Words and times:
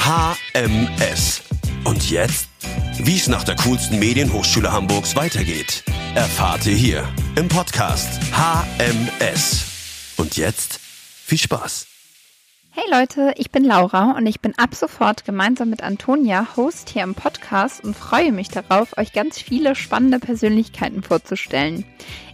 HMS. 0.00 1.42
Und 1.84 2.10
jetzt? 2.10 2.48
Wie 2.98 3.16
es 3.16 3.28
nach 3.28 3.44
der 3.44 3.56
coolsten 3.56 3.98
Medienhochschule 3.98 4.72
Hamburgs 4.72 5.14
weitergeht, 5.14 5.84
erfahrt 6.14 6.66
ihr 6.66 6.74
hier 6.74 7.08
im 7.36 7.48
Podcast 7.48 8.08
HMS. 8.32 9.64
Und 10.16 10.36
jetzt 10.36 10.80
viel 11.26 11.38
Spaß. 11.38 11.89
Hey 12.72 12.84
Leute, 12.88 13.34
ich 13.36 13.50
bin 13.50 13.64
Laura 13.64 14.12
und 14.12 14.26
ich 14.26 14.40
bin 14.40 14.56
ab 14.56 14.76
sofort 14.76 15.24
gemeinsam 15.24 15.70
mit 15.70 15.82
Antonia 15.82 16.46
Host 16.56 16.88
hier 16.88 17.02
im 17.02 17.16
Podcast 17.16 17.82
und 17.82 17.96
freue 17.96 18.30
mich 18.30 18.46
darauf, 18.46 18.96
euch 18.96 19.12
ganz 19.12 19.40
viele 19.40 19.74
spannende 19.74 20.20
Persönlichkeiten 20.20 21.02
vorzustellen. 21.02 21.84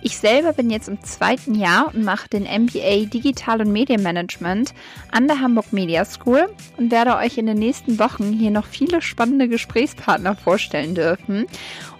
Ich 0.03 0.19
selber 0.19 0.53
bin 0.53 0.69
jetzt 0.69 0.89
im 0.89 1.03
zweiten 1.03 1.55
Jahr 1.55 1.89
und 1.95 2.05
mache 2.05 2.29
den 2.29 2.43
MBA 2.43 3.07
Digital 3.07 3.63
und 3.63 3.73
Medienmanagement 3.73 4.75
an 5.11 5.27
der 5.27 5.41
Hamburg 5.41 5.73
Media 5.73 6.05
School 6.05 6.55
und 6.77 6.91
werde 6.91 7.17
euch 7.17 7.39
in 7.39 7.47
den 7.47 7.59
nächsten 7.59 7.99
Wochen 7.99 8.35
hier 8.35 8.51
noch 8.51 8.67
viele 8.67 9.01
spannende 9.01 9.49
Gesprächspartner 9.49 10.37
vorstellen 10.37 10.95
dürfen 10.95 11.47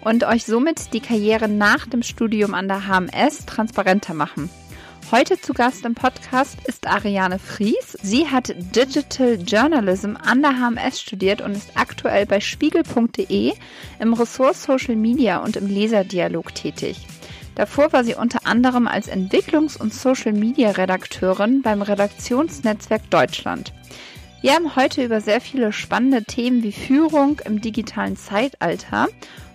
und 0.03 0.25
euch 0.25 0.45
somit 0.45 0.93
die 0.93 1.01
Karriere 1.01 1.49
nach 1.49 1.87
dem 1.87 2.03
Studium 2.03 2.53
an 2.53 2.69
der 2.69 2.87
HMS 2.87 3.47
transparenter 3.47 4.13
machen. 4.13 4.51
Heute 5.13 5.41
zu 5.41 5.53
Gast 5.53 5.85
im 5.85 5.95
Podcast 5.95 6.59
ist 6.65 6.89
Ariane 6.89 7.39
Fries. 7.39 7.97
Sie 8.03 8.27
hat 8.27 8.53
Digital 8.75 9.39
Journalism 9.41 10.15
an 10.17 10.43
der 10.43 10.59
HMS 10.59 11.01
studiert 11.01 11.41
und 11.41 11.53
ist 11.53 11.71
aktuell 11.77 12.27
bei 12.27 12.41
spiegel.de 12.41 13.53
im 14.01 14.13
Ressort 14.15 14.57
Social 14.57 14.97
Media 14.97 15.39
und 15.39 15.55
im 15.55 15.69
Leserdialog 15.69 16.53
tätig. 16.57 17.07
Davor 17.55 17.93
war 17.93 18.03
sie 18.03 18.17
unter 18.17 18.49
anderem 18.49 18.89
als 18.89 19.09
Entwicklungs- 19.09 19.81
und 19.81 19.95
Social 19.95 20.33
Media 20.33 20.73
Redakteurin 20.73 21.63
beim 21.63 21.83
Redaktionsnetzwerk 21.83 23.09
Deutschland. 23.09 23.73
Wir 24.41 24.55
haben 24.55 24.75
heute 24.75 25.05
über 25.05 25.21
sehr 25.21 25.41
viele 25.41 25.73
spannende 25.73 26.25
Themen 26.25 26.65
wie 26.65 26.73
Führung 26.73 27.41
im 27.45 27.61
digitalen 27.61 28.17
Zeitalter, 28.17 29.07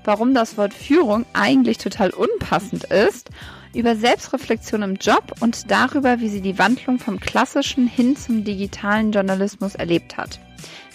warum 0.05 0.33
das 0.33 0.57
Wort 0.57 0.73
Führung 0.73 1.25
eigentlich 1.33 1.77
total 1.77 2.11
unpassend 2.11 2.85
ist 2.85 3.29
über 3.73 3.95
Selbstreflexion 3.95 4.81
im 4.81 4.95
Job 4.95 5.33
und 5.39 5.71
darüber, 5.71 6.19
wie 6.19 6.29
sie 6.29 6.41
die 6.41 6.57
Wandlung 6.57 6.99
vom 6.99 7.19
klassischen 7.19 7.87
hin 7.87 8.15
zum 8.15 8.43
digitalen 8.43 9.11
Journalismus 9.11 9.75
erlebt 9.75 10.17
hat. 10.17 10.39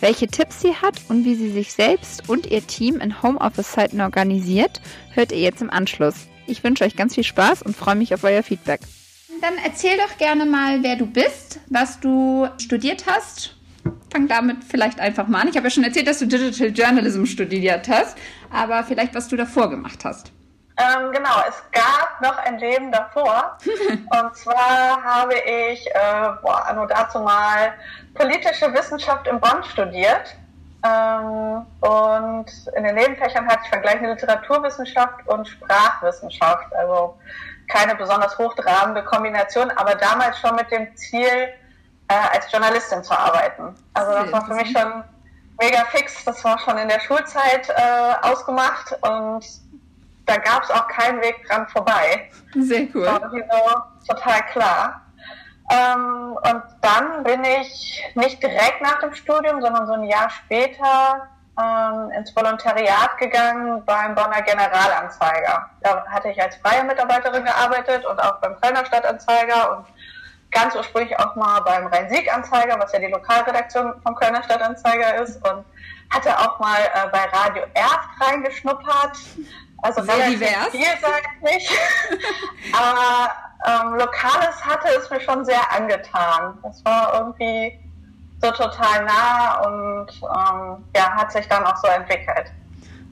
Welche 0.00 0.26
Tipps 0.26 0.60
sie 0.60 0.74
hat 0.74 1.00
und 1.08 1.24
wie 1.24 1.34
sie 1.34 1.50
sich 1.50 1.72
selbst 1.72 2.28
und 2.28 2.46
ihr 2.46 2.66
Team 2.66 3.00
in 3.00 3.22
Homeoffice-Zeiten 3.22 4.00
organisiert, 4.00 4.80
hört 5.12 5.32
ihr 5.32 5.40
jetzt 5.40 5.62
im 5.62 5.70
Anschluss. 5.70 6.26
Ich 6.46 6.62
wünsche 6.62 6.84
euch 6.84 6.96
ganz 6.96 7.14
viel 7.14 7.24
Spaß 7.24 7.62
und 7.62 7.76
freue 7.76 7.96
mich 7.96 8.14
auf 8.14 8.22
euer 8.24 8.42
Feedback. 8.42 8.80
Dann 9.40 9.54
erzähl 9.64 9.96
doch 9.96 10.16
gerne 10.18 10.46
mal, 10.46 10.82
wer 10.82 10.96
du 10.96 11.06
bist, 11.06 11.60
was 11.68 12.00
du 12.00 12.46
studiert 12.58 13.04
hast. 13.06 13.56
Fang 14.10 14.28
damit 14.28 14.58
vielleicht 14.66 15.00
einfach 15.00 15.28
mal 15.28 15.42
an. 15.42 15.48
Ich 15.48 15.56
habe 15.56 15.66
ja 15.66 15.70
schon 15.70 15.84
erzählt, 15.84 16.06
dass 16.06 16.18
du 16.18 16.26
Digital 16.26 16.68
Journalism 16.68 17.24
studiert 17.24 17.88
hast, 17.88 18.16
aber 18.50 18.84
vielleicht, 18.84 19.14
was 19.14 19.28
du 19.28 19.36
davor 19.36 19.70
gemacht 19.70 20.04
hast. 20.04 20.32
Ähm, 20.78 21.10
genau, 21.10 21.42
es 21.48 21.62
gab 21.72 22.20
noch 22.20 22.36
ein 22.38 22.58
Leben 22.58 22.92
davor. 22.92 23.56
und 23.64 24.36
zwar 24.36 25.02
habe 25.02 25.34
ich, 25.34 25.86
äh, 25.86 26.28
boah, 26.42 26.70
nur 26.74 26.86
dazu 26.86 27.20
mal 27.20 27.72
politische 28.14 28.72
Wissenschaft 28.74 29.26
in 29.26 29.40
Bonn 29.40 29.64
studiert. 29.64 30.36
Ähm, 30.84 31.64
und 31.80 32.46
in 32.76 32.84
den 32.84 32.94
Nebenfächern 32.94 33.46
hatte 33.46 33.60
ich 33.64 33.70
vergleichende 33.70 34.10
Literaturwissenschaft 34.10 35.26
und 35.26 35.48
Sprachwissenschaft. 35.48 36.74
Also 36.74 37.18
keine 37.68 37.94
besonders 37.94 38.36
hochtrabende 38.38 39.02
Kombination, 39.04 39.70
aber 39.72 39.94
damals 39.94 40.38
schon 40.38 40.54
mit 40.56 40.70
dem 40.70 40.94
Ziel, 40.96 41.52
äh, 42.08 42.14
als 42.32 42.50
Journalistin 42.52 43.02
zu 43.02 43.18
arbeiten. 43.18 43.74
Also 43.94 44.12
das 44.12 44.32
war 44.32 44.44
für 44.46 44.54
mich 44.54 44.70
schon 44.70 45.02
mega 45.60 45.84
fix. 45.86 46.24
Das 46.24 46.44
war 46.44 46.58
schon 46.58 46.78
in 46.78 46.88
der 46.88 47.00
Schulzeit 47.00 47.68
äh, 47.68 48.14
ausgemacht 48.22 48.96
und 49.00 49.44
da 50.26 50.36
gab 50.36 50.64
es 50.64 50.70
auch 50.70 50.88
keinen 50.88 51.20
Weg 51.22 51.46
dran 51.46 51.66
vorbei. 51.68 52.30
Sehr 52.54 52.88
cool. 52.94 53.06
War 53.06 53.92
so 54.00 54.14
total 54.14 54.42
klar. 54.52 55.02
Ähm, 55.70 56.36
und 56.42 56.62
dann 56.80 57.24
bin 57.24 57.42
ich 57.44 58.04
nicht 58.14 58.42
direkt 58.42 58.82
nach 58.82 59.00
dem 59.00 59.14
Studium, 59.14 59.60
sondern 59.60 59.86
so 59.86 59.94
ein 59.94 60.04
Jahr 60.04 60.30
später 60.30 61.28
ähm, 61.58 62.10
ins 62.10 62.34
Volontariat 62.36 63.18
gegangen 63.18 63.84
beim 63.84 64.14
Bonner 64.14 64.42
Generalanzeiger. 64.42 65.70
Da 65.80 66.06
hatte 66.06 66.28
ich 66.28 66.40
als 66.40 66.56
freie 66.56 66.84
Mitarbeiterin 66.84 67.44
gearbeitet 67.44 68.04
und 68.04 68.20
auch 68.20 68.40
beim 68.40 68.60
Kölner 68.60 68.84
Stadtanzeiger 68.84 69.76
und 69.76 69.86
ganz 70.50 70.74
ursprünglich 70.74 71.18
auch 71.18 71.34
mal 71.34 71.60
beim 71.60 71.86
Rhein-Sieg-Anzeiger, 71.86 72.78
was 72.78 72.92
ja 72.92 72.98
die 72.98 73.06
Lokalredaktion 73.06 73.94
vom 74.02 74.14
Kölner 74.14 74.42
Stadtanzeiger 74.42 75.22
ist 75.22 75.36
und 75.48 75.64
hatte 76.10 76.38
auch 76.38 76.58
mal 76.60 76.78
äh, 76.78 77.08
bei 77.10 77.24
Radio 77.24 77.64
Erft 77.74 78.08
reingeschnuppert, 78.20 79.18
also 79.82 80.02
Sehr 80.02 80.30
divers. 80.30 80.70
vielseitig. 80.70 81.70
Aber 82.72 83.30
ähm, 83.66 83.94
Lokales 83.98 84.64
hatte 84.64 84.88
es 84.98 85.10
mir 85.10 85.20
schon 85.20 85.44
sehr 85.44 85.60
angetan. 85.72 86.58
Das 86.62 86.84
war 86.84 87.14
irgendwie 87.18 87.78
so 88.42 88.50
total 88.50 89.04
nah 89.04 89.60
und 89.66 90.08
ähm, 90.22 90.84
ja, 90.94 91.10
hat 91.14 91.32
sich 91.32 91.46
dann 91.48 91.64
auch 91.64 91.76
so 91.76 91.88
entwickelt. 91.88 92.52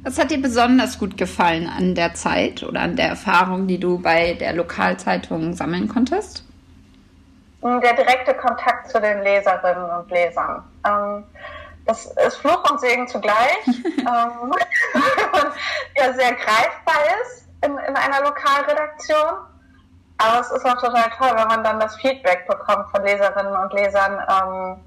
Was 0.03 0.19
hat 0.19 0.31
dir 0.31 0.41
besonders 0.41 0.99
gut 0.99 1.17
gefallen 1.17 1.67
an 1.67 1.95
der 1.95 2.13
Zeit 2.13 2.63
oder 2.63 2.83
an 2.83 2.97
der 2.97 3.09
Erfahrung, 3.09 3.67
die 3.67 3.81
du 3.81 3.99
bei 3.99 4.35
der 4.35 4.53
Lokalzeitung 4.53 5.55
sammeln 5.55 5.89
konntest? 5.89 6.45
Der 7.63 7.95
direkte 7.95 8.35
Kontakt 8.35 8.91
zu 8.91 9.01
den 9.01 9.23
Leserinnen 9.23 9.91
und 9.99 10.11
Lesern. 10.11 10.63
Ähm, 10.87 11.25
das 11.87 12.07
ist 12.07 12.37
Fluch 12.37 12.71
und 12.71 12.81
Segen 12.81 13.07
zugleich, 13.09 13.59
ähm, 13.67 14.55
ja 15.97 16.13
sehr 16.13 16.33
greifbar 16.33 16.97
ist 17.23 17.47
in, 17.63 17.77
in 17.79 17.97
einer 17.97 18.23
Lokalredaktion. 18.23 19.47
Aber 20.19 20.41
es 20.41 20.51
ist 20.51 20.65
auch 20.65 20.81
total 20.81 21.11
toll, 21.19 21.33
wenn 21.35 21.49
man 21.49 21.65
dann 21.65 21.81
das 21.81 21.97
Feedback 21.97 22.47
bekommt 22.47 22.89
von 22.91 23.03
Leserinnen 23.03 23.57
und 23.57 23.73
Lesern, 23.73 24.23
ähm, 24.29 24.85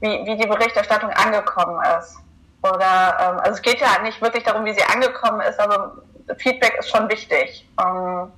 wie, 0.00 0.26
wie 0.26 0.36
die 0.36 0.48
Berichterstattung 0.48 1.10
angekommen 1.10 1.80
ist. 1.98 2.16
Oder 2.62 3.16
ähm, 3.20 3.40
also 3.40 3.52
es 3.52 3.62
geht 3.62 3.80
ja 3.80 4.02
nicht 4.02 4.20
wirklich 4.20 4.44
darum, 4.44 4.64
wie 4.64 4.74
sie 4.74 4.82
angekommen 4.82 5.40
ist, 5.42 5.60
aber 5.60 5.92
Feedback 6.38 6.76
ist 6.78 6.90
schon 6.90 7.08
wichtig, 7.08 7.68
ähm, 7.80 8.32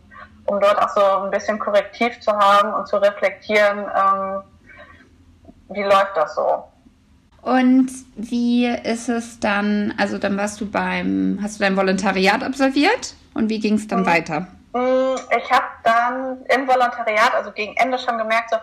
um 0.45 0.61
dort 0.61 0.81
auch 0.81 0.91
so 0.91 1.25
ein 1.25 1.31
bisschen 1.31 1.59
Korrektiv 1.59 2.21
zu 2.21 2.33
haben 2.33 2.75
und 2.75 2.87
zu 2.87 2.99
reflektieren, 2.99 3.79
ähm, 3.79 4.43
wie 5.71 5.83
läuft 5.83 6.17
das 6.17 6.35
so. 6.35 6.70
Und 7.43 7.89
wie 8.17 8.67
ist 8.67 9.09
es 9.09 9.41
dann, 9.41 9.95
also 9.99 10.19
dann 10.19 10.37
warst 10.37 10.61
du 10.61 10.71
beim, 10.71 11.39
hast 11.43 11.59
du 11.59 11.65
dein 11.65 11.77
Volontariat 11.77 12.43
absolviert 12.43 13.15
und 13.35 13.49
wie 13.49 13.61
ging 13.61 13.75
es 13.75 13.89
dann 13.89 14.01
mhm. 14.01 14.07
weiter? 14.07 14.41
Mm, 14.73 15.17
ich 15.37 15.51
habe 15.51 15.67
dann 15.83 16.45
im 16.55 16.69
Volontariat, 16.69 17.35
also 17.35 17.51
gegen 17.53 17.75
Ende 17.77 17.99
schon 17.99 18.19
gemerkt, 18.19 18.51
so, 18.51 18.57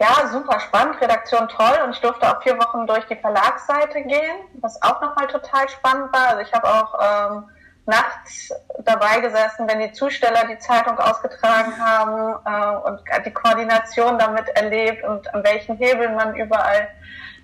ja, 0.00 0.26
super 0.32 0.58
spannend, 0.58 1.00
Redaktion 1.00 1.48
toll 1.48 1.78
und 1.84 1.92
ich 1.94 2.00
durfte 2.00 2.28
auch 2.28 2.42
vier 2.42 2.58
Wochen 2.58 2.86
durch 2.88 3.04
die 3.06 3.14
Verlagsseite 3.14 4.02
gehen, 4.02 4.36
was 4.60 4.80
auch 4.82 5.00
nochmal 5.00 5.28
total 5.28 5.68
spannend 5.68 6.12
war. 6.12 6.30
Also 6.30 6.40
ich 6.42 6.52
habe 6.52 6.66
auch 6.66 6.94
ähm, 7.00 7.44
nachts 7.86 8.52
dabei 8.80 9.20
gesessen, 9.20 9.68
wenn 9.68 9.78
die 9.78 9.92
Zusteller 9.92 10.44
die 10.50 10.58
Zeitung 10.58 10.98
ausgetragen 10.98 11.72
haben 11.78 12.34
äh, 12.44 12.88
und 12.88 13.00
die 13.24 13.32
Koordination 13.32 14.18
damit 14.18 14.48
erlebt 14.50 15.04
und 15.04 15.32
an 15.32 15.44
welchen 15.44 15.76
Hebeln 15.76 16.16
man 16.16 16.34
überall 16.34 16.88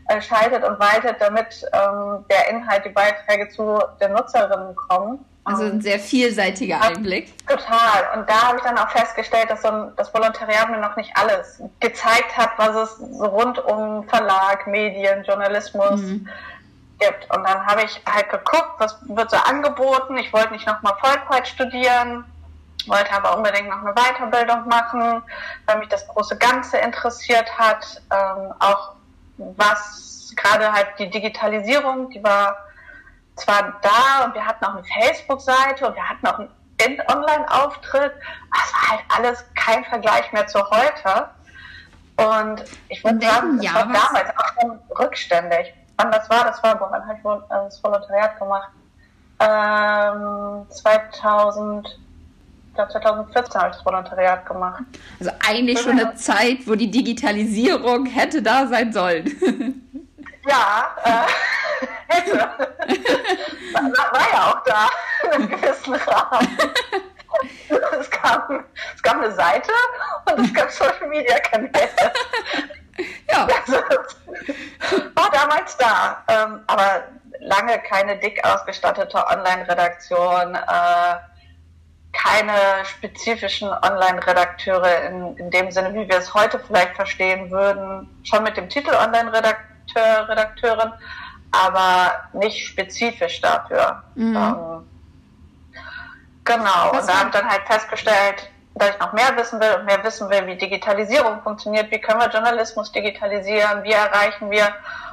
äh, 0.09 0.21
schaltet 0.21 0.65
und 0.65 0.79
waltet, 0.81 1.17
damit 1.21 1.65
ähm, 1.73 2.25
der 2.31 2.51
Inhalt, 2.51 2.85
die 2.85 2.91
Beiträge 2.91 3.49
zu 3.51 3.79
den 4.01 4.13
Nutzerinnen 4.13 4.75
kommen. 4.75 5.25
Also 5.45 5.65
ein 5.65 5.81
sehr 5.81 5.99
vielseitiger 5.99 6.81
Einblick. 6.81 7.33
Total. 7.47 8.09
Und 8.15 8.29
da 8.29 8.49
habe 8.49 8.59
ich 8.59 8.63
dann 8.65 8.77
auch 8.77 8.91
festgestellt, 8.91 9.49
dass 9.49 9.63
so 9.63 9.69
ein, 9.69 9.93
das 9.97 10.13
Volontariat 10.13 10.71
mir 10.71 10.79
noch 10.79 10.95
nicht 10.97 11.11
alles 11.15 11.63
gezeigt 11.81 12.37
hat, 12.37 12.51
was 12.59 12.77
es 12.77 13.21
rund 13.21 13.59
um 13.65 14.07
Verlag, 14.09 14.67
Medien, 14.67 15.25
Journalismus 15.25 16.01
mhm. 16.01 16.29
gibt. 16.99 17.35
Und 17.35 17.49
dann 17.49 17.65
habe 17.67 17.83
ich 17.83 18.01
halt 18.07 18.29
geguckt, 18.29 18.73
was 18.79 18.99
wird 19.09 19.31
so 19.31 19.39
angeboten. 19.39 20.19
Ich 20.19 20.33
wollte 20.35 20.53
nicht 20.53 20.67
nochmal 20.67 20.95
Vollzeit 21.01 21.49
studieren, 21.49 22.25
wollte 22.87 23.13
aber 23.13 23.37
unbedingt 23.37 23.71
noch 23.71 23.83
eine 23.83 23.95
Weiterbildung 23.95 24.69
machen, 24.69 25.23
weil 25.65 25.79
mich 25.79 25.89
das 25.89 26.07
große 26.09 26.37
Ganze 26.37 26.77
interessiert 26.77 27.59
hat. 27.59 28.03
Ähm, 28.11 28.53
auch 28.59 28.98
was 29.39 30.33
gerade 30.37 30.73
halt 30.73 30.89
die 30.99 31.11
Digitalisierung, 31.11 32.11
die 32.11 32.23
war 32.23 32.57
zwar 33.37 33.81
da 33.83 34.25
und 34.25 34.35
wir 34.35 34.45
hatten 34.45 34.65
auch 34.65 34.75
eine 34.75 34.85
Facebook-Seite 34.85 35.87
und 35.87 35.95
wir 35.95 36.09
hatten 36.09 36.27
auch 36.27 36.39
einen 36.39 37.01
Online-Auftritt, 37.09 38.13
aber 38.51 38.63
es 38.65 38.73
war 38.73 38.91
halt 38.91 39.01
alles 39.17 39.45
kein 39.55 39.85
Vergleich 39.85 40.33
mehr 40.33 40.47
zu 40.47 40.59
heute. 40.71 41.29
Und 42.17 42.65
ich 42.89 43.03
würde 43.05 43.25
sagen, 43.25 43.61
das 43.63 43.75
war 43.75 43.83
damals 43.83 44.31
auch 44.37 44.61
schon 44.61 44.79
rückständig. 44.99 45.73
Wann 45.97 46.11
das 46.11 46.29
war, 46.29 46.45
das 46.45 46.63
war, 46.63 46.81
wann 46.81 47.07
habe 47.07 47.17
ich 47.17 47.25
wohl 47.25 47.45
das 47.49 47.83
Volontariat 47.83 48.39
gemacht? 48.39 48.71
Ähm, 49.41 50.67
2000 50.71 51.99
glaube 52.79 52.93
2014 52.93 53.61
habe 53.61 53.71
ich 53.71 53.77
das 53.77 53.85
Volontariat 53.85 54.47
gemacht. 54.47 54.83
Also 55.19 55.33
eigentlich 55.47 55.81
schon 55.81 55.99
eine 55.99 56.15
Zeit, 56.15 56.59
wo 56.67 56.77
die 56.77 56.91
Digitalisierung 56.91 58.07
hätte 58.07 58.41
da 58.41 58.67
sein 58.67 58.93
sollen. 58.93 59.83
Ja, 60.47 60.97
äh, 61.05 61.87
hätte. 62.15 62.39
war, 62.39 64.13
war 64.13 64.33
ja 64.33 64.53
auch 64.53 64.65
da, 64.65 64.89
in 65.25 65.33
einem 65.33 65.49
gewissen 65.49 65.95
Rahmen. 65.95 66.59
Es 68.01 68.11
gab, 68.11 68.51
es 68.95 69.03
gab 69.03 69.17
eine 69.17 69.33
Seite 69.33 69.73
und 70.27 70.45
es 70.45 70.55
gab 70.55 70.71
Social 70.71 71.09
Media 71.09 71.39
Kanäle. 71.41 71.73
Ja. 73.31 73.47
Also, 73.61 75.05
war 75.15 75.31
damals 75.31 75.77
da. 75.77 76.25
Ähm, 76.29 76.61
aber 76.67 77.05
lange 77.41 77.79
keine 77.81 78.17
dick 78.19 78.43
ausgestattete 78.45 79.25
Online-Redaktion, 79.27 80.55
äh, 80.55 81.17
keine 82.13 82.85
spezifischen 82.85 83.69
Online-Redakteure 83.69 85.03
in, 85.09 85.37
in 85.37 85.51
dem 85.51 85.71
Sinne, 85.71 85.95
wie 85.95 86.09
wir 86.09 86.19
es 86.19 86.33
heute 86.33 86.59
vielleicht 86.59 86.97
verstehen 86.97 87.51
würden, 87.51 88.09
schon 88.25 88.43
mit 88.43 88.57
dem 88.57 88.69
Titel 88.69 88.95
Online-Redakteur, 88.95 90.29
Redakteurin, 90.29 90.93
aber 91.53 92.13
nicht 92.33 92.67
spezifisch 92.67 93.41
dafür. 93.41 94.03
Mhm. 94.15 94.37
Ähm, 94.37 94.89
genau, 96.45 96.91
Was 96.93 97.03
und 97.03 97.09
da 97.09 97.19
habe 97.19 97.29
ich 97.29 97.35
dann 97.35 97.49
halt 97.49 97.63
festgestellt, 97.67 98.51
dass 98.75 98.91
ich 98.91 98.99
noch 99.01 99.13
mehr 99.13 99.37
wissen 99.37 99.61
will 99.61 99.75
und 99.79 99.87
mehr 99.87 100.03
wissen 100.05 100.31
will, 100.31 100.47
wie 100.47 100.57
Digitalisierung 100.57 101.43
funktioniert, 101.43 101.91
wie 101.91 102.01
können 102.01 102.21
wir 102.21 102.31
Journalismus 102.31 102.93
digitalisieren, 102.93 103.83
wie 103.83 103.93
erreichen 103.93 104.51
wir 104.51 104.69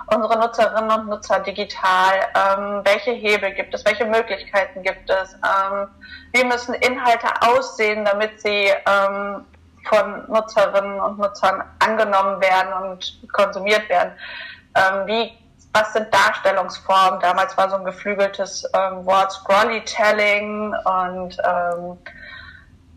unsere 0.08 0.38
Nutzerinnen 0.40 0.92
und 0.92 1.08
Nutzer 1.08 1.40
digital, 1.40 2.14
ähm, 2.36 2.82
welche 2.84 3.12
Hebel 3.12 3.52
gibt 3.54 3.74
es, 3.74 3.86
welche 3.86 4.06
Möglichkeiten 4.06 4.84
gibt 4.84 5.10
es, 5.10 5.34
ähm, 5.34 5.88
wie 6.34 6.44
müssen 6.44 6.74
Inhalte 6.76 7.28
aussehen, 7.42 8.06
damit 8.06 8.40
sie 8.42 8.72
ähm, 8.88 9.46
von 9.90 10.24
Nutzerinnen 10.28 11.00
und 11.00 11.20
Nutzern 11.20 11.64
angenommen 11.80 12.42
werden 12.42 12.74
und 12.74 13.22
konsumiert 13.32 13.88
werden, 13.90 14.14
ähm, 14.76 15.08
wie 15.08 15.32
was 15.74 15.92
sind 15.92 16.08
Darstellungsformen? 16.14 17.20
Damals 17.20 17.58
war 17.58 17.70
so 17.70 17.76
ein 17.76 17.84
geflügeltes 17.84 18.64
ähm, 18.74 19.06
Wort 19.06 19.34
Scrollytelling 19.34 20.74
und 20.74 21.38
ähm, 21.44 21.98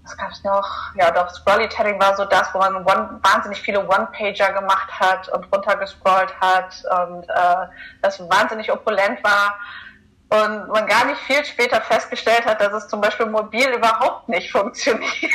was 0.09 0.17
gab 0.17 0.31
es 0.31 0.43
noch? 0.43 0.95
Ja, 0.95 1.11
doch, 1.11 1.29
Scrollytelling 1.31 2.01
war 2.01 2.17
so 2.17 2.25
das, 2.25 2.53
wo 2.55 2.59
man 2.59 2.77
one, 2.77 3.21
wahnsinnig 3.23 3.61
viele 3.61 3.87
One-Pager 3.87 4.53
gemacht 4.53 4.89
hat 4.99 5.29
und 5.29 5.45
runtergescrollt 5.53 6.35
hat 6.41 6.83
und 7.07 7.29
äh, 7.29 7.67
das 8.03 8.19
wahnsinnig 8.29 8.73
opulent 8.73 9.23
war 9.23 9.59
und 10.31 10.69
man 10.69 10.87
gar 10.87 11.05
nicht 11.07 11.21
viel 11.23 11.45
später 11.45 11.81
festgestellt 11.81 12.45
hat, 12.45 12.61
dass 12.61 12.73
es 12.73 12.89
zum 12.89 13.01
Beispiel 13.01 13.27
mobil 13.27 13.69
überhaupt 13.69 14.29
nicht 14.29 14.51
funktioniert. 14.51 15.13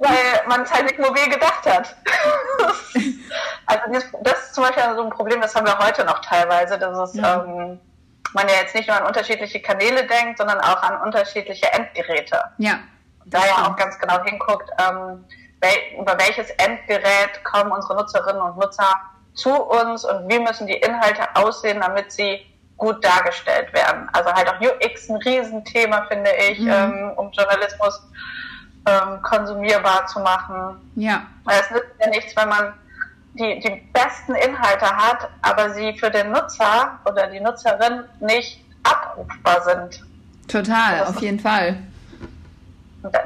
Weil 0.00 0.46
man 0.46 0.62
es 0.62 0.72
halt 0.72 0.84
nicht 0.84 0.98
mobil 0.98 1.28
gedacht 1.28 1.66
hat. 1.66 1.96
also 3.66 3.82
das, 3.92 4.04
das, 4.22 4.38
ist 4.44 4.54
zum 4.54 4.62
Beispiel 4.62 4.84
so 4.94 5.02
ein 5.02 5.10
Problem, 5.10 5.40
das 5.40 5.56
haben 5.56 5.66
wir 5.66 5.76
heute 5.78 6.04
noch 6.04 6.20
teilweise, 6.20 6.78
dass 6.78 7.10
es 7.10 7.14
ja. 7.16 7.42
ähm, 7.42 7.80
man 8.34 8.48
ja 8.48 8.54
jetzt 8.60 8.74
nicht 8.74 8.88
nur 8.88 8.96
an 8.96 9.06
unterschiedliche 9.06 9.60
Kanäle 9.60 10.06
denkt, 10.06 10.38
sondern 10.38 10.60
auch 10.60 10.82
an 10.82 11.00
unterschiedliche 11.02 11.72
Endgeräte. 11.72 12.40
Ja. 12.58 12.80
Da 13.26 13.44
ja 13.46 13.66
auch 13.66 13.76
ganz 13.76 13.98
genau 13.98 14.22
hinguckt, 14.24 14.70
ähm, 14.78 15.24
wel 15.60 16.00
über 16.00 16.18
welches 16.18 16.50
Endgerät 16.50 17.42
kommen 17.44 17.72
unsere 17.72 17.96
Nutzerinnen 17.96 18.40
und 18.40 18.56
Nutzer 18.56 18.94
zu 19.34 19.50
uns 19.50 20.04
und 20.04 20.28
wie 20.28 20.38
müssen 20.38 20.66
die 20.66 20.74
Inhalte 20.76 21.22
aussehen, 21.34 21.80
damit 21.80 22.12
sie 22.12 22.44
gut 22.76 23.04
dargestellt 23.04 23.72
werden. 23.72 24.08
Also 24.12 24.32
halt 24.32 24.48
auch 24.48 24.60
UX 24.60 25.08
ein 25.10 25.16
Riesenthema, 25.16 26.06
finde 26.08 26.30
ich, 26.48 26.60
mhm. 26.60 26.70
ähm, 26.70 27.12
um 27.16 27.30
Journalismus 27.32 28.00
ähm, 28.86 29.20
konsumierbar 29.22 30.06
zu 30.06 30.20
machen. 30.20 30.90
Ja. 30.94 31.22
Es 31.46 31.70
nützt 31.70 31.94
ja 32.00 32.08
nichts, 32.08 32.36
wenn 32.36 32.48
man 32.48 32.72
die, 33.34 33.60
die 33.60 33.70
besten 33.92 34.34
Inhalte 34.34 34.86
hat, 34.86 35.28
aber 35.42 35.70
sie 35.74 35.96
für 35.98 36.10
den 36.10 36.30
Nutzer 36.32 36.98
oder 37.04 37.26
die 37.28 37.40
Nutzerin 37.40 38.04
nicht 38.20 38.64
abrufbar 38.82 39.62
sind. 39.62 40.02
Total, 40.48 41.04
auf 41.04 41.20
jeden 41.20 41.38
Fall. 41.38 41.78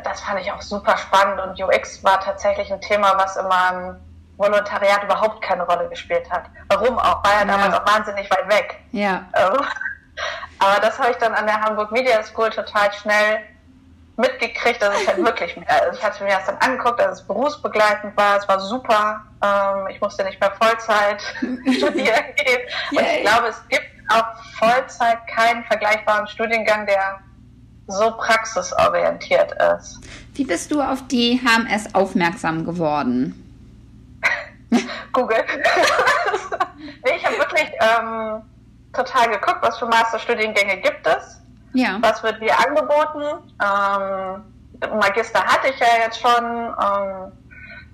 Das 0.04 0.20
fand 0.20 0.40
ich 0.40 0.52
auch 0.52 0.60
super 0.60 0.96
spannend 0.98 1.40
und 1.40 1.62
UX 1.62 2.04
war 2.04 2.20
tatsächlich 2.20 2.72
ein 2.72 2.80
Thema, 2.80 3.14
was 3.16 3.36
in 3.36 3.48
meinem 3.48 3.96
Volontariat 4.36 5.04
überhaupt 5.04 5.40
keine 5.42 5.62
Rolle 5.62 5.88
gespielt 5.88 6.30
hat. 6.30 6.44
Warum 6.68 6.98
auch? 6.98 7.24
War 7.24 7.40
ja 7.40 7.44
damals 7.44 7.74
auch 7.74 7.86
wahnsinnig 7.86 8.30
weit 8.30 8.48
weg. 8.48 8.80
Ja. 8.92 9.24
Ähm, 9.34 9.60
aber 10.58 10.80
das 10.80 10.98
habe 10.98 11.12
ich 11.12 11.16
dann 11.16 11.34
an 11.34 11.46
der 11.46 11.60
Hamburg 11.60 11.92
Media 11.92 12.22
School 12.22 12.50
total 12.50 12.92
schnell 12.92 13.40
mitgekriegt, 14.16 14.82
dass 14.82 15.00
es 15.00 15.06
halt 15.06 15.18
wirklich 15.18 15.56
mehr. 15.56 15.82
Also 15.82 15.98
ich 15.98 16.04
hatte 16.04 16.22
mir 16.24 16.30
das 16.30 16.46
dann 16.46 16.56
angeguckt, 16.58 17.00
dass 17.00 17.20
es 17.20 17.26
berufsbegleitend 17.26 18.16
war. 18.16 18.36
Es 18.36 18.48
war 18.48 18.60
super. 18.60 19.24
Ähm, 19.42 19.88
ich 19.90 20.00
musste 20.00 20.24
nicht 20.24 20.40
mehr 20.40 20.52
Vollzeit 20.52 21.22
studieren 21.76 22.24
gehen. 22.36 22.60
Und 22.90 23.00
ich 23.00 23.22
glaube, 23.22 23.48
es 23.48 23.62
gibt 23.68 23.86
auch 24.08 24.24
Vollzeit 24.58 25.18
keinen 25.28 25.64
vergleichbaren 25.64 26.26
Studiengang, 26.28 26.86
der 26.86 27.20
so 27.88 28.12
praxisorientiert 28.16 29.52
ist. 29.76 30.00
Wie 30.34 30.44
bist 30.44 30.70
du 30.70 30.80
auf 30.80 31.06
die 31.08 31.40
HMS 31.40 31.94
aufmerksam 31.94 32.64
geworden? 32.64 33.38
Google. 35.12 35.44
nee, 37.04 37.16
ich 37.16 37.26
habe 37.26 37.36
wirklich 37.38 37.70
ähm, 37.80 38.42
total 38.92 39.30
geguckt, 39.30 39.58
was 39.60 39.78
für 39.78 39.86
Masterstudiengänge 39.86 40.78
gibt 40.78 41.06
es 41.06 41.41
ja. 41.74 41.98
Was 42.00 42.22
wird 42.22 42.40
mir 42.40 42.52
angeboten? 42.58 43.50
Ähm, 43.62 44.98
Magister 44.98 45.44
hatte 45.44 45.68
ich 45.68 45.78
ja 45.78 45.86
jetzt 46.04 46.20
schon. 46.20 46.44
Ähm, 46.44 47.32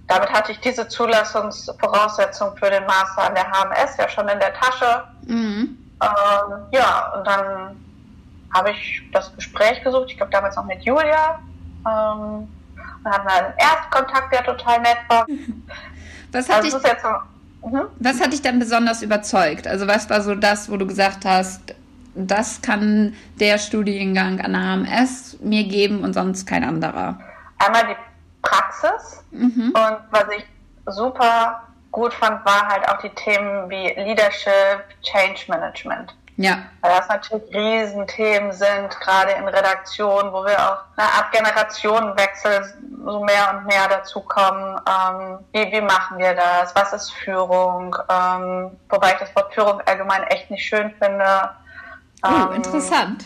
damit 0.09 0.31
hatte 0.33 0.53
ich 0.53 0.61
diese 0.61 0.89
Zulassungsvoraussetzung 0.89 2.57
für 2.57 2.71
den 2.71 2.85
Master 2.87 3.25
an 3.25 3.35
der 3.35 3.45
HMS 3.45 3.97
ja 3.99 4.09
schon 4.09 4.27
in 4.29 4.39
der 4.41 4.55
Tasche. 4.55 5.05
Mhm. 5.27 5.77
Ähm, 6.03 6.59
ja, 6.73 7.13
und 7.15 7.27
dann 7.27 7.77
habe 8.55 8.71
ich 8.71 9.03
das 9.13 9.35
Gespräch 9.37 9.83
gesucht. 9.85 10.07
Ich 10.09 10.17
glaube 10.17 10.33
damals 10.33 10.57
noch 10.57 10.65
mit 10.65 10.83
Julia. 10.83 11.39
Ähm, 11.87 12.49
und 13.05 13.13
hatten 13.13 13.29
einen 13.29 13.55
Erstkontakt, 13.59 14.33
der 14.33 14.45
total 14.45 14.81
nett 14.81 14.99
war. 15.09 15.27
Was 16.33 16.49
hat, 16.49 16.57
also 16.57 16.79
dich, 16.79 16.89
so, 17.01 17.69
mhm. 17.69 17.85
was 18.01 18.21
hat 18.21 18.33
dich 18.35 18.43
dann 18.43 18.59
besonders 18.59 19.01
überzeugt? 19.01 19.67
Also 19.67 19.87
was 19.87 20.11
war 20.11 20.21
so 20.21 20.35
das, 20.35 20.71
wo 20.71 20.77
du 20.77 20.87
gesagt 20.87 21.25
hast, 21.25 21.75
das 22.15 22.63
kann 22.63 23.15
der 23.41 23.59
Studiengang 23.59 24.41
an 24.41 24.53
der 24.53 24.63
HMS 24.63 25.39
mir 25.41 25.65
geben 25.65 26.03
und 26.03 26.13
sonst 26.13 26.47
kein 26.47 26.65
anderer. 26.65 27.19
Einmal 27.59 27.87
die 27.87 27.97
Praxis 28.43 29.25
mhm. 29.31 29.73
und 29.75 29.99
was 30.11 30.25
ich 30.37 30.45
super 30.87 31.63
gut 31.91 32.15
fand, 32.15 32.45
war 32.45 32.69
halt 32.69 32.89
auch 32.89 32.99
die 32.99 33.11
Themen 33.11 33.69
wie 33.71 33.89
Leadership, 34.01 34.85
Change 35.03 35.41
Management. 35.49 36.15
Ja. 36.39 36.59
Weil 36.83 36.93
das 36.97 37.09
natürlich 37.09 37.53
Riesenthemen 37.53 38.53
sind, 38.53 38.91
gerade 39.01 39.33
in 39.33 39.49
Redaktionen, 39.49 40.33
wo 40.33 40.45
wir 40.45 40.57
auch 40.57 40.85
na, 40.97 41.05
ab 41.19 41.33
Generationenwechsel 41.33 42.65
so 43.05 43.25
mehr 43.25 43.51
und 43.53 43.67
mehr 43.67 43.89
dazu 43.89 44.21
kommen. 44.21 44.81
Ähm, 44.89 45.39
wie, 45.53 45.73
wie 45.73 45.81
machen 45.81 46.19
wir 46.19 46.35
das? 46.35 46.77
Was 46.77 46.93
ist 46.93 47.11
Führung? 47.11 47.97
Ähm, 48.09 48.71
wobei 48.89 49.15
ich 49.15 49.19
das 49.19 49.35
Wort 49.35 49.53
Führung 49.53 49.81
allgemein 49.87 50.23
echt 50.25 50.49
nicht 50.49 50.65
schön 50.65 50.95
finde. 51.03 51.51
Oh, 52.23 52.29
ähm, 52.29 52.53
interessant. 52.53 53.25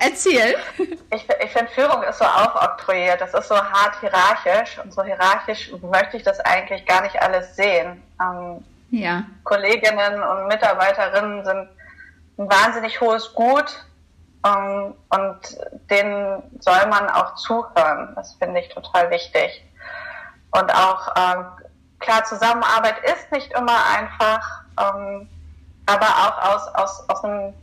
Erzähl. 0.00 0.56
Ich, 1.14 1.28
ich 1.44 1.52
finde, 1.52 1.70
Führung 1.70 2.02
ist 2.02 2.18
so 2.18 2.24
aufoktroyiert. 2.24 3.20
Das 3.20 3.32
ist 3.34 3.46
so 3.46 3.54
hart 3.54 4.00
hierarchisch. 4.00 4.80
Und 4.82 4.92
so 4.92 5.04
hierarchisch 5.04 5.70
möchte 5.80 6.16
ich 6.16 6.24
das 6.24 6.40
eigentlich 6.40 6.84
gar 6.86 7.02
nicht 7.02 7.22
alles 7.22 7.54
sehen. 7.54 8.02
Ähm, 8.20 8.64
ja. 8.90 9.22
Kolleginnen 9.44 10.20
und 10.20 10.48
Mitarbeiterinnen 10.48 11.44
sind 11.44 11.68
ein 12.38 12.50
wahnsinnig 12.50 13.00
hohes 13.00 13.32
Gut. 13.32 13.84
Ähm, 14.44 14.94
und 15.10 15.38
denen 15.88 16.42
soll 16.58 16.84
man 16.88 17.08
auch 17.10 17.36
zuhören. 17.36 18.12
Das 18.16 18.34
finde 18.34 18.58
ich 18.58 18.68
total 18.70 19.08
wichtig. 19.10 19.64
Und 20.50 20.74
auch, 20.74 21.14
ähm, 21.16 21.44
klar, 22.00 22.24
Zusammenarbeit 22.24 22.96
ist 23.04 23.30
nicht 23.30 23.52
immer 23.52 23.78
einfach. 23.96 24.64
Ähm, 24.80 25.28
aber 25.86 26.06
auch 26.06 26.54
aus, 26.54 26.68
aus, 26.74 27.08
aus 27.08 27.22
einem 27.22 27.54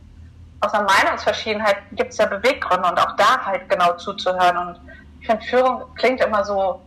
aus 0.62 0.72
einer 0.72 0.84
Meinungsverschiedenheit 0.84 1.76
gibt 1.92 2.12
es 2.12 2.18
ja 2.18 2.26
Beweggründe 2.26 2.88
und 2.88 2.98
auch 2.98 3.16
da 3.16 3.44
halt 3.44 3.68
genau 3.68 3.94
zuzuhören. 3.96 4.56
Und 4.56 4.80
ich 5.20 5.26
finde, 5.26 5.44
Führung 5.44 5.82
klingt 5.96 6.20
immer 6.20 6.44
so 6.44 6.80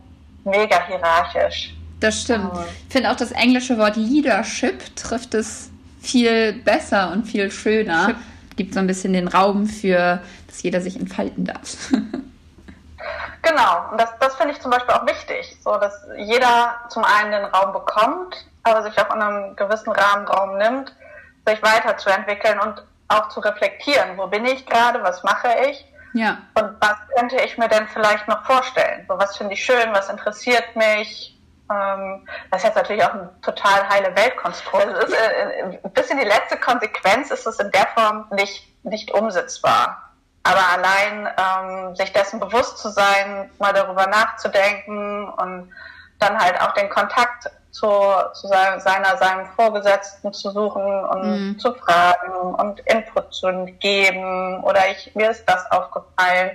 mega 0.44 0.82
hierarchisch. 0.86 1.74
Das 2.00 2.22
stimmt. 2.22 2.50
Ich 2.86 2.92
finde 2.92 3.10
auch 3.10 3.16
das 3.16 3.32
englische 3.32 3.78
Wort 3.78 3.96
Leadership 3.96 4.94
trifft 4.96 5.34
es 5.34 5.70
viel 6.00 6.54
besser 6.62 7.10
und 7.12 7.24
viel 7.24 7.50
schöner. 7.50 8.06
Ship. 8.06 8.16
Gibt 8.56 8.74
so 8.74 8.80
ein 8.80 8.86
bisschen 8.86 9.12
den 9.12 9.28
Raum 9.28 9.66
für, 9.66 10.20
dass 10.46 10.62
jeder 10.62 10.80
sich 10.80 10.98
entfalten 10.98 11.44
darf. 11.44 11.90
genau, 13.42 13.90
und 13.90 14.00
das, 14.00 14.10
das 14.20 14.34
finde 14.36 14.54
ich 14.54 14.60
zum 14.60 14.70
Beispiel 14.70 14.94
auch 14.94 15.06
wichtig, 15.06 15.56
so 15.62 15.76
dass 15.76 15.92
jeder 16.16 16.74
zum 16.88 17.04
einen 17.04 17.32
den 17.32 17.44
Raum 17.44 17.72
bekommt, 17.72 18.46
aber 18.62 18.82
sich 18.82 18.98
auch 18.98 19.14
in 19.14 19.20
einem 19.20 19.56
gewissen 19.56 19.92
Rahmen 19.92 20.26
Raum 20.26 20.56
nimmt, 20.56 20.94
sich 21.46 21.62
weiterzuentwickeln 21.62 22.58
und 22.60 22.82
auch 23.08 23.28
zu 23.28 23.40
reflektieren. 23.40 24.16
Wo 24.16 24.26
bin 24.26 24.44
ich 24.44 24.66
gerade? 24.66 25.02
Was 25.02 25.22
mache 25.22 25.48
ich? 25.68 25.86
Ja. 26.12 26.38
Und 26.54 26.76
was 26.80 26.96
könnte 27.14 27.36
ich 27.36 27.58
mir 27.58 27.68
denn 27.68 27.86
vielleicht 27.88 28.26
noch 28.26 28.44
vorstellen? 28.44 29.04
So, 29.08 29.18
was 29.18 29.36
finde 29.36 29.54
ich 29.54 29.64
schön? 29.64 29.92
Was 29.92 30.08
interessiert 30.08 30.74
mich? 30.74 31.38
Ähm, 31.70 32.26
das 32.50 32.62
ist 32.62 32.68
jetzt 32.68 32.76
natürlich 32.76 33.04
auch 33.04 33.14
ein 33.14 33.28
total 33.42 33.88
heile 33.88 34.14
Weltkonstrukt. 34.16 34.86
Also 34.86 35.06
ist, 35.06 35.12
äh, 35.12 35.78
bis 35.92 36.10
in 36.10 36.18
die 36.18 36.24
letzte 36.24 36.56
Konsequenz 36.56 37.30
ist 37.30 37.46
es 37.46 37.58
in 37.58 37.70
der 37.70 37.86
Form 37.88 38.26
nicht, 38.30 38.66
nicht 38.84 39.12
umsetzbar. 39.12 40.10
Aber 40.42 40.62
allein 40.74 41.28
ähm, 41.36 41.96
sich 41.96 42.12
dessen 42.12 42.38
bewusst 42.38 42.78
zu 42.78 42.88
sein, 42.88 43.50
mal 43.58 43.72
darüber 43.72 44.06
nachzudenken 44.06 45.28
und 45.28 45.72
dann 46.18 46.38
halt 46.38 46.60
auch 46.60 46.72
den 46.72 46.88
Kontakt 46.88 47.50
zu, 47.76 47.86
zu 48.32 48.48
seiner, 48.48 48.80
seinem 48.80 49.46
Vorgesetzten 49.54 50.32
zu 50.32 50.50
suchen 50.50 50.82
und 50.82 51.22
mhm. 51.22 51.58
zu 51.58 51.74
fragen 51.74 52.32
und 52.32 52.80
Input 52.80 53.34
zu 53.34 53.48
geben 53.80 54.64
oder 54.64 54.80
ich, 54.90 55.14
mir 55.14 55.30
ist 55.30 55.44
das 55.46 55.70
aufgefallen 55.70 56.52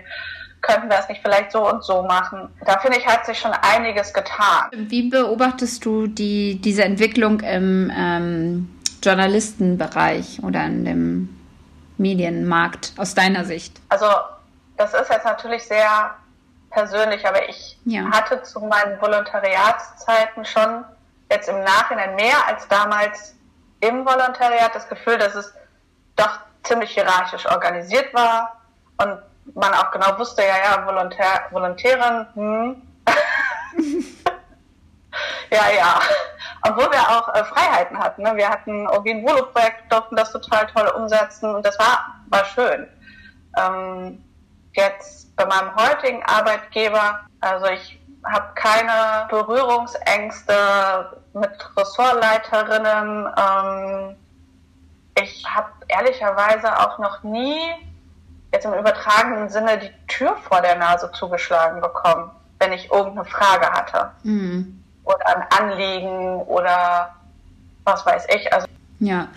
könnten 0.62 0.90
wir 0.90 1.00
es 1.00 1.10
nicht 1.10 1.22
vielleicht 1.24 1.51
so 1.51 1.68
und 1.68 1.84
so 1.84 2.04
machen. 2.04 2.48
Da 2.68 2.78
finde 2.78 3.00
ich, 3.00 3.08
hat 3.08 3.25
sich 3.25 3.40
schon 3.40 3.51
einiges 3.51 4.13
getan. 4.13 4.70
Wie 4.72 5.10
beobachtest 5.10 5.84
du 5.84 6.06
die, 6.06 6.62
diese 6.62 6.84
Entwicklung 6.84 7.40
im 7.40 7.92
ähm, 7.96 8.70
Journalistenbereich 9.01 10.40
oder 10.44 10.63
in 10.66 10.86
dem 10.86 11.42
Medienmarkt 11.98 12.94
aus 12.98 13.16
deiner 13.16 13.44
Sicht? 13.44 13.82
Also 13.90 14.06
das 14.78 14.94
ist 14.94 15.10
jetzt 15.10 15.25
natürlich 15.25 15.63
sehr 15.63 16.12
persönlich, 16.70 17.28
aber 17.28 17.50
ich 17.50 17.80
ja. 17.86 18.04
hatte 18.12 18.44
zu 18.44 18.60
meinen 18.60 19.01
Volontariatszeiten 19.01 20.46
schon 20.46 20.86
jetzt 21.32 21.50
im 21.50 21.64
Nachhinein 21.64 22.16
mehr 22.16 22.36
als 22.48 22.68
damals 22.68 23.36
im 23.80 24.06
Volontariat 24.06 24.76
das 24.76 24.88
Gefühl, 24.88 25.18
dass 25.18 25.34
es 25.34 25.54
doch 26.16 26.40
ziemlich 26.64 26.92
hierarchisch 26.92 27.48
organisiert 27.48 28.14
war 28.14 28.62
und 28.98 29.18
man 29.56 29.74
auch 29.74 29.90
genau 29.92 30.20
wusste, 30.20 30.44
ja, 30.44 30.58
ja, 30.64 30.86
Volontär, 30.86 31.42
Volontärin, 31.50 32.28
hm. 32.36 32.82
ja, 35.50 35.70
ja. 35.76 36.00
Obwohl 36.64 36.92
wir 36.92 37.00
auch 37.00 37.34
äh, 37.34 37.44
Freiheiten 37.46 37.98
hatten. 37.98 38.22
Ne? 38.22 38.36
Wir 38.36 38.48
hatten 38.48 38.88
irgendwie 38.88 39.12
ein 39.12 39.24
Volo-Projekt, 39.24 39.92
durften 39.92 40.16
das 40.16 40.32
total 40.32 40.68
toll 40.68 40.88
umsetzen 40.90 41.56
und 41.56 41.66
das 41.66 41.80
war, 41.80 42.22
war 42.30 42.46
schön. 42.46 42.88
Ähm, 43.58 44.24
jetzt 44.74 45.36
bei 45.36 45.46
meinem 45.46 45.76
heutigen 45.76 46.24
Arbeitgeber, 46.26 47.22
also 47.40 47.66
ich 47.66 48.00
habe 48.32 48.54
keine 48.54 49.28
Berührungsängste 49.30 51.21
mit 51.34 51.50
Ressortleiterinnen. 51.78 53.28
Ähm, 53.38 54.16
ich 55.22 55.46
habe 55.48 55.70
ehrlicherweise 55.88 56.78
auch 56.80 56.98
noch 57.00 57.24
nie 57.24 57.58
jetzt 58.54 58.66
im 58.66 58.74
übertragenen 58.74 59.50
Sinne 59.50 59.78
die 59.78 59.92
Tür 60.08 60.36
vor 60.38 60.62
der 60.62 60.76
Nase 60.78 61.10
zugeschlagen 61.14 61.82
bekommen, 61.82 62.32
wenn 62.60 62.74
ich 62.74 62.92
irgendeine 62.92 63.26
Frage 63.26 63.70
hatte. 63.72 64.12
Mhm. 64.24 64.84
Oder 65.04 65.28
ein 65.28 65.44
Anliegen 65.58 66.42
oder 66.44 67.16
was 67.84 68.06
weiß 68.06 68.28
ich. 68.36 68.54
Also 68.54 68.68
ja, 69.00 69.30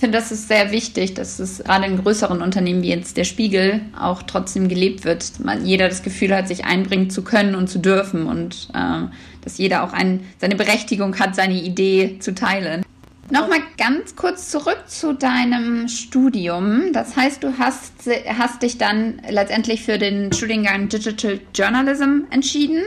finde, 0.00 0.16
das 0.16 0.32
ist 0.32 0.48
sehr 0.48 0.70
wichtig, 0.70 1.12
dass 1.12 1.38
es 1.38 1.62
gerade 1.62 1.84
in 1.84 2.02
größeren 2.02 2.40
Unternehmen 2.40 2.80
wie 2.80 2.88
jetzt 2.88 3.18
der 3.18 3.24
Spiegel 3.24 3.82
auch 4.00 4.22
trotzdem 4.22 4.68
gelebt 4.68 5.04
wird. 5.04 5.40
Man, 5.40 5.66
jeder 5.66 5.88
das 5.90 6.02
Gefühl 6.02 6.34
hat, 6.34 6.48
sich 6.48 6.64
einbringen 6.64 7.10
zu 7.10 7.22
können 7.22 7.54
und 7.54 7.68
zu 7.68 7.78
dürfen 7.78 8.26
und 8.26 8.68
äh, 8.72 9.14
dass 9.42 9.58
jeder 9.58 9.82
auch 9.82 9.92
ein, 9.92 10.26
seine 10.38 10.56
Berechtigung 10.56 11.18
hat, 11.18 11.34
seine 11.34 11.54
Idee 11.54 12.18
zu 12.20 12.34
teilen. 12.34 12.82
Nochmal 13.30 13.60
ganz 13.78 14.16
kurz 14.16 14.50
zurück 14.50 14.82
zu 14.86 15.14
deinem 15.14 15.86
Studium. 15.86 16.92
Das 16.92 17.16
heißt, 17.16 17.44
du 17.44 17.58
hast, 17.58 17.92
hast 18.26 18.62
dich 18.62 18.76
dann 18.76 19.22
letztendlich 19.28 19.84
für 19.84 19.98
den 19.98 20.32
Studiengang 20.32 20.88
Digital 20.88 21.38
Journalism 21.54 22.22
entschieden. 22.30 22.82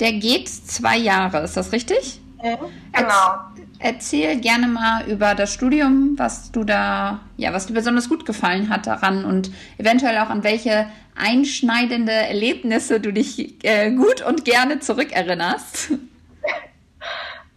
Der 0.00 0.14
geht 0.14 0.48
zwei 0.48 0.96
Jahre, 0.96 1.42
ist 1.42 1.58
das 1.58 1.72
richtig? 1.72 2.20
Mhm, 2.42 2.56
genau. 2.92 3.51
Erzähl 3.84 4.40
gerne 4.40 4.68
mal 4.68 5.08
über 5.08 5.34
das 5.34 5.52
Studium, 5.52 6.14
was 6.16 6.52
du 6.52 6.62
da, 6.62 7.18
ja, 7.36 7.52
was 7.52 7.66
dir 7.66 7.74
besonders 7.74 8.08
gut 8.08 8.24
gefallen 8.24 8.68
hat 8.68 8.86
daran 8.86 9.24
und 9.24 9.50
eventuell 9.76 10.18
auch 10.18 10.30
an 10.30 10.44
welche 10.44 10.86
einschneidende 11.16 12.12
Erlebnisse 12.12 13.00
du 13.00 13.12
dich 13.12 13.64
äh, 13.64 13.90
gut 13.90 14.22
und 14.22 14.44
gerne 14.44 14.80
zurückerinnerst. 14.80 15.92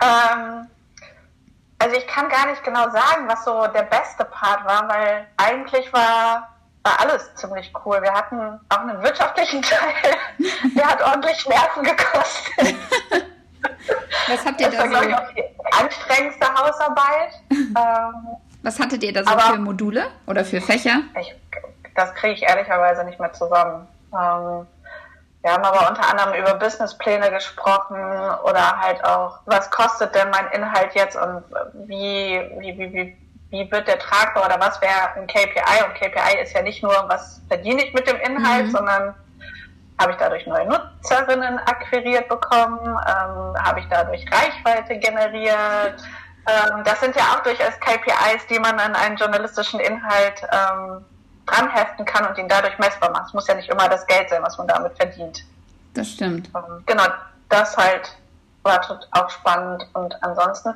Ähm, 0.01 0.67
also 1.79 1.95
ich 1.95 2.05
kann 2.05 2.27
gar 2.27 2.47
nicht 2.47 2.61
genau 2.65 2.89
sagen, 2.89 3.27
was 3.27 3.45
so 3.45 3.65
der 3.67 3.83
beste 3.83 4.25
Part 4.25 4.65
war, 4.65 4.89
weil 4.89 5.25
eigentlich 5.37 5.91
war, 5.93 6.53
war 6.83 6.99
alles 6.99 7.33
ziemlich 7.35 7.71
cool. 7.85 8.01
Wir 8.01 8.11
hatten 8.11 8.59
auch 8.67 8.79
einen 8.79 9.01
wirtschaftlichen 9.01 9.61
Teil, 9.61 10.17
der 10.75 10.85
hat 10.85 11.01
ordentlich 11.01 11.47
Nerven 11.47 11.83
gekostet. 11.83 12.75
Was 14.27 14.45
habt 14.45 14.61
ihr 14.61 14.69
das 14.69 14.77
da 14.77 14.91
war, 14.91 15.03
so? 15.03 15.09
Ich, 15.09 15.15
auch 15.15 15.31
die 15.33 15.43
anstrengendste 15.83 16.47
Hausarbeit. 16.53 17.31
Ähm, 17.77 18.37
was 18.63 18.79
hattet 18.79 19.03
ihr 19.03 19.11
da 19.11 19.23
so 19.23 19.37
für 19.37 19.59
Module 19.59 20.05
oder 20.27 20.45
für 20.45 20.61
Fächer? 20.61 21.01
Ich, 21.19 21.35
das 21.93 22.13
kriege 22.15 22.33
ich 22.33 22.43
ehrlicherweise 22.43 23.03
nicht 23.03 23.19
mehr 23.19 23.33
zusammen. 23.33 23.87
Ähm, 24.13 24.65
wir 25.45 25.53
haben 25.53 25.63
aber 25.63 25.87
unter 25.87 26.09
anderem 26.09 26.33
über 26.41 26.55
Businesspläne 26.55 27.29
gesprochen 27.29 27.97
oder 28.43 28.79
halt 28.79 29.03
auch, 29.05 29.39
was 29.45 29.69
kostet 29.69 30.15
denn 30.15 30.31
mein 30.31 30.47
Inhalt 30.53 30.95
jetzt 30.95 31.15
und 31.15 31.43
wie, 31.85 32.41
wie, 32.57 32.75
wie, 32.79 32.93
wie, 32.93 33.17
wie 33.51 33.71
wird 33.71 33.87
der 33.87 33.99
tragbar 33.99 34.45
oder 34.45 34.59
was 34.59 34.81
wäre 34.81 35.13
ein 35.15 35.27
KPI? 35.27 35.83
Und 35.85 35.93
KPI 35.93 36.41
ist 36.41 36.53
ja 36.53 36.63
nicht 36.63 36.81
nur, 36.81 36.95
was 37.07 37.41
verdiene 37.47 37.83
ich 37.85 37.93
mit 37.93 38.07
dem 38.07 38.17
Inhalt, 38.21 38.65
mhm. 38.65 38.71
sondern 38.71 39.13
habe 39.99 40.11
ich 40.11 40.17
dadurch 40.17 40.45
neue 40.45 40.67
Nutzerinnen 40.67 41.57
akquiriert 41.59 42.27
bekommen? 42.27 42.79
Ähm, 42.85 43.63
habe 43.63 43.79
ich 43.79 43.85
dadurch 43.89 44.25
Reichweite 44.31 44.97
generiert? 44.97 46.03
Ähm, 46.47 46.83
das 46.83 46.99
sind 46.99 47.15
ja 47.15 47.23
auch 47.33 47.43
durchaus 47.43 47.79
KPIs, 47.79 48.45
die 48.49 48.59
man 48.59 48.79
an 48.79 48.95
einen 48.95 49.17
journalistischen 49.17 49.79
Inhalt 49.79 50.41
ähm, 50.51 51.03
dranheften 51.45 52.05
kann 52.05 52.27
und 52.27 52.37
ihn 52.37 52.47
dadurch 52.47 52.77
messbar 52.77 53.11
macht. 53.11 53.27
Es 53.27 53.33
muss 53.33 53.47
ja 53.47 53.55
nicht 53.55 53.69
immer 53.69 53.87
das 53.87 54.05
Geld 54.07 54.29
sein, 54.29 54.43
was 54.43 54.57
man 54.57 54.67
damit 54.67 54.95
verdient. 54.97 55.43
Das 55.93 56.09
stimmt. 56.09 56.49
Ähm, 56.55 56.83
genau, 56.85 57.05
das 57.49 57.75
halt 57.77 58.15
war 58.63 58.81
auch 59.11 59.29
spannend 59.29 59.85
und 59.93 60.15
ansonsten 60.23 60.73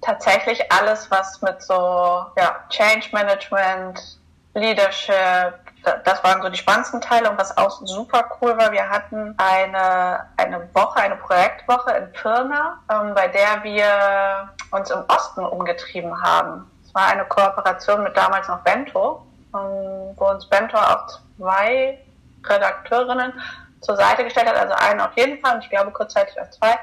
tatsächlich 0.00 0.60
alles, 0.72 1.10
was 1.10 1.40
mit 1.42 1.60
so 1.62 2.24
ja, 2.36 2.64
Change 2.70 3.08
Management, 3.12 4.18
Leadership, 4.54 5.54
das 6.04 6.22
waren 6.24 6.42
so 6.42 6.48
die 6.48 6.58
spannendsten 6.58 7.00
Teile 7.00 7.30
und 7.30 7.38
was 7.38 7.56
auch 7.56 7.80
super 7.84 8.24
cool 8.40 8.56
war, 8.58 8.72
wir 8.72 8.88
hatten 8.88 9.34
eine, 9.38 10.26
eine 10.36 10.68
Woche, 10.74 11.00
eine 11.00 11.16
Projektwoche 11.16 11.90
in 11.92 12.12
Pirna, 12.12 12.78
ähm, 12.90 13.14
bei 13.14 13.28
der 13.28 13.62
wir 13.62 14.50
uns 14.70 14.90
im 14.90 15.04
Osten 15.08 15.44
umgetrieben 15.44 16.20
haben. 16.22 16.70
Es 16.84 16.94
war 16.94 17.08
eine 17.08 17.24
Kooperation 17.24 18.02
mit 18.02 18.16
damals 18.16 18.48
noch 18.48 18.60
Bento 18.60 19.22
ähm, 19.54 20.14
wo 20.16 20.26
uns 20.26 20.46
Bentor 20.46 20.80
auch 20.80 21.20
zwei 21.36 21.98
Redakteurinnen 22.44 23.32
zur 23.80 23.96
Seite 23.96 24.24
gestellt 24.24 24.48
hat, 24.48 24.56
also 24.56 24.74
einen 24.74 25.00
auf 25.00 25.16
jeden 25.16 25.40
Fall 25.40 25.56
und 25.56 25.64
ich 25.64 25.70
glaube 25.70 25.90
kurzzeitig 25.92 26.40
auch 26.40 26.50
zwei, 26.50 26.78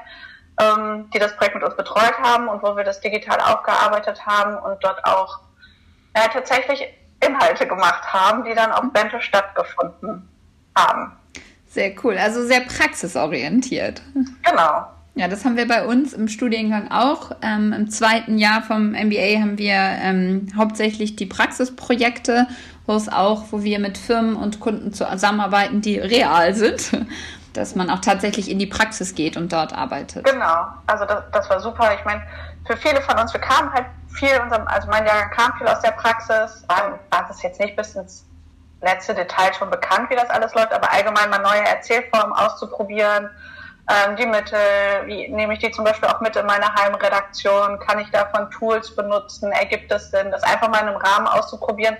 ähm, 0.60 1.10
die 1.12 1.18
das 1.18 1.36
Projekt 1.36 1.54
mit 1.54 1.64
uns 1.64 1.76
betreut 1.76 2.18
haben 2.22 2.48
und 2.48 2.62
wo 2.62 2.76
wir 2.76 2.84
das 2.84 3.00
digital 3.00 3.40
aufgearbeitet 3.40 4.24
haben 4.26 4.56
und 4.56 4.82
dort 4.82 5.04
auch 5.04 5.40
ja, 6.16 6.28
tatsächlich 6.28 6.88
Inhalte 7.20 7.66
gemacht 7.66 8.12
haben, 8.12 8.44
die 8.44 8.54
dann 8.54 8.72
auf 8.72 8.84
Bento 8.92 9.20
stattgefunden 9.20 10.28
haben. 10.76 11.12
Sehr 11.66 11.92
cool, 12.02 12.16
also 12.16 12.44
sehr 12.46 12.60
praxisorientiert. 12.60 14.02
Genau. 14.42 14.86
Ja, 15.18 15.28
das 15.28 15.46
haben 15.46 15.56
wir 15.56 15.66
bei 15.66 15.86
uns 15.86 16.12
im 16.12 16.28
Studiengang 16.28 16.90
auch. 16.90 17.32
Ähm, 17.40 17.72
Im 17.72 17.90
zweiten 17.90 18.36
Jahr 18.36 18.62
vom 18.62 18.90
MBA 18.90 19.40
haben 19.40 19.56
wir 19.56 19.74
ähm, 19.74 20.48
hauptsächlich 20.54 21.16
die 21.16 21.24
Praxisprojekte, 21.24 22.46
wo 22.84 22.94
es 22.94 23.08
auch, 23.08 23.44
wo 23.50 23.62
wir 23.62 23.78
mit 23.78 23.96
Firmen 23.96 24.36
und 24.36 24.60
Kunden 24.60 24.92
zusammenarbeiten, 24.92 25.80
die 25.80 25.98
real 25.98 26.54
sind, 26.54 26.92
dass 27.54 27.74
man 27.74 27.88
auch 27.88 28.00
tatsächlich 28.00 28.50
in 28.50 28.58
die 28.58 28.66
Praxis 28.66 29.14
geht 29.14 29.38
und 29.38 29.54
dort 29.54 29.72
arbeitet. 29.72 30.24
Genau, 30.24 30.66
also 30.86 31.06
das, 31.06 31.24
das 31.32 31.48
war 31.48 31.60
super. 31.60 31.94
Ich 31.98 32.04
meine, 32.04 32.22
für 32.66 32.76
viele 32.76 33.00
von 33.00 33.18
uns, 33.18 33.32
wir 33.32 33.40
kamen 33.40 33.72
halt 33.72 33.86
viel, 34.16 34.40
unserem, 34.40 34.66
also 34.66 34.88
mein 34.88 35.06
Jahrgang 35.06 35.30
kam 35.30 35.52
viel 35.58 35.68
aus 35.68 35.80
der 35.80 35.92
Praxis, 35.92 36.64
war, 36.68 36.98
war 37.10 37.36
jetzt 37.42 37.60
nicht 37.60 37.76
bis 37.76 37.94
ins 37.94 38.24
letzte 38.82 39.14
Detail 39.14 39.52
schon 39.54 39.70
bekannt, 39.70 40.10
wie 40.10 40.16
das 40.16 40.28
alles 40.30 40.54
läuft, 40.54 40.72
aber 40.72 40.92
allgemein 40.92 41.30
mal 41.30 41.38
neue 41.38 41.66
Erzählformen 41.66 42.32
auszuprobieren 42.32 43.30
ähm, 43.88 44.16
die 44.16 44.26
Mittel, 44.26 44.58
wie 45.06 45.28
nehme 45.28 45.54
ich 45.54 45.60
die 45.60 45.70
zum 45.70 45.84
Beispiel 45.84 46.08
auch 46.08 46.20
mit 46.20 46.34
in 46.34 46.46
meine 46.46 46.74
Heimredaktion, 46.74 47.78
kann 47.80 48.00
ich 48.00 48.10
davon 48.10 48.50
Tools 48.50 48.94
benutzen, 48.94 49.52
ergibt 49.52 49.92
es 49.92 50.10
Sinn, 50.10 50.30
das 50.30 50.42
einfach 50.42 50.68
mal 50.68 50.80
in 50.82 50.88
einem 50.88 50.96
Rahmen 50.96 51.28
auszuprobieren, 51.28 51.96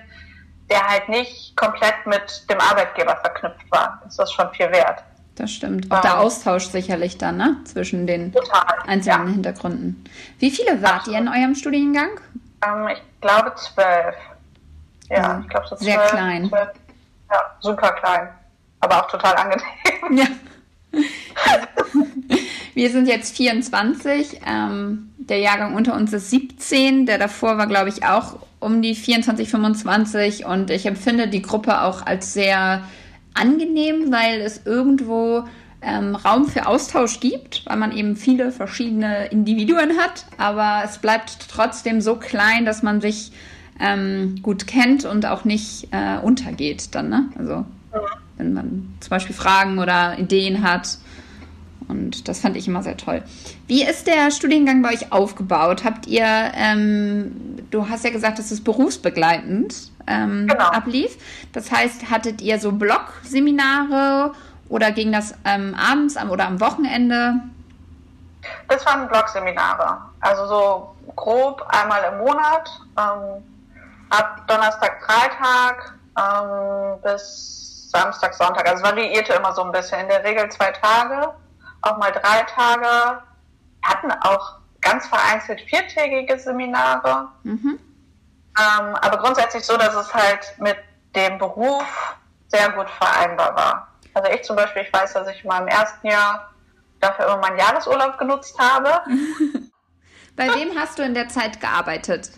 der 0.69 0.85
halt 0.85 1.07
nicht 1.07 1.55
komplett 1.55 2.05
mit 2.05 2.49
dem 2.49 2.59
Arbeitgeber 2.59 3.15
verknüpft 3.15 3.71
war. 3.71 4.01
Das 4.03 4.19
ist 4.19 4.33
schon 4.33 4.51
viel 4.51 4.69
wert. 4.71 5.01
Das 5.37 5.51
stimmt. 5.51 5.91
Auch 5.91 5.97
ähm, 5.97 6.01
der 6.01 6.19
Austausch 6.19 6.65
sicherlich 6.65 7.17
dann, 7.17 7.37
ne? 7.37 7.57
Zwischen 7.63 8.07
den 8.07 8.33
total, 8.33 8.65
einzelnen 8.87 9.27
ja. 9.27 9.33
Hintergründen. 9.33 10.03
Wie 10.39 10.49
viele 10.49 10.81
wart 10.81 11.01
Absolut. 11.01 11.19
ihr 11.19 11.21
in 11.21 11.27
eurem 11.27 11.55
Studiengang? 11.55 12.09
Ähm, 12.65 12.87
ich 12.91 13.01
glaube 13.21 13.53
zwölf. 13.55 14.15
Ja, 15.09 15.15
ja, 15.15 15.39
ich 15.41 15.47
glaube 15.47 15.67
so 15.67 15.75
zwölf. 15.75 15.91
Sehr 15.91 15.99
klein. 16.07 16.49
Zwölf. 16.49 16.69
Ja, 17.31 17.41
super 17.59 17.91
klein. 17.91 18.29
Aber 18.79 19.03
auch 19.03 19.07
total 19.11 19.35
angenehm. 19.35 20.17
Ja. 20.17 20.25
Wir 22.73 22.89
sind 22.89 23.07
jetzt 23.07 23.35
24. 23.35 24.41
Ähm, 24.45 25.13
der 25.17 25.39
Jahrgang 25.39 25.75
unter 25.75 25.93
uns 25.93 26.13
ist 26.13 26.31
17. 26.31 27.05
Der 27.05 27.19
davor 27.19 27.57
war, 27.59 27.67
glaube 27.67 27.89
ich, 27.89 28.05
auch 28.05 28.39
um 28.59 28.81
die 28.81 28.95
24, 28.95 29.49
25. 29.49 30.45
Und 30.45 30.71
ich 30.71 30.87
empfinde 30.87 31.27
die 31.27 31.41
Gruppe 31.43 31.81
auch 31.81 32.05
als 32.05 32.33
sehr 32.33 32.83
angenehm, 33.39 34.11
weil 34.11 34.41
es 34.41 34.61
irgendwo 34.65 35.43
ähm, 35.81 36.15
Raum 36.15 36.47
für 36.47 36.65
Austausch 36.67 37.19
gibt, 37.19 37.65
weil 37.65 37.77
man 37.77 37.91
eben 37.91 38.15
viele 38.15 38.51
verschiedene 38.51 39.27
Individuen 39.27 39.97
hat. 39.97 40.25
Aber 40.37 40.81
es 40.83 40.97
bleibt 40.97 41.47
trotzdem 41.49 42.01
so 42.01 42.15
klein, 42.15 42.65
dass 42.65 42.83
man 42.83 43.01
sich 43.01 43.31
ähm, 43.79 44.39
gut 44.41 44.67
kennt 44.67 45.05
und 45.05 45.25
auch 45.25 45.45
nicht 45.45 45.89
äh, 45.91 46.17
untergeht 46.19 46.95
dann. 46.95 47.09
Ne? 47.09 47.29
Also 47.37 47.65
wenn 48.37 48.53
man 48.53 48.93
zum 48.99 49.09
Beispiel 49.09 49.35
Fragen 49.35 49.79
oder 49.79 50.17
Ideen 50.17 50.63
hat. 50.63 50.97
Und 51.87 52.27
das 52.27 52.41
fand 52.41 52.57
ich 52.57 52.67
immer 52.67 52.83
sehr 52.83 52.97
toll. 52.97 53.23
Wie 53.67 53.83
ist 53.83 54.07
der 54.07 54.29
Studiengang 54.31 54.81
bei 54.81 54.93
euch 54.93 55.11
aufgebaut? 55.11 55.83
Habt 55.85 56.05
ihr, 56.07 56.25
ähm, 56.25 57.31
du 57.71 57.87
hast 57.87 58.03
ja 58.03 58.09
gesagt, 58.09 58.39
dass 58.39 58.51
es 58.51 58.61
berufsbegleitend 58.61 59.91
ähm, 60.07 60.47
genau. 60.47 60.65
ablief. 60.65 61.17
Das 61.53 61.71
heißt, 61.71 62.09
hattet 62.09 62.41
ihr 62.41 62.59
so 62.59 62.71
Blog-Seminare 62.71 64.33
oder 64.69 64.91
ging 64.91 65.11
das 65.11 65.33
ähm, 65.45 65.75
abends 65.75 66.17
am, 66.17 66.29
oder 66.29 66.47
am 66.47 66.59
Wochenende? 66.59 67.35
Das 68.67 68.85
waren 68.85 69.07
Blog-Seminare. 69.07 69.97
Also 70.21 70.47
so 70.47 70.95
grob 71.15 71.65
einmal 71.69 72.01
im 72.11 72.19
Monat, 72.19 72.69
ähm, 72.97 73.43
ab 74.09 74.41
Donnerstag, 74.47 75.01
Freitag 75.03 75.93
ähm, 76.17 77.01
bis 77.03 77.89
Samstag, 77.89 78.33
Sonntag. 78.33 78.67
Also 78.67 78.83
es 78.83 78.89
variierte 78.89 79.33
immer 79.33 79.53
so 79.53 79.63
ein 79.63 79.71
bisschen. 79.71 79.99
In 80.01 80.07
der 80.07 80.23
Regel 80.23 80.49
zwei 80.49 80.71
Tage, 80.71 81.33
auch 81.81 81.97
mal 81.97 82.11
drei 82.11 82.43
Tage. 82.43 83.21
Wir 83.81 83.89
hatten 83.89 84.11
auch 84.21 84.57
ganz 84.81 85.07
vereinzelt 85.07 85.61
viertägige 85.61 86.37
Seminare. 86.37 87.29
Mhm. 87.43 87.79
Ähm, 88.57 88.95
aber 88.95 89.17
grundsätzlich 89.17 89.63
so, 89.65 89.77
dass 89.77 89.93
es 89.95 90.13
halt 90.13 90.55
mit 90.57 90.77
dem 91.15 91.37
Beruf 91.37 92.17
sehr 92.47 92.69
gut 92.71 92.89
vereinbar 92.89 93.55
war. 93.55 93.87
Also 94.13 94.31
ich 94.31 94.43
zum 94.43 94.55
Beispiel, 94.55 94.83
ich 94.83 94.93
weiß, 94.93 95.13
dass 95.13 95.27
ich 95.27 95.43
mal 95.43 95.61
im 95.61 95.67
ersten 95.67 96.07
Jahr 96.07 96.49
dafür 96.99 97.25
immer 97.25 97.37
meinen 97.37 97.59
Jahresurlaub 97.59 98.17
genutzt 98.17 98.57
habe. 98.57 99.01
Bei 100.35 100.47
wem 100.55 100.77
hast 100.77 100.97
du 100.99 101.03
in 101.03 101.13
der 101.13 101.27
Zeit 101.29 101.59
gearbeitet? 101.59 102.31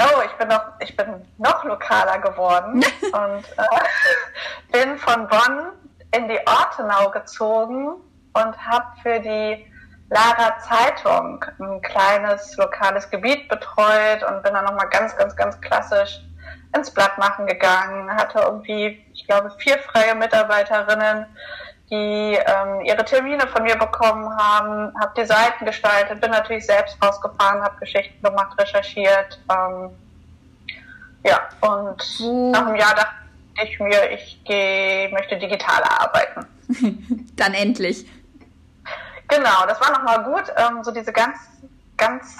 Oh, 0.00 0.22
ich 0.24 0.32
bin 0.32 0.48
noch, 0.48 0.62
ich 0.80 0.96
bin 0.96 1.26
noch 1.38 1.64
lokaler 1.64 2.18
geworden 2.18 2.84
und 3.02 3.44
äh, 3.58 4.72
bin 4.72 4.98
von 4.98 5.28
Bonn 5.28 5.72
in 6.14 6.28
die 6.28 6.38
Ortenau 6.46 7.10
gezogen 7.10 7.88
und 8.32 8.66
habe 8.66 8.86
für 9.02 9.20
die 9.20 9.71
Lara 10.12 10.58
Zeitung 10.58 11.42
ein 11.58 11.80
kleines 11.80 12.54
lokales 12.58 13.08
Gebiet 13.08 13.48
betreut 13.48 14.22
und 14.28 14.42
bin 14.42 14.52
dann 14.52 14.66
nochmal 14.66 14.88
ganz, 14.90 15.16
ganz, 15.16 15.34
ganz 15.34 15.58
klassisch 15.62 16.20
ins 16.76 16.90
Blatt 16.90 17.16
machen 17.16 17.46
gegangen, 17.46 18.10
hatte 18.14 18.40
irgendwie, 18.40 19.02
ich 19.14 19.26
glaube, 19.26 19.50
vier 19.58 19.78
freie 19.78 20.14
Mitarbeiterinnen, 20.14 21.26
die 21.90 22.34
ähm, 22.34 22.84
ihre 22.84 23.04
Termine 23.04 23.46
von 23.48 23.62
mir 23.62 23.76
bekommen 23.76 24.28
haben, 24.36 24.92
habe 25.00 25.12
die 25.16 25.24
Seiten 25.24 25.64
gestaltet, 25.64 26.20
bin 26.20 26.30
natürlich 26.30 26.66
selbst 26.66 26.96
rausgefahren, 27.02 27.62
habe 27.62 27.78
Geschichten 27.80 28.22
gemacht, 28.22 28.58
recherchiert. 28.58 29.40
Ähm, 29.50 29.90
ja, 31.24 31.40
und 31.60 32.02
Wo? 32.20 32.50
nach 32.50 32.66
einem 32.66 32.76
Jahr 32.76 32.94
dachte 32.94 33.14
ich 33.64 33.78
mir, 33.80 34.10
ich 34.10 34.40
geh, 34.44 35.08
möchte 35.08 35.38
digitaler 35.38 36.00
arbeiten. 36.00 36.46
Dann 37.36 37.54
endlich. 37.54 38.06
Genau, 39.34 39.64
das 39.66 39.80
war 39.80 39.92
nochmal 39.92 40.24
gut, 40.24 40.52
ähm, 40.58 40.84
so 40.84 40.90
diese 40.90 41.10
ganz, 41.10 41.38
ganz 41.96 42.38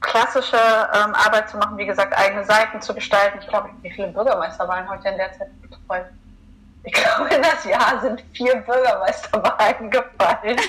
klassische 0.00 0.56
ähm, 0.56 1.14
Arbeit 1.14 1.48
zu 1.48 1.56
machen, 1.56 1.78
wie 1.78 1.86
gesagt, 1.86 2.12
eigene 2.18 2.44
Seiten 2.44 2.80
zu 2.82 2.92
gestalten. 2.92 3.38
Ich 3.40 3.46
glaube, 3.46 3.70
wie 3.82 3.92
viele 3.92 4.08
Bürgermeister 4.08 4.66
waren 4.66 4.88
heute 4.88 5.08
in 5.08 5.18
der 5.18 5.32
Zeit 5.34 5.48
betreut? 5.62 6.06
Ich 6.82 6.92
glaube, 6.92 7.32
in 7.32 7.42
das 7.42 7.64
Jahr 7.64 8.00
sind 8.00 8.24
vier 8.32 8.56
Bürgermeisterwahlen 8.56 9.88
gefallen. 9.88 10.60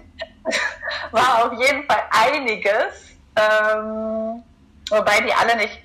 War 1.10 1.44
auf 1.44 1.52
jeden 1.60 1.84
Fall 1.84 2.02
einiges. 2.10 3.16
Ähm, 3.36 4.42
wobei 4.88 5.20
die 5.20 5.34
alle 5.34 5.56
nicht 5.56 5.82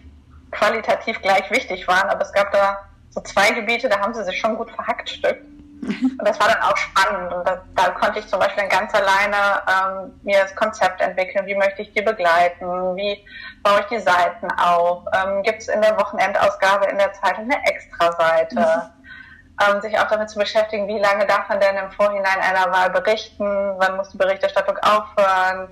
qualitativ 0.51 1.21
gleich 1.21 1.51
wichtig 1.51 1.85
waren, 1.87 2.09
aber 2.09 2.21
es 2.21 2.31
gab 2.31 2.53
da 2.53 2.77
so 3.09 3.19
zwei 3.21 3.51
Gebiete, 3.51 3.89
da 3.89 3.99
haben 3.99 4.13
sie 4.13 4.23
sich 4.23 4.39
schon 4.39 4.55
gut 4.55 4.71
verhackstückt. 4.71 5.43
Und 5.89 6.27
das 6.27 6.39
war 6.39 6.47
dann 6.47 6.61
auch 6.61 6.77
spannend. 6.77 7.33
Und 7.33 7.47
da, 7.47 7.61
da 7.75 7.89
konnte 7.91 8.19
ich 8.19 8.27
zum 8.27 8.39
Beispiel 8.39 8.63
dann 8.63 8.69
ganz 8.69 8.93
alleine 8.93 9.61
ähm, 9.67 10.19
mir 10.23 10.39
das 10.41 10.55
Konzept 10.55 11.01
entwickeln. 11.01 11.45
Wie 11.45 11.55
möchte 11.55 11.81
ich 11.81 11.91
die 11.93 12.01
begleiten? 12.01 12.65
Wie 12.95 13.25
baue 13.63 13.81
ich 13.81 13.85
die 13.87 13.99
Seiten 13.99 14.51
auf? 14.59 15.03
Ähm, 15.13 15.43
Gibt 15.43 15.61
es 15.61 15.67
in 15.67 15.81
der 15.81 15.97
Wochenendausgabe 15.97 16.85
in 16.85 16.97
der 16.97 17.13
Zeitung 17.13 17.45
eine 17.45 17.65
Extra-Seite? 17.65 18.55
Mhm 18.55 18.99
ähm, 19.59 19.81
sich 19.81 19.97
auch 19.99 20.07
damit 20.07 20.29
zu 20.29 20.39
beschäftigen, 20.39 20.87
wie 20.87 20.99
lange 20.99 21.25
darf 21.25 21.49
man 21.49 21.59
denn 21.59 21.75
im 21.75 21.91
Vorhinein 21.91 22.39
einer 22.39 22.71
Wahl 22.71 22.89
berichten, 22.89 23.73
wann 23.77 23.97
muss 23.97 24.09
die 24.09 24.17
Berichterstattung 24.17 24.77
aufhören, 24.77 25.67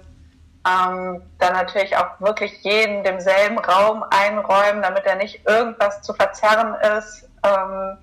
ähm, 0.68 1.22
dann 1.40 1.54
natürlich 1.54 1.96
auch 1.96 2.20
wirklich 2.20 2.52
jeden 2.64 3.04
demselben 3.04 3.58
Raum 3.60 4.04
einräumen, 4.10 4.82
damit 4.82 5.06
er 5.06 5.16
nicht 5.16 5.48
irgendwas 5.48 6.02
zu 6.02 6.14
verzerren 6.14 6.76
ist, 6.98 7.30
ähm, 7.44 7.98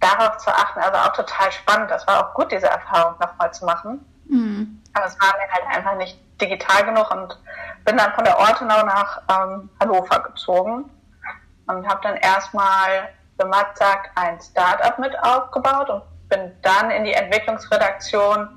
darauf 0.00 0.38
zu 0.38 0.50
achten, 0.50 0.80
also 0.80 0.96
auch 0.98 1.12
total 1.12 1.50
spannend. 1.52 1.90
Das 1.90 2.06
war 2.06 2.26
auch 2.26 2.34
gut, 2.34 2.52
diese 2.52 2.66
Erfahrung 2.66 3.14
nochmal 3.20 3.52
zu 3.52 3.64
machen. 3.64 4.04
Mhm. 4.28 4.82
Aber 4.94 5.06
es 5.06 5.18
war 5.20 5.34
mir 5.36 5.52
halt 5.52 5.76
einfach 5.76 5.96
nicht 5.96 6.18
digital 6.40 6.84
genug 6.84 7.10
und 7.10 7.38
bin 7.84 7.96
dann 7.96 8.12
von 8.14 8.24
der 8.24 8.38
Ortenau 8.38 8.84
nach 8.84 9.22
ähm, 9.28 9.70
Hannover 9.80 10.20
gezogen 10.20 10.90
und 11.66 11.86
habe 11.88 12.00
dann 12.02 12.16
erstmal 12.16 13.08
für 13.38 13.46
Matzak 13.46 14.10
ein 14.14 14.40
Startup 14.40 14.98
mit 14.98 15.18
aufgebaut 15.22 15.88
und 15.90 16.02
bin 16.28 16.52
dann 16.62 16.90
in 16.90 17.04
die 17.04 17.12
Entwicklungsredaktion 17.12 18.48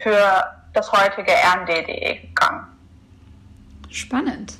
für 0.00 0.54
das 0.72 0.90
heutige 0.92 1.32
rnd.de 1.32 2.20
gegangen. 2.20 2.66
Spannend. 3.90 4.54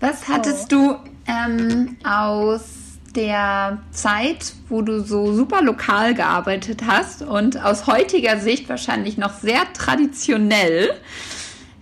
Was 0.00 0.26
hattest 0.28 0.72
du 0.72 0.98
ähm, 1.26 1.96
aus 2.04 2.83
der 3.16 3.78
Zeit, 3.90 4.54
wo 4.68 4.82
du 4.82 5.02
so 5.02 5.32
super 5.34 5.62
lokal 5.62 6.14
gearbeitet 6.14 6.82
hast 6.86 7.22
und 7.22 7.62
aus 7.62 7.86
heutiger 7.86 8.38
Sicht 8.38 8.68
wahrscheinlich 8.68 9.16
noch 9.16 9.34
sehr 9.34 9.72
traditionell? 9.72 10.90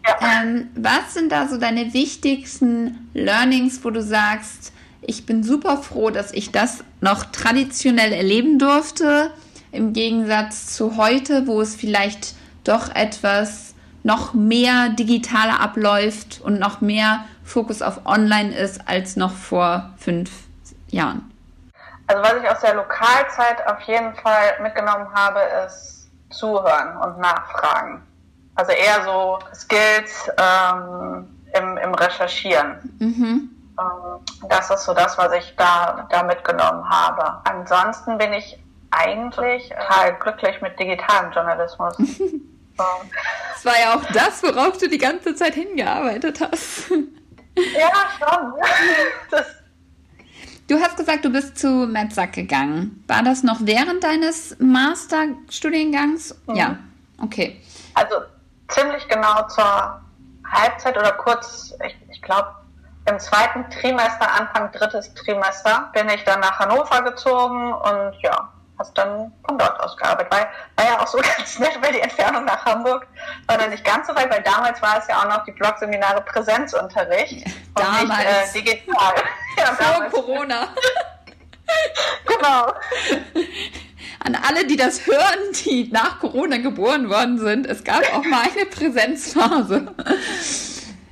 Ja. 0.07 0.43
Ähm, 0.43 0.69
was 0.75 1.15
sind 1.15 1.33
da 1.33 1.49
so 1.49 1.59
deine 1.59 1.95
wichtigsten 1.95 3.09
Learnings, 3.15 3.85
wo 3.85 3.91
du 3.91 4.03
sagst, 4.03 4.73
ich 5.01 5.27
bin 5.27 5.43
super 5.43 5.79
froh, 5.79 6.11
dass 6.11 6.33
ich 6.33 6.51
das 6.51 6.85
noch 7.01 7.25
traditionell 7.25 8.13
erleben 8.13 8.59
durfte, 8.59 9.33
im 9.73 9.93
Gegensatz 9.93 10.77
zu 10.77 10.97
heute, 10.97 11.47
wo 11.47 11.61
es 11.61 11.75
vielleicht 11.75 12.35
doch 12.65 12.95
etwas 12.95 13.75
noch 14.05 14.35
mehr 14.35 14.91
digitaler 14.91 15.61
abläuft 15.61 16.41
und 16.43 16.59
noch 16.59 16.81
mehr 16.81 17.25
Fokus 17.45 17.83
auf 17.83 18.07
Online 18.07 18.55
ist 18.55 18.89
als 18.89 19.17
noch 19.17 19.33
vor 19.33 19.95
fünf 19.97 20.31
Jahren? 20.93 21.29
Also 22.07 22.23
was 22.23 22.35
ich 22.43 22.49
aus 22.49 22.61
der 22.61 22.75
Lokalzeit 22.75 23.67
auf 23.67 23.81
jeden 23.83 24.15
Fall 24.17 24.61
mitgenommen 24.61 25.13
habe, 25.13 25.41
ist 25.67 26.11
zuhören 26.31 26.97
und 26.99 27.19
nachfragen. 27.19 28.03
Also 28.55 28.73
eher 28.73 29.03
so 29.05 29.39
Skills 29.55 30.31
ähm, 30.37 31.29
im, 31.55 31.77
im 31.79 31.95
Recherchieren. 31.95 32.79
Mhm. 32.99 33.51
Ähm, 33.79 34.49
das 34.49 34.71
ist 34.71 34.85
so 34.85 34.95
das, 34.95 35.17
was 35.17 35.33
ich 35.33 35.55
da, 35.57 36.07
da 36.11 36.23
mitgenommen 36.23 36.89
habe. 36.89 37.41
Ansonsten 37.45 38.19
bin 38.19 38.33
ich 38.35 38.59
eigentlich 38.91 39.71
total 39.71 40.15
glücklich 40.19 40.61
mit 40.61 40.79
digitalem 40.79 41.33
Journalismus. 41.33 41.97
Das 42.75 43.65
war 43.67 43.79
ja 43.79 43.95
auch 43.95 44.03
das, 44.13 44.43
worauf 44.43 44.79
du 44.79 44.89
die 44.89 44.99
ganze 44.99 45.35
Zeit 45.35 45.55
hingearbeitet 45.55 46.41
hast. 46.41 46.91
Ja, 46.91 47.91
schon. 48.19 48.55
Das 49.31 49.47
du 50.73 50.81
hast 50.81 50.97
gesagt, 50.97 51.25
du 51.25 51.31
bist 51.31 51.59
zu 51.59 51.69
Metzak 51.87 52.33
gegangen. 52.33 53.05
War 53.07 53.23
das 53.23 53.43
noch 53.43 53.59
während 53.61 54.03
deines 54.03 54.57
Masterstudiengangs? 54.59 56.35
Mhm. 56.47 56.55
Ja, 56.57 56.79
okay. 57.21 57.61
Also 57.95 58.17
ziemlich 58.69 59.07
genau 59.09 59.47
zur 59.49 60.01
Halbzeit 60.51 60.97
oder 60.97 61.13
kurz, 61.13 61.75
ich, 61.87 61.97
ich 62.11 62.23
glaube, 62.23 62.49
im 63.11 63.19
zweiten 63.19 63.69
Trimester, 63.71 64.33
Anfang 64.33 64.71
drittes 64.73 65.13
Trimester, 65.15 65.91
bin 65.93 66.09
ich 66.09 66.25
dann 66.25 66.41
nach 66.41 66.59
Hannover 66.59 67.03
gezogen 67.03 67.73
und 67.73 68.15
ja, 68.23 68.49
hast 68.83 68.99
dann 68.99 69.33
von 69.47 69.59
dort 69.59 69.79
aus 69.81 69.97
gearbeitet. 69.97 70.33
Weil, 70.33 70.47
war 70.77 70.93
ja 70.93 71.01
auch 71.01 71.07
so 71.07 71.19
ganz 71.37 71.59
nett, 71.59 71.79
weil 71.81 71.93
die 71.93 72.01
Entfernung 72.01 72.45
nach 72.45 72.65
Hamburg 72.65 73.07
war 73.47 73.59
dann 73.59 73.71
nicht 73.71 73.85
ganz 73.85 74.07
so 74.07 74.15
weit, 74.15 74.31
weil 74.31 74.43
damals 74.43 74.81
war 74.83 74.99
es 74.99 75.07
ja 75.09 75.21
auch 75.21 75.29
noch 75.29 75.45
die 75.45 75.53
Blogseminare 75.53 76.21
Präsenzunterricht 76.23 77.47
und 77.75 78.09
nicht 78.09 78.19
äh, 78.19 78.53
digital. 78.61 79.15
ja, 79.59 79.67
Vor 79.75 80.05
Corona. 80.11 80.69
genau. 82.27 82.73
an 84.25 84.37
alle, 84.47 84.67
die 84.67 84.77
das 84.77 85.07
hören, 85.07 85.53
die 85.65 85.89
nach 85.93 86.19
Corona 86.19 86.59
geboren 86.59 87.09
worden 87.09 87.39
sind. 87.39 87.67
Es 87.67 87.85
gab 87.85 88.03
auch 88.15 88.25
mal 88.25 88.43
eine 88.43 88.67
Präsenzphase. 88.67 89.95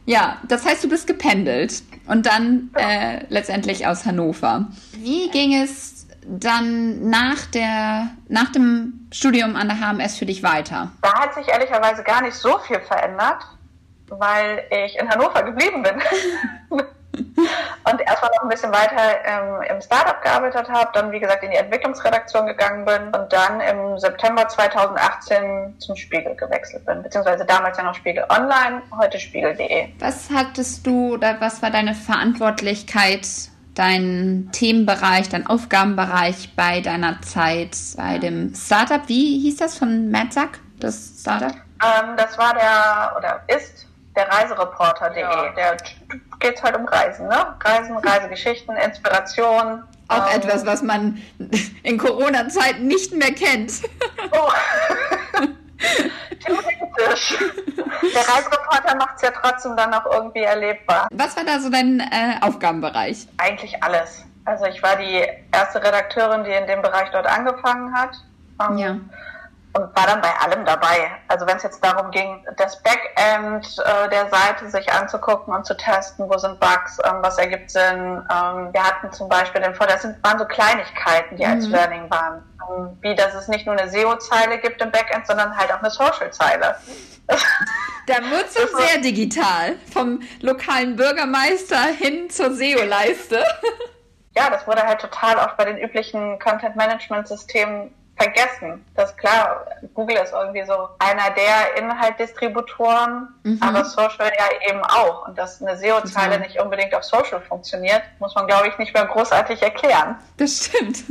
Ja, 0.07 0.39
das 0.49 0.65
heißt, 0.65 0.83
du 0.83 0.89
bist 0.89 1.07
gependelt 1.07 1.83
und 2.09 2.27
dann 2.27 2.71
äh, 2.75 3.25
letztendlich 3.29 3.87
aus 3.87 4.05
Hannover. 4.05 4.67
Wie 4.93 5.31
ging 5.31 5.55
es 5.55 6.00
dann 6.27 7.09
nach, 7.09 7.47
der, 7.47 8.09
nach 8.29 8.53
dem 8.53 9.09
Studium 9.13 9.57
an 9.57 9.69
der 9.69 9.79
HMS 9.81 10.17
für 10.17 10.27
dich 10.27 10.43
weiter? 10.43 10.91
Da 11.03 11.15
hat 11.15 11.35
sich 11.35 11.49
ehrlicherweise 11.49 12.03
gar 12.03 12.23
nicht 12.23 12.35
so 12.35 12.59
viel 12.59 12.81
verändert, 12.81 13.47
weil 14.09 14.65
ich 14.71 14.99
in 14.99 15.09
Hannover 15.09 15.43
geblieben 15.43 15.83
bin. 15.83 16.01
und 17.91 18.01
erstmal 18.01 18.31
noch 18.37 18.43
ein 18.43 18.49
bisschen 18.49 18.73
weiter 18.73 19.25
ähm, 19.25 19.63
im 19.69 19.81
Startup 19.81 20.21
gearbeitet 20.23 20.69
habe, 20.69 20.91
dann 20.95 21.11
wie 21.13 21.21
gesagt 21.21 21.43
in 21.43 21.51
die 21.51 21.57
Entwicklungsredaktion 21.57 22.47
gegangen 22.47 22.85
bin 22.85 23.09
und 23.09 23.33
dann 23.33 23.61
im 23.61 23.99
September 23.99 24.49
2018 24.49 25.75
zum 25.79 25.97
Spiegel 25.97 26.35
gewechselt 26.37 26.85
bin, 26.87 27.03
beziehungsweise 27.03 27.45
damals 27.45 27.79
ja 27.79 27.85
noch 27.85 27.95
Spiegel 27.95 28.25
Online, 28.29 28.83
heute 28.97 29.19
Spiegel.de. 29.19 29.89
Was 29.99 30.31
hattest 30.31 30.87
du 30.87 31.15
oder 31.15 31.41
was 31.41 31.63
war 31.63 31.71
deine 31.71 31.95
Verantwortlichkeit, 31.95 33.27
dein 33.81 34.51
Themenbereich, 34.53 35.31
dein 35.31 35.47
Aufgabenbereich 35.47 36.55
bei 36.55 36.83
deiner 36.83 37.23
Zeit 37.23 37.77
bei 37.97 38.19
dem 38.19 38.55
Startup? 38.55 39.01
Wie 39.07 39.41
hieß 39.41 39.57
das 39.57 39.79
von 39.79 40.11
Madsack, 40.11 40.59
das 40.79 41.15
Startup? 41.21 41.55
Ähm, 41.83 42.15
das 42.17 42.37
war 42.37 42.53
der 42.53 43.17
oder 43.17 43.43
ist 43.49 43.87
der 44.15 44.29
Reisereporter.de. 44.29 45.23
Ja. 45.23 45.51
Der 45.53 45.77
geht 46.41 46.63
halt 46.63 46.77
um 46.77 46.85
Reisen, 46.85 47.27
ne? 47.27 47.55
Reisen, 47.65 47.97
Reisegeschichten, 48.05 48.77
Inspiration. 48.77 49.83
Auch 50.09 50.31
ähm, 50.31 50.41
etwas, 50.41 50.67
was 50.67 50.83
man 50.83 51.23
in 51.83 51.97
Corona-Zeiten 51.97 52.87
nicht 52.87 53.15
mehr 53.15 53.33
kennt. 53.33 53.73
Oh. 54.33 54.51
Theoretisch. 56.45 57.39
Der 58.15 58.29
Reisereporter 58.29 58.97
macht 58.97 59.17
es 59.17 59.23
ja 59.23 59.31
trotzdem 59.31 59.77
dann 59.77 59.93
auch 59.95 60.07
irgendwie 60.13 60.43
erlebbar. 60.43 61.09
Was 61.13 61.37
war 61.37 61.45
da 61.45 61.59
so 61.61 61.71
dein 61.71 62.01
äh, 62.01 62.37
Aufgabenbereich? 62.41 63.27
Eigentlich 63.39 63.83
alles. 63.83 64.25
Also 64.45 64.67
ich 64.67 64.83
war 64.83 64.97
die 64.97 65.27
erste 65.53 65.83
Redakteurin, 65.83 66.45
die 66.45 66.51
in 66.51 66.67
dem 66.67 66.83
Bereich 66.83 67.11
dort 67.13 67.27
angefangen 67.27 67.93
hat. 67.95 68.11
Ähm, 68.61 68.79
ja 68.79 68.97
und 69.73 69.97
war 69.97 70.07
dann 70.07 70.21
bei 70.21 70.33
allem 70.41 70.65
dabei. 70.65 71.13
Also 71.29 71.47
wenn 71.47 71.57
es 71.57 71.63
jetzt 71.63 71.83
darum 71.85 72.11
ging, 72.11 72.45
das 72.57 72.83
Backend 72.83 73.79
äh, 73.79 74.09
der 74.09 74.29
Seite 74.29 74.69
sich 74.69 74.91
anzugucken 74.93 75.55
und 75.55 75.65
zu 75.65 75.77
testen, 75.77 76.29
wo 76.29 76.37
sind 76.39 76.59
Bugs, 76.59 76.99
ähm, 77.05 77.19
was 77.21 77.39
ergibt 77.39 77.71
Sinn. 77.71 78.23
Ähm, 78.31 78.73
wir 78.73 78.83
hatten 78.83 79.13
zum 79.13 79.29
Beispiel 79.29 79.61
den 79.61 79.75
Vorteil, 79.75 79.95
das 79.95 80.03
sind, 80.03 80.25
waren 80.25 80.39
so 80.39 80.45
Kleinigkeiten, 80.45 81.37
die 81.37 81.45
mhm. 81.45 81.53
als 81.53 81.67
Learning 81.69 82.11
waren. 82.11 82.43
Ähm, 82.69 82.99
wie, 83.01 83.15
dass 83.15 83.35
es 83.35 83.49
nicht 83.49 83.67
nur 83.67 83.79
eine 83.79 83.91
SEO-Zeile 83.91 84.59
gibt 84.59 84.83
im 84.83 84.91
Backend, 84.91 85.27
sondern 85.27 85.57
halt 85.57 85.73
auch 85.73 85.79
eine 85.81 85.91
Social-Zeile. 85.91 86.77
Da 88.07 88.17
wird 88.29 88.47
es 88.47 88.55
sehr 88.55 89.01
digital. 89.01 89.77
Vom 89.93 90.21
lokalen 90.41 90.97
Bürgermeister 90.97 91.85
hin 91.97 92.29
zur 92.29 92.53
SEO-Leiste. 92.53 93.45
Ja, 94.37 94.49
das 94.49 94.65
wurde 94.65 94.83
halt 94.83 95.01
total 95.01 95.39
oft 95.39 95.57
bei 95.57 95.65
den 95.65 95.77
üblichen 95.77 96.39
Content-Management-Systemen 96.39 97.93
vergessen. 98.21 98.85
Das 98.95 99.11
ist 99.11 99.19
klar, 99.19 99.65
Google 99.95 100.17
ist 100.17 100.33
irgendwie 100.33 100.65
so 100.67 100.89
einer 100.99 101.31
der 101.31 101.83
Inhaltdistributoren, 101.83 103.29
mhm. 103.45 103.59
aber 103.61 103.85
Social 103.85 104.31
ja 104.39 104.71
eben 104.71 104.83
auch. 104.85 105.27
Und 105.27 105.39
dass 105.39 105.63
eine 105.63 105.77
SEO-Zeile 105.79 106.37
mhm. 106.37 106.43
nicht 106.43 106.61
unbedingt 106.61 106.95
auf 106.95 107.03
Social 107.03 107.41
funktioniert, 107.41 108.03
muss 108.19 108.35
man, 108.35 108.47
glaube 108.47 108.69
ich, 108.69 108.79
nicht 108.79 108.93
mehr 108.93 109.07
großartig 109.07 109.63
erklären. 109.63 110.17
Das 110.37 110.67
stimmt. 110.67 111.05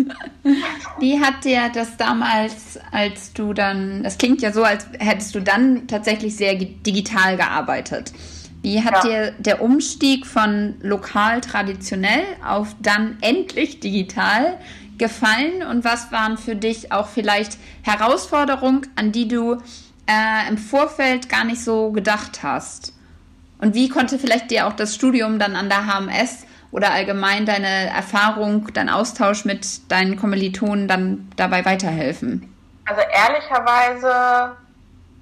Wie 0.99 1.19
hat 1.19 1.43
dir 1.43 1.71
das 1.73 1.97
damals, 1.97 2.79
als 2.91 3.33
du 3.33 3.53
dann, 3.53 4.03
das 4.03 4.17
klingt 4.17 4.41
ja 4.41 4.51
so, 4.51 4.63
als 4.63 4.85
hättest 4.99 5.33
du 5.33 5.39
dann 5.39 5.87
tatsächlich 5.87 6.35
sehr 6.35 6.55
digital 6.55 7.37
gearbeitet. 7.37 8.13
Wie 8.61 8.83
hat 8.83 9.05
ja. 9.05 9.09
dir 9.09 9.31
der 9.39 9.61
Umstieg 9.61 10.27
von 10.27 10.75
lokal 10.81 11.41
traditionell 11.41 12.23
auf 12.45 12.75
dann 12.81 13.17
endlich 13.21 13.79
digital 13.79 14.57
gefallen 14.99 15.63
und 15.63 15.83
was 15.83 16.11
waren 16.11 16.37
für 16.37 16.55
dich 16.55 16.91
auch 16.91 17.07
vielleicht 17.07 17.57
Herausforderungen, 17.83 18.87
an 18.95 19.11
die 19.11 19.27
du 19.27 19.53
äh, 20.07 20.47
im 20.47 20.57
Vorfeld 20.57 21.29
gar 21.29 21.43
nicht 21.43 21.63
so 21.63 21.91
gedacht 21.91 22.43
hast? 22.43 22.93
Und 23.59 23.73
wie 23.73 23.89
konnte 23.89 24.19
vielleicht 24.19 24.51
dir 24.51 24.67
auch 24.67 24.73
das 24.73 24.95
Studium 24.95 25.39
dann 25.39 25.55
an 25.55 25.69
der 25.69 25.85
HMS 25.85 26.45
oder 26.71 26.91
allgemein 26.91 27.45
deine 27.45 27.89
Erfahrung, 27.89 28.71
dein 28.73 28.89
Austausch 28.89 29.45
mit 29.45 29.91
deinen 29.91 30.17
Kommilitonen 30.17 30.87
dann 30.87 31.29
dabei 31.35 31.65
weiterhelfen? 31.65 32.53
Also 32.85 33.01
ehrlicherweise 33.01 34.55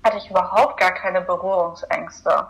hatte 0.03 0.17
ich 0.17 0.29
überhaupt 0.29 0.79
gar 0.79 0.91
keine 0.91 1.21
Berührungsängste. 1.21 2.47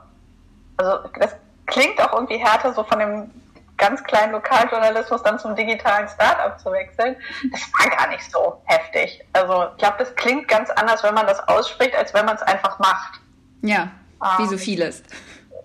Also 0.77 1.09
das 1.19 1.35
klingt 1.65 1.99
auch 2.01 2.13
irgendwie 2.13 2.37
härter 2.37 2.73
so 2.73 2.83
von 2.83 2.99
dem 2.99 3.31
ganz 3.77 4.03
kleinen 4.03 4.31
Lokaljournalismus 4.33 5.23
dann 5.23 5.39
zum 5.39 5.55
digitalen 5.55 6.07
Startup 6.07 6.59
zu 6.59 6.71
wechseln, 6.71 7.15
das 7.51 7.61
war 7.79 7.95
gar 7.95 8.07
nicht 8.07 8.29
so 8.31 8.61
heftig. 8.65 9.23
Also 9.33 9.67
ich 9.71 9.77
glaube, 9.77 9.97
das 9.99 10.15
klingt 10.15 10.47
ganz 10.47 10.69
anders, 10.71 11.03
wenn 11.03 11.13
man 11.13 11.27
das 11.27 11.39
ausspricht, 11.47 11.95
als 11.95 12.13
wenn 12.13 12.25
man 12.25 12.35
es 12.35 12.41
einfach 12.41 12.79
macht. 12.79 13.19
Ja, 13.61 13.89
ähm, 14.23 14.29
wie 14.39 14.47
so 14.47 14.57
vieles. 14.57 15.03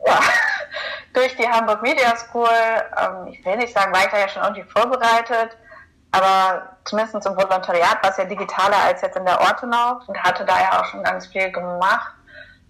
Ja, 0.06 0.20
durch 1.14 1.34
die 1.36 1.48
Hamburg 1.48 1.82
Media 1.82 2.14
School, 2.16 2.48
ähm, 2.48 3.28
ich 3.28 3.44
will 3.44 3.56
nicht 3.56 3.72
sagen, 3.72 3.92
war 3.92 4.04
ich 4.04 4.10
da 4.10 4.18
ja 4.18 4.28
schon 4.28 4.42
irgendwie 4.42 4.64
vorbereitet, 4.64 5.56
aber 6.12 6.76
zumindest 6.84 7.26
im 7.26 7.36
Volontariat 7.36 8.02
war 8.02 8.10
es 8.10 8.18
ja 8.18 8.24
digitaler 8.24 8.76
als 8.76 9.00
jetzt 9.00 9.16
in 9.16 9.24
der 9.24 9.40
Ortenau 9.40 10.00
und 10.06 10.22
hatte 10.22 10.44
da 10.44 10.60
ja 10.60 10.80
auch 10.80 10.84
schon 10.84 11.02
ganz 11.02 11.26
viel 11.26 11.50
gemacht, 11.50 12.12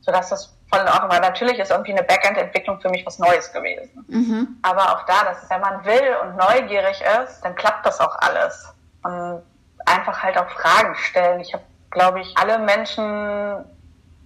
sodass 0.01 0.31
das 0.31 0.55
voll 0.73 0.83
in 0.83 0.89
Ordnung, 0.89 1.11
weil 1.11 1.21
natürlich 1.21 1.59
ist 1.59 1.71
irgendwie 1.71 1.93
eine 1.93 2.03
Backend-Entwicklung 2.03 2.81
für 2.81 2.89
mich 2.89 3.05
was 3.05 3.19
Neues 3.19 3.53
gewesen. 3.53 4.05
Mhm. 4.09 4.57
Aber 4.63 4.93
auch 4.93 5.07
da, 5.07 5.25
dass 5.25 5.49
wenn 5.51 5.61
man 5.61 5.85
will 5.85 6.17
und 6.23 6.37
neugierig 6.37 7.03
ist, 7.23 7.41
dann 7.43 7.55
klappt 7.55 7.85
das 7.85 8.01
auch 8.01 8.17
alles. 8.21 8.73
Und 9.03 9.43
einfach 9.87 10.23
halt 10.23 10.39
auch 10.39 10.49
Fragen 10.51 10.95
stellen. 10.95 11.41
Ich 11.41 11.53
habe, 11.53 11.65
glaube 11.91 12.21
ich, 12.21 12.35
alle 12.37 12.59
Menschen 12.59 13.65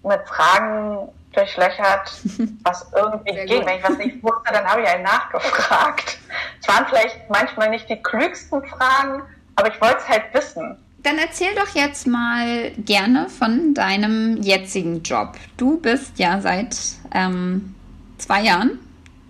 mit 0.03 0.29
Fragen 0.29 1.09
durchlöchert, 1.33 2.13
was 2.65 2.91
irgendwie 2.95 3.35
Sehr 3.35 3.47
ging. 3.47 3.59
Gut. 3.59 3.67
Wenn 3.67 3.79
ich 3.79 3.85
was 3.85 3.99
nicht 3.99 4.23
wusste, 4.23 4.53
dann 4.53 4.65
habe 4.67 4.83
ich 4.83 4.89
einen 4.89 5.03
nachgefragt. 5.03 6.19
Es 6.61 6.69
waren 6.69 6.87
vielleicht 6.87 7.29
manchmal 7.29 7.71
nicht 7.71 7.89
die 7.89 8.01
klügsten 8.01 8.65
Fragen, 8.67 9.23
aber 9.57 9.69
ich 9.69 9.81
wollte 9.81 9.99
es 9.99 10.09
halt 10.09 10.33
wissen. 10.33 10.79
Dann 11.07 11.19
erzähl 11.19 11.55
doch 11.55 11.73
jetzt 11.77 12.09
mal 12.09 12.73
gerne 12.79 13.29
von 13.29 13.75
deinem 13.75 14.43
jetzigen 14.43 15.05
Job. 15.05 15.35
Du 15.57 15.79
bist 15.81 16.19
ja 16.19 16.41
seit 16.41 16.77
ähm, 17.15 17.77
zwei 18.19 18.43
Jahren, 18.43 18.81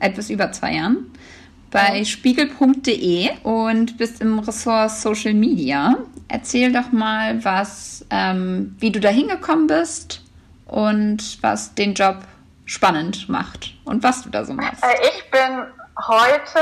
etwas 0.00 0.30
über 0.30 0.50
zwei 0.52 0.72
Jahren, 0.72 1.12
bei 1.70 2.02
spiegel.de 2.06 3.28
und 3.42 3.98
bist 3.98 4.22
im 4.22 4.38
Ressort 4.38 4.90
Social 4.90 5.34
Media. 5.34 5.96
Erzähl 6.28 6.72
doch 6.72 6.92
mal, 6.92 7.44
was, 7.44 8.06
ähm, 8.08 8.74
wie 8.78 8.90
du 8.90 8.98
da 8.98 9.10
hingekommen 9.10 9.66
bist 9.66 10.22
und 10.64 11.42
was 11.42 11.74
den 11.74 11.92
Job 11.92 12.20
spannend 12.64 13.28
macht 13.28 13.74
und 13.84 14.02
was 14.02 14.22
du 14.22 14.30
da 14.30 14.46
so 14.46 14.54
machst. 14.54 14.82
Äh, 14.82 15.08
ich 15.08 15.30
bin 15.30 15.66
heute 16.08 16.60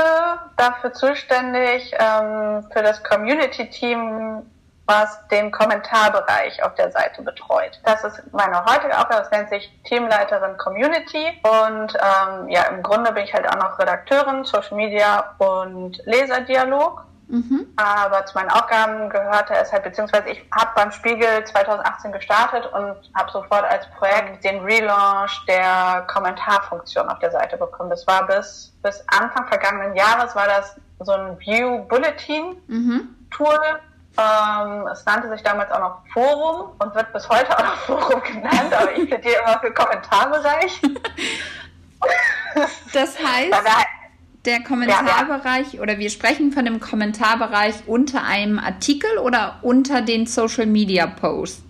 dafür 0.57 0.91
zuständig, 0.91 1.93
ähm, 1.97 2.65
für 2.73 2.83
das 2.83 3.01
Community-Team 3.01 4.41
was 4.87 5.27
den 5.29 5.51
Kommentarbereich 5.51 6.61
auf 6.63 6.75
der 6.75 6.91
Seite 6.91 7.21
betreut. 7.21 7.79
Das 7.83 8.03
ist 8.03 8.21
meine 8.33 8.63
heutige 8.65 8.97
Aufgabe, 8.97 9.23
das 9.23 9.31
nennt 9.31 9.49
sich 9.49 9.71
Teamleiterin 9.85 10.57
Community 10.57 11.33
und 11.43 11.93
ähm, 11.95 12.49
ja, 12.49 12.63
im 12.63 12.83
Grunde 12.83 13.11
bin 13.11 13.23
ich 13.23 13.33
halt 13.33 13.47
auch 13.47 13.55
noch 13.55 13.79
Redakteurin, 13.79 14.43
Social 14.43 14.77
Media 14.77 15.35
und 15.39 15.97
Leserdialog. 16.05 17.05
Mhm. 17.27 17.67
Aber 17.75 18.23
zu 18.27 18.37
meinen 18.37 18.51
Aufgaben 18.51 19.09
gehörte 19.09 19.55
es 19.55 19.71
halt, 19.71 19.83
beziehungsweise 19.83 20.29
ich 20.29 20.45
habe 20.51 20.69
beim 20.75 20.91
Spiegel 20.91 21.43
2018 21.43 22.11
gestartet 22.11 22.67
und 22.67 22.95
habe 23.15 23.31
sofort 23.31 23.63
als 23.63 23.89
Projekt 23.97 24.43
den 24.43 24.59
Relaunch 24.59 25.43
der 25.47 26.05
Kommentarfunktion 26.07 27.09
auf 27.09 27.17
der 27.19 27.31
Seite 27.31 27.57
bekommen. 27.57 27.89
Das 27.89 28.05
war 28.05 28.27
bis, 28.27 28.73
bis 28.83 29.03
Anfang 29.07 29.47
vergangenen 29.47 29.95
Jahres 29.95 30.35
war 30.35 30.45
das 30.45 30.79
so 30.99 31.13
ein 31.13 31.39
View 31.39 31.79
Bulletin 31.87 32.57
mhm. 32.67 33.15
Ähm, 34.17 34.87
es 34.91 35.05
nannte 35.05 35.29
sich 35.29 35.43
damals 35.43 35.71
auch 35.71 35.79
noch 35.79 35.97
Forum 36.13 36.71
und 36.79 36.95
wird 36.95 37.11
bis 37.11 37.27
heute 37.27 37.57
auch 37.57 37.63
noch 37.63 37.75
Forum 37.75 38.21
genannt, 38.23 38.73
aber 38.73 38.95
ich 38.95 39.09
plädiere 39.09 39.41
immer 39.43 39.59
für 39.59 39.73
Kommentarbereich. 39.73 40.81
das 42.93 43.19
heißt, 43.19 43.53
der 44.45 44.63
Kommentarbereich 44.63 45.73
ja, 45.73 45.77
ja. 45.77 45.81
oder 45.81 45.99
wir 45.99 46.09
sprechen 46.09 46.51
von 46.51 46.65
dem 46.65 46.79
Kommentarbereich 46.79 47.87
unter 47.87 48.23
einem 48.23 48.59
Artikel 48.59 49.17
oder 49.17 49.59
unter 49.63 50.01
den 50.01 50.27
Social 50.27 50.67
Media 50.67 51.07
Posts? 51.07 51.64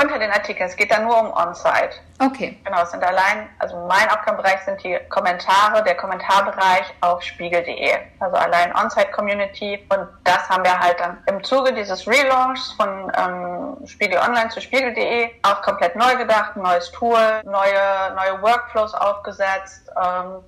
Unter 0.00 0.18
den 0.18 0.30
Artikeln. 0.30 0.68
Es 0.68 0.76
geht 0.76 0.90
da 0.90 1.00
nur 1.00 1.18
um 1.20 1.32
On-Site. 1.32 1.90
Okay. 2.20 2.58
Genau, 2.64 2.82
es 2.82 2.90
sind 2.90 3.02
allein, 3.02 3.48
also 3.58 3.76
mein 3.86 4.08
Aufgabenbereich 4.10 4.60
sind 4.64 4.82
die 4.82 4.98
Kommentare, 5.08 5.82
der 5.82 5.94
Kommentarbereich 5.96 6.84
auf 7.00 7.22
spiegel.de. 7.22 7.96
Also 8.18 8.36
allein 8.36 8.74
On-Site-Community. 8.74 9.84
Und 9.90 10.08
das 10.24 10.48
haben 10.48 10.64
wir 10.64 10.78
halt 10.78 10.98
dann 11.00 11.18
im 11.26 11.44
Zuge 11.44 11.72
dieses 11.74 12.06
Relaunchs 12.06 12.72
von 12.72 13.12
ähm, 13.16 13.86
Spiegel 13.86 14.18
Online 14.18 14.48
zu 14.48 14.60
spiegel.de 14.60 15.30
auch 15.42 15.60
komplett 15.62 15.96
neu 15.96 16.16
gedacht, 16.16 16.56
neues 16.56 16.90
Tool, 16.92 17.42
neue, 17.44 18.14
neue 18.14 18.40
Workflows 18.42 18.94
aufgesetzt. 18.94 19.90
Ähm, 20.02 20.42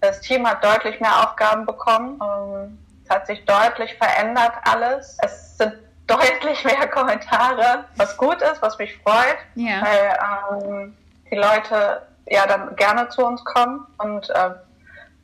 das 0.00 0.20
Team 0.20 0.48
hat 0.48 0.64
deutlich 0.64 1.00
mehr 1.00 1.24
Aufgaben 1.24 1.64
bekommen. 1.64 2.20
Ähm, 2.22 2.78
es 3.04 3.10
hat 3.10 3.26
sich 3.26 3.44
deutlich 3.44 3.94
verändert 3.94 4.52
alles. 4.64 5.16
Es 5.22 5.56
sind 5.58 5.74
deutlich 6.06 6.64
mehr 6.64 6.88
Kommentare, 6.90 7.84
was 7.96 8.16
gut 8.16 8.40
ist, 8.42 8.62
was 8.62 8.78
mich 8.78 8.96
freut, 9.02 9.38
ja. 9.54 9.82
weil 9.82 10.62
ähm, 10.62 10.96
die 11.30 11.36
Leute 11.36 12.02
ja 12.28 12.46
dann 12.46 12.74
gerne 12.76 13.08
zu 13.08 13.24
uns 13.24 13.44
kommen 13.44 13.86
und 13.98 14.28
äh, 14.30 14.50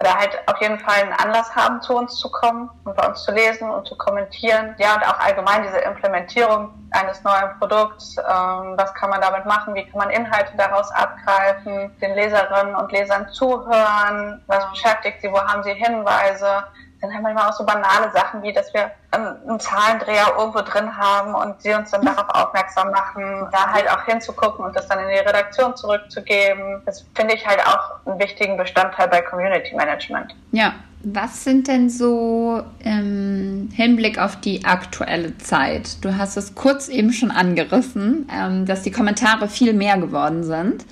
oder 0.02 0.18
halt 0.18 0.36
auf 0.46 0.60
jeden 0.60 0.80
Fall 0.80 1.00
einen 1.00 1.12
Anlass 1.12 1.54
haben, 1.54 1.80
zu 1.80 1.96
uns 1.96 2.16
zu 2.16 2.28
kommen 2.28 2.68
und 2.84 2.96
bei 2.96 3.06
uns 3.06 3.22
zu 3.22 3.30
lesen 3.30 3.70
und 3.70 3.86
zu 3.86 3.96
kommentieren. 3.96 4.74
Ja, 4.78 4.96
und 4.96 5.06
auch 5.06 5.18
allgemein 5.20 5.62
diese 5.62 5.78
Implementierung 5.78 6.70
eines 6.90 7.22
neuen 7.22 7.56
Produkts. 7.60 8.16
Ähm, 8.18 8.74
was 8.76 8.92
kann 8.94 9.10
man 9.10 9.20
damit 9.20 9.46
machen? 9.46 9.76
Wie 9.76 9.84
kann 9.84 9.98
man 9.98 10.10
Inhalte 10.10 10.52
daraus 10.56 10.90
abgreifen? 10.90 11.96
Den 12.00 12.14
Leserinnen 12.14 12.74
und 12.74 12.90
Lesern 12.90 13.28
zuhören? 13.28 14.42
Was 14.48 14.68
beschäftigt 14.70 15.20
sie? 15.22 15.30
Wo 15.30 15.40
haben 15.40 15.62
sie 15.62 15.74
Hinweise? 15.74 16.64
Dann 17.02 17.12
haben 17.12 17.24
wir 17.24 17.48
auch 17.48 17.52
so 17.52 17.66
banale 17.66 18.12
Sachen 18.12 18.42
wie, 18.42 18.52
dass 18.52 18.72
wir 18.72 18.92
einen 19.10 19.58
Zahlendreher 19.58 20.34
irgendwo 20.38 20.60
drin 20.60 20.96
haben 20.96 21.34
und 21.34 21.60
sie 21.60 21.74
uns 21.74 21.90
dann 21.90 22.04
darauf 22.04 22.28
aufmerksam 22.28 22.92
machen, 22.92 23.48
da 23.50 23.72
halt 23.72 23.90
auch 23.90 24.04
hinzugucken 24.04 24.64
und 24.64 24.76
das 24.76 24.86
dann 24.86 25.00
in 25.00 25.08
die 25.08 25.18
Redaktion 25.18 25.74
zurückzugeben. 25.74 26.80
Das 26.86 27.04
finde 27.14 27.34
ich 27.34 27.44
halt 27.44 27.60
auch 27.66 28.06
einen 28.06 28.20
wichtigen 28.20 28.56
Bestandteil 28.56 29.08
bei 29.08 29.20
Community 29.20 29.74
Management. 29.74 30.34
Ja. 30.52 30.74
Was 31.04 31.42
sind 31.42 31.66
denn 31.66 31.90
so 31.90 32.62
im 32.78 33.68
Hinblick 33.74 34.20
auf 34.20 34.36
die 34.36 34.64
aktuelle 34.64 35.36
Zeit? 35.38 36.04
Du 36.04 36.16
hast 36.16 36.36
es 36.36 36.54
kurz 36.54 36.86
eben 36.86 37.12
schon 37.12 37.32
angerissen, 37.32 38.28
ähm, 38.32 38.66
dass 38.66 38.82
die 38.82 38.92
Kommentare 38.92 39.48
viel 39.48 39.72
mehr 39.72 39.98
geworden 39.98 40.44
sind. 40.44 40.84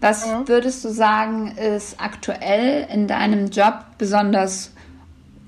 Was 0.00 0.26
mhm. 0.26 0.48
würdest 0.48 0.82
du 0.82 0.88
sagen, 0.88 1.48
ist 1.58 2.00
aktuell 2.00 2.88
in 2.90 3.06
deinem 3.06 3.50
Job 3.50 3.84
besonders 3.98 4.72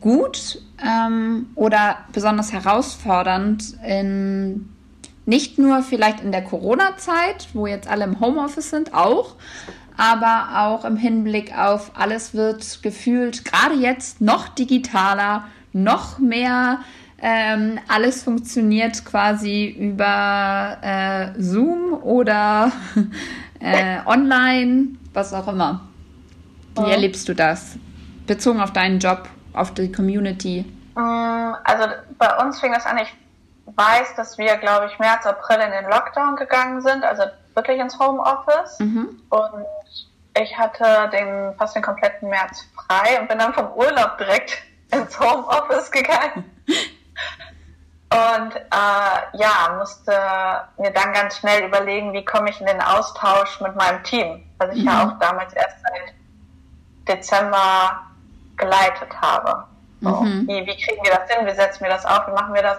gut 0.03 0.61
ähm, 0.85 1.47
oder 1.55 1.99
besonders 2.13 2.53
herausfordernd 2.53 3.79
in 3.87 4.69
nicht 5.25 5.59
nur 5.59 5.83
vielleicht 5.83 6.21
in 6.21 6.33
der 6.33 6.43
Corona-Zeit, 6.43 7.49
wo 7.55 7.67
jetzt 7.67 7.89
alle 7.89 8.05
im 8.05 8.21
Homeoffice 8.21 8.71
sind, 8.71 8.93
auch, 8.93 9.37
aber 9.97 10.49
auch 10.57 10.85
im 10.85 10.97
Hinblick 10.97 11.57
auf 11.57 11.93
alles 11.95 12.35
wird 12.35 12.83
gefühlt 12.83 13.45
gerade 13.45 13.75
jetzt 13.77 14.21
noch 14.21 14.49
digitaler, 14.49 15.45
noch 15.73 16.19
mehr. 16.19 16.81
Ähm, 17.25 17.79
alles 17.87 18.25
funktioniert 18.25 19.05
quasi 19.05 19.69
über 19.69 20.79
äh, 20.83 21.41
Zoom 21.41 21.95
oder 22.03 22.73
äh, 23.61 23.99
online, 24.07 24.89
was 25.13 25.33
auch 25.33 25.47
immer. 25.47 25.83
Wie 26.77 26.91
erlebst 26.91 27.29
du 27.29 27.35
das? 27.35 27.77
Bezogen 28.27 28.61
auf 28.61 28.73
deinen 28.73 28.99
Job 28.99 29.29
auf 29.55 29.73
die 29.75 29.91
Community? 29.91 30.65
Mm, 30.95 31.55
also 31.65 31.87
bei 32.19 32.37
uns 32.39 32.61
fing 32.61 32.73
das 32.73 32.87
an, 32.87 32.99
ich 32.99 33.15
weiß, 33.67 34.15
dass 34.17 34.39
wir, 34.39 34.57
glaube 34.57 34.87
ich, 34.87 34.99
März, 34.99 35.27
April 35.27 35.61
in 35.61 35.71
den 35.71 35.91
Lockdown 35.91 36.37
gegangen 36.37 36.81
sind, 36.83 37.05
also 37.05 37.25
wirklich 37.55 37.79
ins 37.79 37.99
Homeoffice. 37.99 38.79
Mhm. 38.81 39.23
Und 39.31 39.67
ich 40.41 40.57
hatte 40.59 41.11
den, 41.13 41.55
fast 41.57 41.77
den 41.77 41.83
kompletten 41.83 42.29
März 42.29 42.67
frei 42.75 43.21
und 43.21 43.29
bin 43.29 43.39
dann 43.39 43.53
vom 43.53 43.73
Urlaub 43.73 44.19
direkt 44.19 44.63
ins 44.91 45.19
Homeoffice 45.19 45.91
gegangen. 45.91 46.45
Und 48.13 48.55
äh, 48.57 49.39
ja, 49.39 49.75
musste 49.79 50.13
mir 50.77 50.91
dann 50.91 51.15
ganz 51.15 51.39
schnell 51.39 51.65
überlegen, 51.65 52.13
wie 52.13 52.23
komme 52.23 52.51
ich 52.51 52.61
in 52.61 52.67
den 52.67 52.83
Austausch 52.83 53.59
mit 53.63 53.75
meinem 53.75 54.03
Team, 54.03 54.45
was 54.59 54.75
ich 54.75 54.83
mhm. 54.83 54.89
ja 54.89 55.07
auch 55.07 55.19
damals 55.19 55.55
erst 55.55 55.79
seit 55.83 56.15
Dezember 57.09 58.03
geleitet 58.63 59.09
habe. 59.21 59.65
So, 60.01 60.11
mhm. 60.11 60.49
wie, 60.49 60.67
wie 60.67 60.77
kriegen 60.77 61.03
wir 61.05 61.13
das 61.13 61.31
hin? 61.31 61.47
Wie 61.47 61.55
setzen 61.55 61.83
wir 61.83 61.91
das 61.91 62.05
auf? 62.05 62.27
Wie 62.27 62.33
machen 62.33 62.55
wir 62.55 62.63
das? 62.63 62.79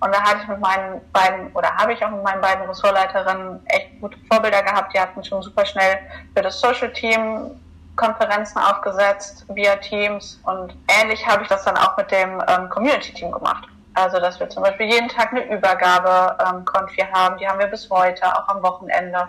Und 0.00 0.12
da 0.12 0.20
hatte 0.20 0.38
ich 0.42 0.48
mit 0.48 0.60
meinen 0.60 1.00
beiden, 1.12 1.52
oder 1.52 1.70
habe 1.76 1.92
ich 1.92 2.04
auch 2.04 2.10
mit 2.10 2.24
meinen 2.24 2.40
beiden 2.40 2.66
Ressortleiterinnen 2.66 3.64
echt 3.66 4.00
gute 4.00 4.18
Vorbilder 4.28 4.62
gehabt. 4.62 4.92
Die 4.92 5.00
hatten 5.00 5.22
schon 5.22 5.42
super 5.42 5.64
schnell 5.64 5.98
für 6.34 6.42
das 6.42 6.60
Social 6.60 6.92
Team 6.92 7.52
Konferenzen 7.96 8.58
aufgesetzt 8.58 9.44
via 9.48 9.76
Teams. 9.76 10.40
Und 10.44 10.74
ähnlich 10.88 11.26
habe 11.26 11.42
ich 11.42 11.48
das 11.48 11.64
dann 11.64 11.76
auch 11.76 11.96
mit 11.96 12.10
dem 12.10 12.42
ähm, 12.48 12.68
Community 12.70 13.12
Team 13.12 13.30
gemacht. 13.30 13.68
Also, 13.94 14.18
dass 14.18 14.40
wir 14.40 14.48
zum 14.48 14.62
Beispiel 14.62 14.86
jeden 14.86 15.08
Tag 15.08 15.30
eine 15.32 15.44
Übergabe 15.54 16.36
ähm, 16.40 16.64
haben. 17.14 17.36
Die 17.38 17.46
haben 17.46 17.58
wir 17.58 17.66
bis 17.66 17.88
heute, 17.90 18.24
auch 18.24 18.48
am 18.48 18.62
Wochenende. 18.62 19.28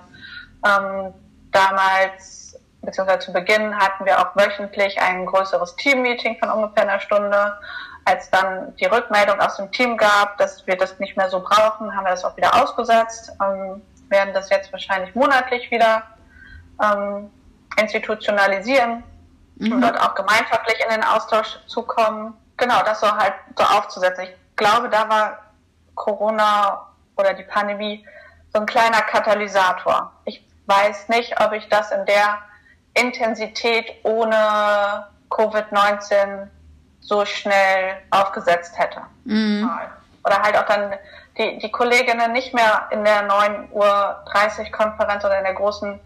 Ähm, 0.65 1.13
damals 1.52 2.42
beziehungsweise 2.84 3.19
zu 3.19 3.34
Beginn 3.34 3.78
hatten 3.78 4.06
wir 4.06 4.19
auch 4.19 4.36
wöchentlich 4.36 5.02
ein 5.02 5.26
größeres 5.26 5.76
Team-Meeting 5.78 6.38
von 6.39 6.50
ungefähr 6.50 6.84
einer 6.84 7.00
Stunde. 7.00 7.58
Als 8.06 8.30
dann 8.30 8.76
die 8.76 8.86
Rückmeldung 8.86 9.39
aus 9.39 9.56
dem 9.56 9.72
Team 9.72 9.96
gab, 9.96 10.38
dass 10.38 10.67
wir 10.67 10.76
das 10.76 11.00
nicht 11.00 11.15
mehr 11.15 11.30
so 11.30 11.39
brauchen, 11.39 11.96
haben 11.96 12.04
wir 12.04 12.12
das 12.12 12.26
auch 12.26 12.36
wieder 12.36 12.54
ausgesetzt, 12.62 13.32
ähm, 13.41 13.82
werden 14.10 14.34
das 14.34 14.50
jetzt 14.50 14.72
wahrscheinlich 14.74 15.15
monatlich 15.15 15.72
wieder 15.72 16.04
ähm, 16.84 17.32
institutionalisieren 17.78 19.04
mhm. 19.56 19.72
und 19.72 19.82
dort 19.82 20.00
auch 20.00 20.15
gemeinschaftlich 20.15 20.80
in 20.84 20.89
den 20.89 21.04
Austausch 21.04 21.60
zukommen. 21.67 22.34
Genau, 22.58 22.84
das 22.84 23.00
so 23.00 23.10
halt 23.10 23.34
so 23.58 23.63
aufzusetzen. 23.63 24.26
Ich 24.26 24.36
glaube, 24.58 24.89
da 24.89 25.08
war 25.08 25.39
Corona 25.96 26.88
oder 27.15 27.34
die 27.34 27.43
Pandemie 27.43 28.06
so 28.54 28.60
ein 28.60 28.65
kleiner 28.65 29.02
Katalysator. 29.02 30.12
Ich 30.26 30.46
weiß 30.65 31.10
nicht, 31.10 31.39
ob 31.41 31.54
ich 31.54 31.67
das 31.69 31.91
in 31.91 32.06
der 32.06 32.39
Intensität 32.93 33.86
ohne 34.03 35.08
Covid-19 35.29 36.47
so 36.99 37.25
schnell 37.25 37.97
aufgesetzt 38.12 38.77
hätte. 38.77 39.01
Mhm. 39.25 39.69
Oder 40.23 40.41
halt 40.41 40.58
auch 40.58 40.65
dann 40.65 40.93
die, 41.38 41.58
die 41.58 41.71
Kolleginnen 41.71 42.32
nicht 42.32 42.53
mehr 42.53 42.88
in 42.91 43.03
der 43.03 43.27
9.30 43.27 43.71
Uhr 43.71 44.71
Konferenz 44.71 45.25
oder 45.25 45.38
in 45.38 45.43
der 45.43 45.56
großen 45.56 45.99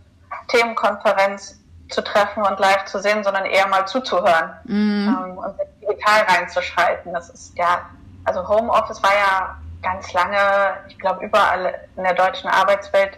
Themenkonferenz 0.47 1.59
zu 1.89 2.03
treffen 2.03 2.43
und 2.43 2.59
live 2.59 2.85
zu 2.85 2.99
sehen, 2.99 3.23
sondern 3.23 3.45
eher 3.45 3.67
mal 3.67 3.85
zuzuhören 3.85 4.51
mhm. 4.65 5.15
ähm, 5.17 5.37
und 5.37 5.55
digital 5.81 6.23
reinzuschalten. 6.23 7.13
Das 7.13 7.29
ist 7.29 7.57
ja, 7.57 7.81
also 8.25 8.47
Homeoffice 8.47 9.01
war 9.03 9.13
ja 9.13 9.57
ganz 9.81 10.11
lange, 10.13 10.37
ich 10.87 10.97
glaube, 10.99 11.25
überall 11.25 11.75
in 11.95 12.03
der 12.03 12.13
deutschen 12.13 12.49
Arbeitswelt 12.49 13.17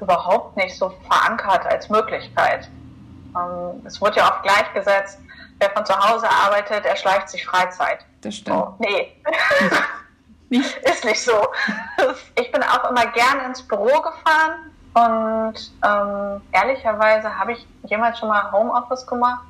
überhaupt 0.00 0.56
nicht 0.56 0.76
so 0.76 0.92
verankert 1.08 1.66
als 1.66 1.88
Möglichkeit. 1.88 2.68
Ähm, 3.36 3.82
es 3.84 4.00
wurde 4.00 4.16
ja 4.16 4.30
oft 4.30 4.42
gleichgesetzt, 4.42 5.18
wer 5.58 5.70
von 5.70 5.84
zu 5.86 5.94
Hause 5.96 6.28
arbeitet, 6.28 6.84
erschleicht 6.84 7.28
sich 7.28 7.44
Freizeit. 7.46 8.00
Das 8.20 8.36
stimmt. 8.36 8.56
Oh, 8.56 8.74
nee. 8.78 9.16
nicht. 10.52 10.76
Ist 10.84 11.04
nicht 11.04 11.22
so. 11.22 11.48
Ich 12.38 12.52
bin 12.52 12.62
auch 12.62 12.88
immer 12.90 13.06
gern 13.06 13.40
ins 13.46 13.62
Büro 13.62 14.00
gefahren 14.00 14.70
und 14.94 15.72
ähm, 15.84 16.40
ehrlicherweise 16.52 17.36
habe 17.36 17.52
ich 17.52 17.66
jemals 17.84 18.18
schon 18.18 18.28
mal 18.28 18.52
Homeoffice 18.52 19.06
gemacht. 19.06 19.44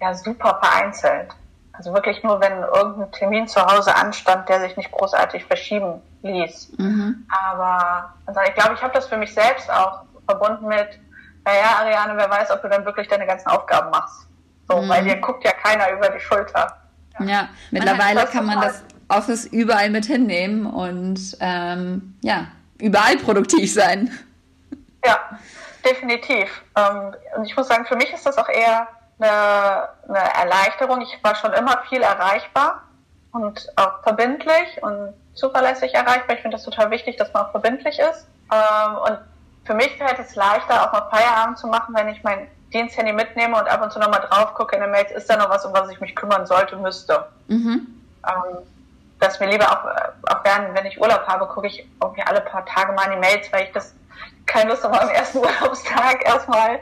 Ja, 0.00 0.12
super 0.12 0.58
vereinzelt. 0.62 1.30
Also 1.72 1.92
wirklich 1.94 2.22
nur, 2.22 2.40
wenn 2.40 2.62
irgendein 2.62 3.12
Termin 3.12 3.48
zu 3.48 3.64
Hause 3.64 3.94
anstand, 3.94 4.48
der 4.48 4.60
sich 4.60 4.76
nicht 4.76 4.90
großartig 4.90 5.44
verschieben 5.44 6.02
ließ. 6.22 6.72
Mhm. 6.78 7.26
Aber 7.28 8.12
also 8.26 8.40
ich 8.46 8.54
glaube, 8.54 8.74
ich 8.74 8.82
habe 8.82 8.94
das 8.94 9.06
für 9.06 9.16
mich 9.16 9.32
selbst 9.32 9.70
auch 9.70 10.02
verbunden 10.26 10.66
mit, 10.66 10.98
naja, 11.46 11.78
Ariane, 11.78 12.16
wer 12.16 12.28
weiß, 12.28 12.50
ob 12.50 12.60
du 12.60 12.68
dann 12.68 12.84
wirklich 12.84 13.06
deine 13.06 13.24
ganzen 13.24 13.48
Aufgaben 13.48 13.90
machst. 13.90 14.26
So, 14.68 14.82
mhm. 14.82 14.88
weil 14.88 15.04
dir 15.04 15.16
guckt 15.20 15.44
ja 15.44 15.52
keiner 15.52 15.92
über 15.92 16.08
die 16.08 16.18
Schulter. 16.18 16.76
Ja, 17.20 17.24
ja 17.24 17.48
mittlerweile 17.70 18.26
kann 18.26 18.46
man 18.46 18.60
das 18.60 18.82
Office 19.08 19.46
überall 19.46 19.88
mit 19.90 20.06
hinnehmen 20.06 20.66
und 20.66 21.36
ähm, 21.38 22.18
ja, 22.22 22.48
überall 22.80 23.16
produktiv 23.18 23.72
sein. 23.72 24.10
Ja, 25.04 25.20
definitiv. 25.84 26.48
Ähm, 26.76 27.14
und 27.36 27.44
ich 27.44 27.56
muss 27.56 27.68
sagen, 27.68 27.86
für 27.86 27.94
mich 27.94 28.12
ist 28.12 28.26
das 28.26 28.36
auch 28.38 28.48
eher 28.48 28.88
eine, 29.20 29.88
eine 30.08 30.34
Erleichterung. 30.34 31.00
Ich 31.00 31.16
war 31.22 31.36
schon 31.36 31.52
immer 31.52 31.80
viel 31.88 32.02
erreichbar 32.02 32.82
und 33.30 33.68
auch 33.76 34.02
verbindlich 34.02 34.82
und 34.82 35.14
zuverlässig 35.34 35.94
erreichbar. 35.94 36.34
Ich 36.34 36.42
finde 36.42 36.56
das 36.56 36.64
total 36.64 36.90
wichtig, 36.90 37.16
dass 37.18 37.32
man 37.32 37.44
auch 37.44 37.50
verbindlich 37.52 38.00
ist. 38.00 38.26
Ähm, 38.50 38.96
und 38.96 39.18
für 39.66 39.74
mich 39.74 39.96
fällt 39.96 40.18
es 40.18 40.34
leichter, 40.34 40.82
auch 40.82 40.92
mal 40.92 41.08
Feierabend 41.10 41.58
zu 41.58 41.66
machen, 41.66 41.94
wenn 41.94 42.08
ich 42.08 42.22
mein 42.22 42.46
Diensthandy 42.72 43.12
mitnehme 43.12 43.58
und 43.58 43.68
ab 43.68 43.82
und 43.82 43.92
zu 43.92 43.98
nochmal 43.98 44.20
drauf 44.20 44.54
gucke 44.54 44.76
in 44.76 44.82
den 44.82 44.90
Mails, 44.90 45.10
ist 45.12 45.28
da 45.28 45.36
noch 45.36 45.50
was, 45.50 45.64
um 45.64 45.72
was 45.72 45.90
ich 45.90 46.00
mich 46.00 46.14
kümmern 46.14 46.46
sollte, 46.46 46.76
müsste. 46.76 47.26
Mhm. 47.48 47.86
Ähm, 48.26 48.58
dass 49.18 49.40
mir 49.40 49.48
lieber 49.48 49.66
auch, 49.70 49.84
auch 50.30 50.44
während, 50.44 50.76
wenn 50.76 50.86
ich 50.86 51.00
Urlaub 51.00 51.26
habe, 51.26 51.46
gucke 51.46 51.68
ich 51.68 51.86
irgendwie 52.02 52.22
alle 52.22 52.40
paar 52.42 52.66
Tage 52.66 52.92
mal 52.92 53.04
in 53.06 53.12
die 53.12 53.18
Mails, 53.18 53.50
weil 53.52 53.64
ich 53.64 53.72
das 53.72 53.94
keine 54.44 54.70
Lust 54.70 54.84
habe, 54.84 55.00
am 55.00 55.08
ersten 55.08 55.38
Urlaubstag 55.38 56.24
erstmal, 56.24 56.80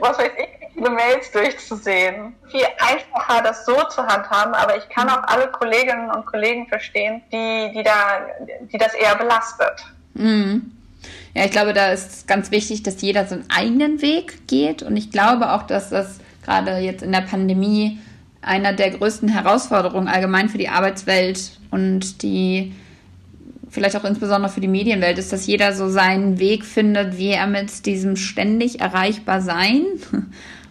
was 0.00 0.18
weiß 0.18 0.30
ich, 0.38 0.72
viele 0.72 0.90
Mails 0.90 1.30
durchzusehen. 1.32 2.34
Viel 2.50 2.66
einfacher, 2.78 3.42
das 3.42 3.66
so 3.66 3.76
zu 3.84 4.06
handhaben, 4.06 4.54
aber 4.54 4.76
ich 4.76 4.88
kann 4.88 5.08
auch 5.10 5.22
alle 5.24 5.48
Kolleginnen 5.48 6.10
und 6.10 6.24
Kollegen 6.26 6.66
verstehen, 6.68 7.22
die, 7.30 7.72
die 7.74 7.82
da, 7.82 8.26
die 8.62 8.78
das 8.78 8.94
eher 8.94 9.16
belastet. 9.16 9.84
Mhm. 10.14 10.81
Ja, 11.34 11.44
ich 11.44 11.50
glaube, 11.50 11.72
da 11.72 11.92
ist 11.92 12.26
ganz 12.26 12.50
wichtig, 12.50 12.82
dass 12.82 13.00
jeder 13.00 13.26
seinen 13.26 13.44
eigenen 13.50 14.02
Weg 14.02 14.46
geht. 14.46 14.82
Und 14.82 14.96
ich 14.96 15.10
glaube 15.10 15.52
auch, 15.52 15.62
dass 15.62 15.90
das 15.90 16.18
gerade 16.44 16.78
jetzt 16.78 17.02
in 17.02 17.12
der 17.12 17.20
Pandemie 17.20 17.98
einer 18.42 18.72
der 18.72 18.90
größten 18.90 19.28
Herausforderungen 19.28 20.08
allgemein 20.08 20.48
für 20.48 20.58
die 20.58 20.68
Arbeitswelt 20.68 21.58
und 21.70 22.22
die 22.22 22.72
vielleicht 23.70 23.96
auch 23.96 24.04
insbesondere 24.04 24.52
für 24.52 24.60
die 24.60 24.68
Medienwelt 24.68 25.18
ist, 25.18 25.32
dass 25.32 25.46
jeder 25.46 25.72
so 25.72 25.88
seinen 25.88 26.38
Weg 26.38 26.64
findet, 26.64 27.16
wie 27.16 27.28
er 27.28 27.46
mit 27.46 27.86
diesem 27.86 28.16
ständig 28.16 28.80
erreichbar 28.80 29.40
sein 29.40 29.84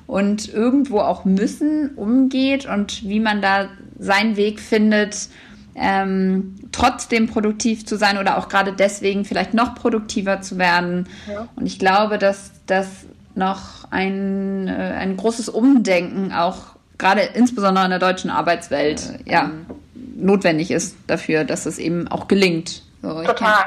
und 0.07 0.53
irgendwo 0.53 0.99
auch 0.99 1.25
müssen 1.25 1.95
umgeht 1.95 2.67
und 2.67 3.03
wie 3.03 3.19
man 3.19 3.41
da 3.41 3.69
seinen 3.97 4.35
Weg 4.35 4.59
findet, 4.59 5.29
ähm, 5.75 6.55
trotzdem 6.71 7.27
produktiv 7.27 7.85
zu 7.85 7.97
sein 7.97 8.17
oder 8.17 8.37
auch 8.37 8.49
gerade 8.49 8.73
deswegen 8.73 9.25
vielleicht 9.25 9.53
noch 9.53 9.75
produktiver 9.75 10.41
zu 10.41 10.57
werden. 10.57 11.07
Ja. 11.27 11.47
Und 11.55 11.65
ich 11.65 11.79
glaube, 11.79 12.17
dass 12.17 12.51
das 12.65 12.87
noch 13.35 13.89
ein, 13.91 14.67
äh, 14.67 14.71
ein 14.71 15.17
großes 15.17 15.49
Umdenken 15.49 16.33
auch 16.33 16.75
gerade 16.97 17.21
insbesondere 17.21 17.85
in 17.85 17.89
der 17.89 17.99
deutschen 17.99 18.29
Arbeitswelt 18.29 19.19
ja, 19.25 19.49
notwendig 20.15 20.69
ist 20.71 20.95
dafür, 21.07 21.43
dass 21.43 21.65
es 21.65 21.79
eben 21.79 22.07
auch 22.07 22.27
gelingt. 22.27 22.83
So, 23.01 23.23
Total. 23.23 23.65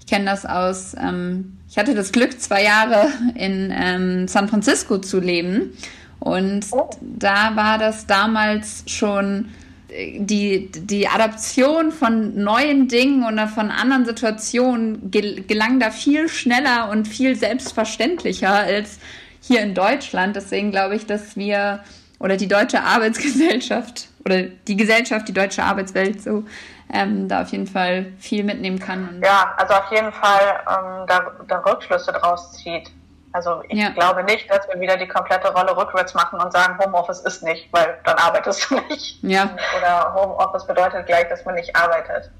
Ich 0.00 0.06
kenne 0.06 0.24
kenn 0.24 0.26
das 0.26 0.44
aus, 0.44 0.94
ähm, 1.00 1.56
ich 1.68 1.78
hatte 1.78 1.94
das 1.94 2.12
Glück, 2.12 2.40
zwei 2.40 2.64
Jahre 2.64 3.08
in 3.34 3.72
ähm, 3.72 4.28
San 4.28 4.48
Francisco 4.48 4.98
zu 4.98 5.20
leben. 5.20 5.72
Und 6.18 6.66
oh. 6.72 6.90
da 7.00 7.56
war 7.56 7.78
das 7.78 8.06
damals 8.06 8.82
schon 8.86 9.46
äh, 9.46 9.59
die, 9.90 10.70
die 10.70 11.08
Adaption 11.08 11.92
von 11.92 12.42
neuen 12.42 12.88
Dingen 12.88 13.26
oder 13.26 13.48
von 13.48 13.70
anderen 13.70 14.04
Situationen 14.04 15.10
gelang 15.10 15.80
da 15.80 15.90
viel 15.90 16.28
schneller 16.28 16.90
und 16.90 17.06
viel 17.06 17.36
selbstverständlicher 17.36 18.52
als 18.52 18.98
hier 19.40 19.62
in 19.62 19.74
Deutschland. 19.74 20.36
Deswegen 20.36 20.70
glaube 20.70 20.96
ich, 20.96 21.06
dass 21.06 21.36
wir 21.36 21.80
oder 22.18 22.36
die 22.36 22.48
deutsche 22.48 22.82
Arbeitsgesellschaft 22.82 24.08
oder 24.24 24.42
die 24.42 24.76
Gesellschaft, 24.76 25.26
die 25.26 25.32
deutsche 25.32 25.62
Arbeitswelt 25.62 26.22
so 26.22 26.44
ähm, 26.92 27.28
da 27.28 27.42
auf 27.42 27.48
jeden 27.48 27.66
Fall 27.66 28.12
viel 28.18 28.44
mitnehmen 28.44 28.78
kann. 28.78 29.20
ja, 29.24 29.54
also 29.56 29.74
auf 29.74 29.90
jeden 29.90 30.12
Fall 30.12 30.60
ähm, 30.68 31.06
da, 31.06 31.32
da 31.48 31.58
Rückschlüsse 31.60 32.12
draus 32.12 32.52
zieht. 32.52 32.90
Also 33.32 33.62
ich 33.68 33.78
ja. 33.78 33.90
glaube 33.90 34.24
nicht, 34.24 34.50
dass 34.50 34.66
wir 34.68 34.80
wieder 34.80 34.96
die 34.96 35.06
komplette 35.06 35.52
Rolle 35.52 35.76
rückwärts 35.76 36.14
machen 36.14 36.40
und 36.40 36.52
sagen, 36.52 36.78
Homeoffice 36.84 37.20
ist 37.20 37.42
nicht, 37.42 37.72
weil 37.72 37.98
dann 38.04 38.16
arbeitest 38.18 38.70
du 38.70 38.80
nicht. 38.88 39.22
Ja. 39.22 39.50
Oder 39.78 40.14
Homeoffice 40.14 40.66
bedeutet 40.66 41.06
gleich, 41.06 41.28
dass 41.28 41.44
man 41.44 41.54
nicht 41.54 41.74
arbeitet. 41.76 42.30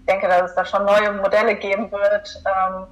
Ich 0.00 0.06
denke, 0.06 0.26
dass 0.26 0.50
es 0.50 0.54
da 0.56 0.64
schon 0.64 0.84
neue 0.84 1.12
Modelle 1.12 1.54
geben 1.54 1.92
wird, 1.92 2.42
ähm, 2.44 2.86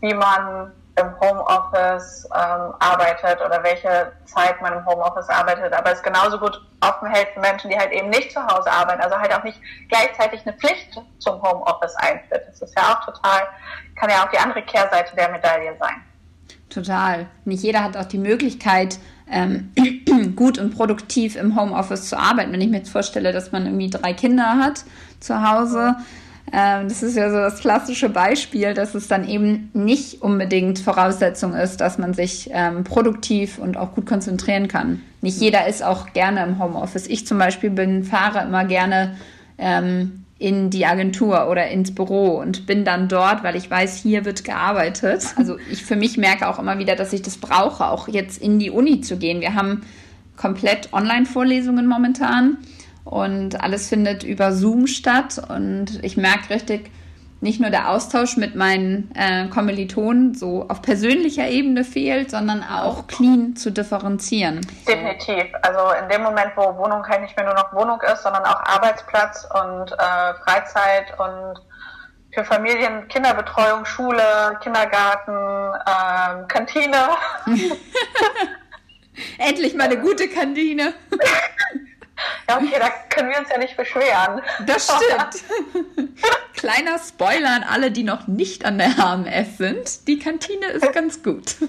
wie 0.00 0.14
man 0.14 0.72
im 0.98 1.20
Homeoffice 1.20 2.26
ähm, 2.34 2.74
arbeitet 2.80 3.40
oder 3.44 3.62
welche 3.62 4.12
Zeit 4.24 4.60
man 4.62 4.72
im 4.72 4.86
Homeoffice 4.86 5.28
arbeitet, 5.28 5.72
aber 5.72 5.92
es 5.92 6.02
genauso 6.02 6.38
gut 6.38 6.60
offen 6.80 7.08
hält 7.08 7.28
für 7.34 7.40
Menschen, 7.40 7.70
die 7.70 7.78
halt 7.78 7.92
eben 7.92 8.08
nicht 8.08 8.32
zu 8.32 8.44
Hause 8.44 8.70
arbeiten, 8.70 9.02
also 9.02 9.16
halt 9.16 9.32
auch 9.34 9.44
nicht 9.44 9.60
gleichzeitig 9.90 10.40
eine 10.46 10.56
Pflicht 10.56 10.98
zum 11.18 11.42
Homeoffice 11.42 11.94
einführt. 11.96 12.44
Das 12.48 12.62
ist 12.62 12.76
ja 12.76 12.94
auch 12.94 13.04
total, 13.04 13.46
kann 13.94 14.10
ja 14.10 14.24
auch 14.24 14.30
die 14.30 14.38
andere 14.38 14.62
Kehrseite 14.62 15.14
der 15.14 15.30
Medaille 15.30 15.76
sein. 15.78 16.02
Total. 16.68 17.26
Nicht 17.44 17.62
jeder 17.62 17.82
hat 17.82 17.96
auch 17.96 18.04
die 18.06 18.18
Möglichkeit, 18.18 18.98
ähm, 19.30 19.72
gut 20.36 20.58
und 20.58 20.74
produktiv 20.74 21.36
im 21.36 21.58
Homeoffice 21.58 22.08
zu 22.08 22.18
arbeiten. 22.18 22.52
Wenn 22.52 22.60
ich 22.60 22.68
mir 22.68 22.78
jetzt 22.78 22.90
vorstelle, 22.90 23.32
dass 23.32 23.52
man 23.52 23.66
irgendwie 23.66 23.90
drei 23.90 24.12
Kinder 24.12 24.58
hat 24.58 24.84
zu 25.20 25.48
Hause, 25.48 25.96
ähm, 26.52 26.88
das 26.88 27.02
ist 27.02 27.16
ja 27.16 27.30
so 27.30 27.36
das 27.36 27.60
klassische 27.60 28.08
Beispiel, 28.08 28.72
dass 28.74 28.94
es 28.94 29.08
dann 29.08 29.28
eben 29.28 29.70
nicht 29.74 30.22
unbedingt 30.22 30.78
Voraussetzung 30.78 31.54
ist, 31.54 31.80
dass 31.80 31.98
man 31.98 32.14
sich 32.14 32.50
ähm, 32.52 32.84
produktiv 32.84 33.58
und 33.58 33.76
auch 33.76 33.94
gut 33.94 34.06
konzentrieren 34.06 34.68
kann. 34.68 35.02
Nicht 35.22 35.40
jeder 35.40 35.66
ist 35.66 35.82
auch 35.82 36.12
gerne 36.12 36.44
im 36.44 36.60
Homeoffice. 36.60 37.08
Ich 37.08 37.26
zum 37.26 37.38
Beispiel 37.38 37.70
bin, 37.70 38.04
fahre 38.04 38.44
immer 38.44 38.64
gerne 38.64 39.16
ähm, 39.58 40.25
in 40.38 40.68
die 40.68 40.84
Agentur 40.84 41.48
oder 41.48 41.68
ins 41.68 41.94
Büro 41.94 42.38
und 42.38 42.66
bin 42.66 42.84
dann 42.84 43.08
dort, 43.08 43.42
weil 43.42 43.56
ich 43.56 43.70
weiß, 43.70 43.96
hier 43.96 44.24
wird 44.24 44.44
gearbeitet. 44.44 45.34
Also 45.36 45.56
ich 45.70 45.84
für 45.84 45.96
mich 45.96 46.18
merke 46.18 46.48
auch 46.48 46.58
immer 46.58 46.78
wieder, 46.78 46.94
dass 46.94 47.12
ich 47.12 47.22
das 47.22 47.38
brauche, 47.38 47.86
auch 47.86 48.08
jetzt 48.08 48.42
in 48.42 48.58
die 48.58 48.70
Uni 48.70 49.00
zu 49.00 49.16
gehen. 49.16 49.40
Wir 49.40 49.54
haben 49.54 49.82
komplett 50.36 50.92
Online-Vorlesungen 50.92 51.86
momentan 51.86 52.58
und 53.04 53.60
alles 53.62 53.88
findet 53.88 54.24
über 54.24 54.52
Zoom 54.52 54.86
statt. 54.86 55.40
Und 55.48 56.00
ich 56.02 56.18
merke 56.18 56.50
richtig, 56.50 56.90
nicht 57.40 57.60
nur 57.60 57.70
der 57.70 57.90
Austausch 57.90 58.36
mit 58.36 58.54
meinen 58.54 59.10
äh, 59.14 59.48
Kommilitonen 59.48 60.34
so 60.34 60.66
auf 60.68 60.80
persönlicher 60.80 61.46
Ebene 61.46 61.84
fehlt, 61.84 62.30
sondern 62.30 62.62
auch 62.62 63.06
clean 63.06 63.56
zu 63.56 63.70
differenzieren. 63.70 64.66
Definitiv. 64.88 65.44
Also 65.62 65.80
in 66.02 66.08
dem 66.08 66.22
Moment, 66.22 66.52
wo 66.56 66.62
Wohnung 66.76 67.06
halt 67.06 67.22
nicht 67.22 67.36
mehr 67.36 67.44
nur 67.44 67.54
noch 67.54 67.72
Wohnung 67.74 68.00
ist, 68.12 68.22
sondern 68.22 68.44
auch 68.44 68.60
Arbeitsplatz 68.64 69.46
und 69.54 69.92
äh, 69.92 70.34
Freizeit 70.44 71.12
und 71.18 71.60
für 72.32 72.44
Familien 72.44 73.08
Kinderbetreuung, 73.08 73.84
Schule, 73.84 74.58
Kindergarten, 74.62 75.32
ähm, 75.32 76.48
Kantine. 76.48 77.08
Endlich 79.38 79.74
mal 79.74 79.84
eine 79.84 79.98
gute 79.98 80.28
Kantine. 80.28 80.94
Ja, 82.48 82.56
okay, 82.56 82.76
da 82.78 82.88
können 83.08 83.30
wir 83.30 83.38
uns 83.38 83.48
ja 83.50 83.58
nicht 83.58 83.76
beschweren. 83.76 84.40
Das 84.66 84.86
stimmt. 84.96 85.44
Kleiner 86.54 86.98
Spoiler 86.98 87.50
an 87.50 87.64
alle, 87.64 87.90
die 87.90 88.04
noch 88.04 88.26
nicht 88.26 88.64
an 88.64 88.78
der 88.78 88.96
HMS 88.96 89.58
sind. 89.58 90.08
Die 90.08 90.18
Kantine 90.18 90.66
ist 90.66 90.92
ganz 90.92 91.22
gut. 91.22 91.56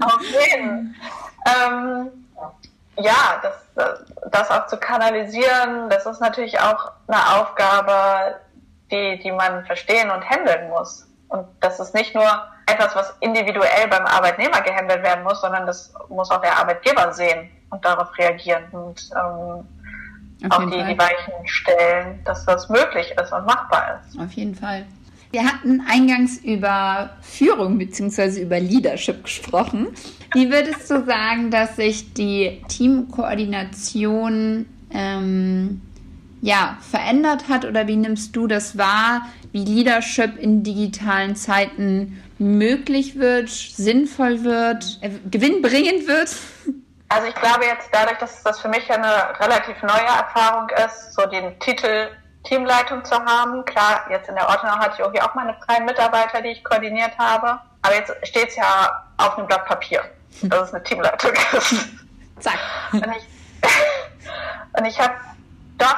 Auf 0.00 0.20
jeden 0.22 0.96
ähm, 1.46 2.10
Ja, 2.96 3.40
das, 3.42 3.94
das 4.32 4.50
auch 4.50 4.66
zu 4.66 4.76
kanalisieren, 4.78 5.88
das 5.88 6.06
ist 6.06 6.20
natürlich 6.20 6.58
auch 6.58 6.90
eine 7.06 7.40
Aufgabe, 7.40 8.40
die, 8.90 9.18
die 9.20 9.30
man 9.30 9.64
verstehen 9.66 10.10
und 10.10 10.28
handeln 10.28 10.68
muss. 10.70 11.06
Und 11.28 11.46
das 11.60 11.78
ist 11.78 11.94
nicht 11.94 12.14
nur 12.14 12.26
etwas, 12.66 12.96
was 12.96 13.14
individuell 13.20 13.86
beim 13.88 14.06
Arbeitnehmer 14.06 14.60
gehandelt 14.62 15.02
werden 15.02 15.22
muss, 15.22 15.40
sondern 15.40 15.66
das 15.66 15.92
muss 16.08 16.30
auch 16.30 16.40
der 16.40 16.56
Arbeitgeber 16.56 17.12
sehen 17.12 17.50
und 17.70 17.84
darauf 17.84 18.16
reagieren 18.18 18.64
und 18.72 19.10
ähm, 19.14 19.64
auch 20.50 20.70
die, 20.70 20.70
die 20.70 20.98
Weichen 20.98 21.46
stellen, 21.46 22.20
dass 22.24 22.44
das 22.46 22.68
möglich 22.68 23.12
ist 23.20 23.32
und 23.32 23.44
machbar 23.46 24.00
ist. 24.00 24.18
Auf 24.20 24.32
jeden 24.32 24.54
Fall. 24.54 24.86
Wir 25.30 25.44
hatten 25.44 25.82
eingangs 25.86 26.38
über 26.38 27.10
Führung 27.20 27.76
bzw. 27.76 28.40
über 28.42 28.58
Leadership 28.60 29.24
gesprochen. 29.24 29.88
Wie 30.32 30.50
würdest 30.50 30.90
du 30.90 31.04
sagen, 31.04 31.50
dass 31.50 31.76
sich 31.76 32.14
die 32.14 32.62
Teamkoordination 32.68 34.66
ähm, 34.90 35.82
ja, 36.40 36.78
verändert 36.80 37.48
hat 37.48 37.64
oder 37.64 37.86
wie 37.88 37.96
nimmst 37.96 38.34
du 38.36 38.46
das 38.46 38.78
wahr, 38.78 39.26
wie 39.52 39.64
Leadership 39.64 40.38
in 40.38 40.62
digitalen 40.62 41.36
Zeiten 41.36 42.22
möglich 42.38 43.16
wird, 43.16 43.48
sinnvoll 43.50 44.44
wird, 44.44 44.98
äh, 45.02 45.10
gewinnbringend 45.30 46.06
wird? 46.06 46.36
Also 47.10 47.26
ich 47.26 47.34
glaube 47.34 47.64
jetzt 47.64 47.88
dadurch, 47.92 48.18
dass 48.18 48.42
das 48.42 48.60
für 48.60 48.68
mich 48.68 48.90
eine 48.92 49.38
relativ 49.40 49.82
neue 49.82 50.06
Erfahrung 50.06 50.68
ist, 50.84 51.14
so 51.14 51.26
den 51.26 51.58
Titel 51.60 52.10
Teamleitung 52.44 53.04
zu 53.04 53.14
haben. 53.14 53.64
Klar, 53.64 54.02
jetzt 54.10 54.28
in 54.28 54.34
der 54.34 54.48
Ordnung 54.48 54.72
hatte 54.72 54.94
ich 54.94 55.00
irgendwie 55.00 55.20
auch 55.22 55.34
meine 55.34 55.54
freien 55.64 55.84
Mitarbeiter, 55.84 56.42
die 56.42 56.50
ich 56.50 56.64
koordiniert 56.64 57.16
habe. 57.18 57.58
Aber 57.82 57.94
jetzt 57.94 58.14
steht 58.26 58.48
es 58.48 58.56
ja 58.56 59.04
auf 59.16 59.36
einem 59.36 59.46
Blatt 59.46 59.66
Papier, 59.66 60.02
dass 60.42 60.68
es 60.68 60.74
eine 60.74 60.84
Teamleitung 60.84 61.32
ist. 61.32 61.86
Zack. 62.40 62.58
Und 62.92 63.06
ich, 63.16 63.26
und 64.78 64.84
ich 64.84 65.00
habe 65.00 65.14
doch 65.78 65.96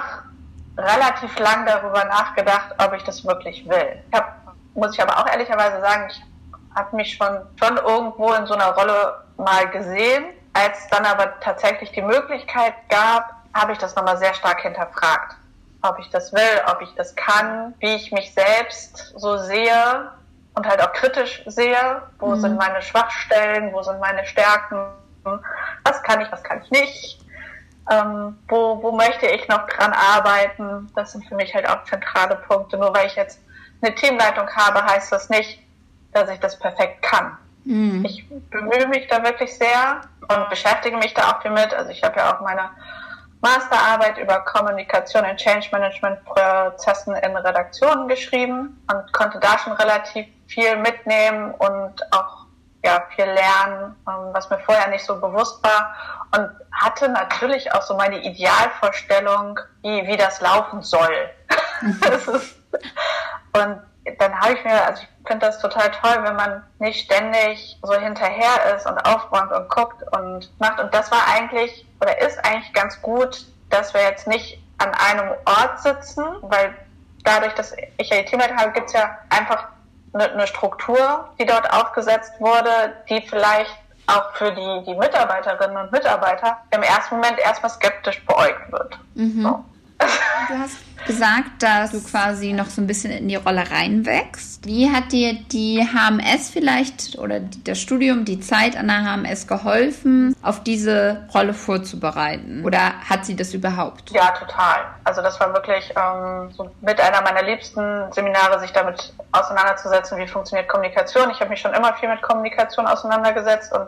relativ 0.77 1.39
lang 1.39 1.67
darüber 1.67 2.05
nachgedacht, 2.05 2.75
ob 2.79 2.95
ich 2.95 3.03
das 3.03 3.25
wirklich 3.25 3.69
will. 3.69 4.03
Ich 4.11 4.19
hab, 4.19 4.55
muss 4.75 4.95
ich 4.95 5.03
aber 5.03 5.19
auch 5.19 5.27
ehrlicherweise 5.29 5.81
sagen, 5.81 6.09
ich 6.11 6.23
habe 6.75 6.97
mich 6.97 7.15
schon, 7.15 7.41
schon 7.57 7.77
irgendwo 7.77 8.33
in 8.33 8.47
so 8.47 8.55
einer 8.55 8.73
Rolle 8.73 9.25
mal 9.37 9.69
gesehen 9.71 10.25
als 10.53 10.89
dann 10.89 11.05
aber 11.05 11.39
tatsächlich 11.41 11.93
die 11.93 12.03
Möglichkeit 12.03 12.75
gab, 12.89 13.35
habe 13.55 13.73
ich 13.73 13.79
das 13.79 13.95
nochmal 13.95 14.19
sehr 14.19 14.35
stark 14.35 14.61
hinterfragt. 14.61 15.37
Ob 15.83 15.99
ich 15.99 16.11
das 16.11 16.33
will, 16.33 16.63
ob 16.71 16.83
ich 16.83 16.95
das 16.97 17.15
kann, 17.17 17.75
wie 17.79 17.95
ich 17.95 18.13
mich 18.13 18.35
selbst 18.35 19.15
so 19.17 19.39
sehe 19.39 20.11
und 20.55 20.67
halt 20.67 20.83
auch 20.83 20.93
kritisch 20.93 21.43
sehe. 21.47 22.03
Wo 22.19 22.29
mhm. 22.29 22.41
sind 22.41 22.57
meine 22.59 22.83
Schwachstellen, 22.83 23.73
wo 23.73 23.83
sind 23.83 23.99
meine 24.01 24.25
Stärken, 24.27 24.79
was 25.85 26.03
kann 26.03 26.21
ich, 26.21 26.31
was 26.31 26.43
kann 26.43 26.63
ich 26.63 26.71
nicht. 26.71 27.21
ähm, 27.91 28.39
wo, 28.49 28.83
wo 28.83 28.93
möchte 28.93 29.27
ich 29.27 29.47
noch 29.49 29.67
dran 29.67 29.93
arbeiten. 29.93 30.91
Das 30.95 31.13
sind 31.13 31.27
für 31.27 31.35
mich 31.35 31.55
halt 31.55 31.69
auch 31.69 31.83
zentrale 31.85 32.37
Punkte. 32.37 32.79
Nur 32.79 32.95
weil 32.95 33.07
ich 33.07 33.17
jetzt 33.17 33.41
eine 33.83 33.95
Teamleitung 33.95 34.49
habe, 34.49 34.85
heißt 34.85 35.11
das 35.13 35.29
nicht, 35.29 35.61
dass 36.13 36.29
ich 36.31 36.39
das 36.41 36.59
perfekt 36.59 37.03
kann. 37.03 37.37
Mhm. 37.65 38.05
Ich 38.05 38.29
bemühe 38.51 38.87
mich 38.89 39.07
da 39.09 39.23
wirklich 39.23 39.57
sehr 39.57 40.03
und 40.29 40.49
beschäftige 40.49 40.97
mich 40.97 41.15
da 41.15 41.31
auch 41.31 41.43
viel 41.43 41.51
mit. 41.51 41.73
Also 41.75 41.91
ich 41.91 42.03
habe 42.03 42.19
ja 42.19 42.35
auch 42.35 42.41
meine 42.41 42.71
Masterarbeit 43.41 44.19
über 44.19 44.41
Kommunikation 44.41 45.25
in 45.25 45.37
Change 45.37 45.69
Management 45.73 46.25
Prozessen 46.25 47.15
in 47.17 47.37
Redaktionen 47.37 48.09
geschrieben 48.09 48.83
und 48.91 49.13
konnte 49.13 49.41
da 49.41 49.59
schon 49.59 49.73
relativ 49.75 50.27
viel 50.47 50.77
mitnehmen 50.77 51.53
und 51.53 52.03
auch 52.13 52.47
ja, 52.85 53.03
viel 53.15 53.27
lernen, 53.27 53.95
ähm, 54.09 54.31
was 54.33 54.49
mir 54.51 54.59
vorher 54.61 54.89
nicht 54.89 55.05
so 55.05 55.21
bewusst 55.21 55.63
war 55.63 55.95
und 56.35 56.51
hatte 56.73 57.09
natürlich 57.09 57.73
auch 57.73 57.83
so 57.83 57.95
meine 57.95 58.23
Idealvorstellung, 58.23 59.59
wie, 59.83 60.07
wie 60.07 60.17
das 60.17 60.41
laufen 60.41 60.83
soll. 60.83 61.31
Mhm. 61.83 62.01
und 63.53 63.81
dann 64.19 64.39
habe 64.41 64.55
ich 64.55 64.65
mir, 64.65 64.85
also 64.85 65.03
ich 65.03 65.09
finde 65.27 65.47
das 65.47 65.59
total 65.61 65.91
toll, 65.91 66.23
wenn 66.23 66.37
man 66.37 66.65
nicht 66.79 67.05
ständig 67.05 67.79
so 67.83 67.95
hinterher 67.95 68.75
ist 68.75 68.87
und 68.87 68.99
aufräumt 68.99 69.53
und 69.53 69.69
guckt 69.69 70.03
und 70.17 70.51
macht. 70.59 70.81
Und 70.81 70.93
das 70.95 71.11
war 71.11 71.21
eigentlich 71.35 71.87
oder 72.01 72.19
ist 72.21 72.39
eigentlich 72.45 72.73
ganz 72.73 73.01
gut, 73.03 73.45
dass 73.69 73.95
wir 73.95 74.03
jetzt 74.03 74.27
nicht 74.27 74.59
an 74.79 74.93
einem 74.95 75.33
Ort 75.45 75.81
sitzen, 75.81 76.25
weil 76.41 76.75
dadurch, 77.25 77.53
dass 77.55 77.75
ich 77.99 78.09
ja 78.09 78.19
die 78.19 78.25
Teamleitung 78.25 78.57
habe, 78.59 78.73
gibt 78.73 78.87
es 78.87 78.95
ja 78.95 79.19
einfach 79.29 79.69
eine, 80.15 80.31
eine 80.33 80.47
Struktur, 80.47 81.29
die 81.39 81.47
dort 81.47 81.71
aufgesetzt 81.73 82.33
wurde, 82.41 82.95
die 83.09 83.21
vielleicht 83.21 83.77
auch 84.07 84.35
für 84.35 84.51
die, 84.53 84.85
die 84.87 84.95
Mitarbeiterinnen 84.95 85.77
und 85.77 85.93
Mitarbeiter 85.93 86.59
im 86.71 86.83
ersten 86.83 87.17
Moment 87.17 87.39
erstmal 87.39 87.71
skeptisch 87.71 88.25
beäugt 88.27 88.73
wird. 88.73 88.99
Mhm. 89.15 89.43
So. 89.43 89.65
Du 90.49 90.59
hast 90.59 90.79
gesagt, 91.07 91.63
dass 91.63 91.93
du 91.93 92.03
quasi 92.03 92.53
noch 92.53 92.67
so 92.67 92.81
ein 92.81 92.87
bisschen 92.87 93.11
in 93.11 93.29
die 93.29 93.37
Rolle 93.37 93.71
reinwächst. 93.71 94.67
Wie 94.67 94.91
hat 94.91 95.13
dir 95.13 95.35
die 95.35 95.85
HMS 95.85 96.51
vielleicht 96.51 97.19
oder 97.19 97.41
das 97.41 97.81
Studium, 97.81 98.25
die 98.25 98.41
Zeit 98.41 98.77
an 98.77 98.89
der 98.89 99.05
HMS 99.05 99.47
geholfen, 99.47 100.35
auf 100.43 100.63
diese 100.63 101.27
Rolle 101.35 101.55
vorzubereiten? 101.55 102.65
Oder 102.65 102.95
hat 103.09 103.25
sie 103.25 103.37
das 103.37 103.55
überhaupt? 103.55 104.11
Ja, 104.11 104.31
total. 104.33 104.87
Also 105.05 105.23
das 105.23 105.39
war 105.41 105.53
wirklich 105.53 105.93
ähm, 105.97 106.51
so 106.53 106.71
mit 106.81 107.01
einer 107.01 107.23
meiner 107.23 107.43
liebsten 107.43 108.13
Seminare, 108.13 108.61
sich 108.61 108.73
damit 108.73 109.13
auseinanderzusetzen, 109.33 110.19
wie 110.19 110.27
funktioniert 110.27 110.69
Kommunikation. 110.69 111.31
Ich 111.31 111.41
habe 111.41 111.51
mich 111.51 111.61
schon 111.61 111.75
immer 111.75 111.95
viel 111.95 112.09
mit 112.09 112.23
Kommunikation 112.23 112.87
auseinandergesetzt 112.87 113.73
und 113.73 113.87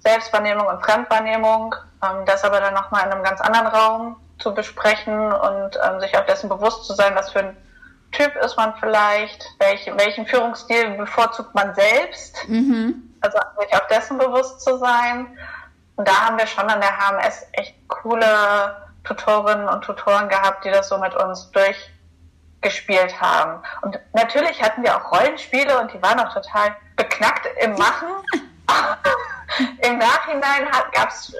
Selbstwahrnehmung 0.00 0.66
und 0.66 0.82
Fremdwahrnehmung. 0.84 1.74
Ähm, 2.02 2.24
das 2.26 2.44
aber 2.44 2.60
dann 2.60 2.74
nochmal 2.74 3.06
in 3.06 3.12
einem 3.12 3.22
ganz 3.22 3.40
anderen 3.40 3.66
Raum 3.66 4.16
zu 4.40 4.54
besprechen 4.54 5.32
und 5.32 5.78
ähm, 5.82 6.00
sich 6.00 6.16
auch 6.16 6.26
dessen 6.26 6.48
bewusst 6.48 6.84
zu 6.84 6.94
sein, 6.94 7.14
was 7.14 7.30
für 7.30 7.40
ein 7.40 7.56
Typ 8.12 8.34
ist 8.36 8.56
man 8.56 8.74
vielleicht, 8.80 9.46
welch, 9.60 9.88
welchen 9.96 10.26
Führungsstil 10.26 10.90
bevorzugt 10.96 11.54
man 11.54 11.74
selbst. 11.74 12.36
Mhm. 12.48 13.14
Also 13.20 13.38
sich 13.60 13.72
auch 13.74 13.86
dessen 13.86 14.18
bewusst 14.18 14.62
zu 14.62 14.78
sein. 14.78 15.38
Und 15.94 16.08
da 16.08 16.26
haben 16.26 16.36
wir 16.36 16.46
schon 16.46 16.68
an 16.68 16.80
der 16.80 16.90
HMS 16.90 17.46
echt 17.52 17.76
coole 17.86 18.76
Tutorinnen 19.04 19.68
und 19.68 19.82
Tutoren 19.82 20.28
gehabt, 20.28 20.64
die 20.64 20.70
das 20.70 20.88
so 20.88 20.98
mit 20.98 21.14
uns 21.14 21.52
durchgespielt 21.52 23.20
haben. 23.20 23.62
Und 23.82 24.00
natürlich 24.12 24.60
hatten 24.60 24.82
wir 24.82 24.96
auch 24.96 25.12
Rollenspiele 25.12 25.78
und 25.78 25.92
die 25.92 26.02
waren 26.02 26.18
auch 26.18 26.32
total 26.32 26.74
beknackt 26.96 27.46
im 27.62 27.74
Machen. 27.74 28.08
Im 29.82 29.98
Nachhinein 29.98 30.68
gab 30.92 31.08
es 31.08 31.36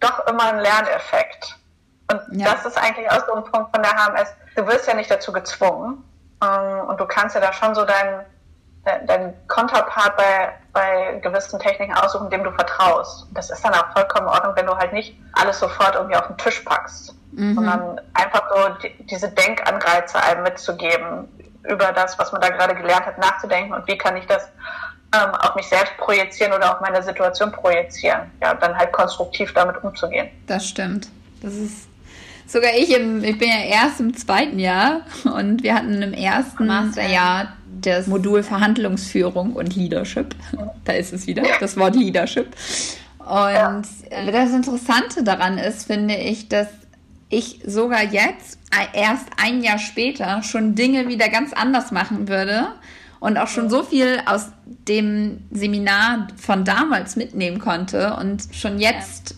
doch 0.00 0.26
immer 0.26 0.44
einen 0.44 0.60
Lerneffekt. 0.60 1.56
Und 2.12 2.40
ja. 2.40 2.52
das 2.52 2.64
ist 2.66 2.78
eigentlich 2.78 3.10
auch 3.10 3.26
so 3.26 3.34
ein 3.34 3.44
Punkt 3.44 3.74
von 3.74 3.82
der 3.82 3.92
HMS. 3.92 4.34
Du 4.56 4.66
wirst 4.66 4.86
ja 4.86 4.94
nicht 4.94 5.10
dazu 5.10 5.32
gezwungen. 5.32 6.04
Ähm, 6.42 6.86
und 6.86 7.00
du 7.00 7.06
kannst 7.06 7.34
ja 7.34 7.40
da 7.40 7.52
schon 7.52 7.74
so 7.74 7.84
deinen 7.84 8.24
dein 9.06 9.34
Konterpart 9.46 10.16
bei, 10.16 10.52
bei 10.72 11.20
gewissen 11.22 11.58
Techniken 11.60 11.94
aussuchen, 11.94 12.30
dem 12.30 12.42
du 12.42 12.50
vertraust. 12.50 13.26
Das 13.32 13.50
ist 13.50 13.64
dann 13.64 13.74
auch 13.74 13.92
vollkommen 13.92 14.26
in 14.26 14.32
Ordnung, 14.32 14.56
wenn 14.56 14.66
du 14.66 14.76
halt 14.76 14.92
nicht 14.92 15.16
alles 15.34 15.60
sofort 15.60 15.94
irgendwie 15.94 16.16
auf 16.16 16.26
den 16.26 16.36
Tisch 16.36 16.60
packst, 16.60 17.14
mhm. 17.32 17.54
sondern 17.54 18.00
einfach 18.14 18.42
so 18.50 18.74
die, 18.82 19.04
diese 19.04 19.28
Denkanreize 19.30 20.20
einem 20.20 20.42
mitzugeben, 20.42 21.28
über 21.68 21.92
das, 21.92 22.18
was 22.18 22.32
man 22.32 22.40
da 22.40 22.48
gerade 22.48 22.74
gelernt 22.74 23.06
hat, 23.06 23.18
nachzudenken 23.18 23.72
und 23.72 23.86
wie 23.86 23.96
kann 23.96 24.16
ich 24.16 24.26
das 24.26 24.48
ähm, 25.14 25.32
auf 25.36 25.54
mich 25.54 25.68
selbst 25.68 25.96
projizieren 25.98 26.52
oder 26.52 26.74
auf 26.74 26.80
meine 26.80 27.00
Situation 27.04 27.52
projizieren. 27.52 28.32
Ja, 28.42 28.54
dann 28.54 28.76
halt 28.76 28.90
konstruktiv 28.92 29.54
damit 29.54 29.76
umzugehen. 29.84 30.28
Das 30.48 30.66
stimmt. 30.66 31.08
Das 31.40 31.54
ist 31.54 31.88
sogar 32.52 32.70
ich, 32.76 32.94
im, 32.94 33.24
ich 33.24 33.38
bin 33.38 33.48
ja 33.48 33.64
erst 33.64 34.00
im 34.00 34.14
zweiten 34.14 34.58
Jahr 34.58 35.02
und 35.24 35.62
wir 35.62 35.74
hatten 35.74 36.02
im 36.02 36.12
ersten 36.12 36.66
Masterjahr 36.66 37.56
das 37.80 38.06
Modul 38.06 38.42
Verhandlungsführung 38.42 39.54
und 39.54 39.74
Leadership. 39.74 40.36
Da 40.84 40.92
ist 40.92 41.12
es 41.12 41.26
wieder, 41.26 41.42
das 41.60 41.76
Wort 41.76 41.96
Leadership. 41.96 42.48
Und 43.18 43.86
das 44.10 44.50
Interessante 44.52 45.24
daran 45.24 45.56
ist, 45.56 45.86
finde 45.86 46.14
ich, 46.16 46.48
dass 46.48 46.68
ich 47.30 47.60
sogar 47.66 48.02
jetzt, 48.02 48.58
erst 48.92 49.26
ein 49.42 49.62
Jahr 49.62 49.78
später, 49.78 50.42
schon 50.42 50.74
Dinge 50.74 51.08
wieder 51.08 51.30
ganz 51.30 51.52
anders 51.54 51.90
machen 51.90 52.28
würde 52.28 52.68
und 53.20 53.38
auch 53.38 53.48
schon 53.48 53.70
so 53.70 53.82
viel 53.82 54.20
aus 54.26 54.48
dem 54.66 55.38
Seminar 55.50 56.28
von 56.36 56.64
damals 56.64 57.16
mitnehmen 57.16 57.58
konnte 57.58 58.16
und 58.16 58.48
schon 58.52 58.78
jetzt 58.78 59.36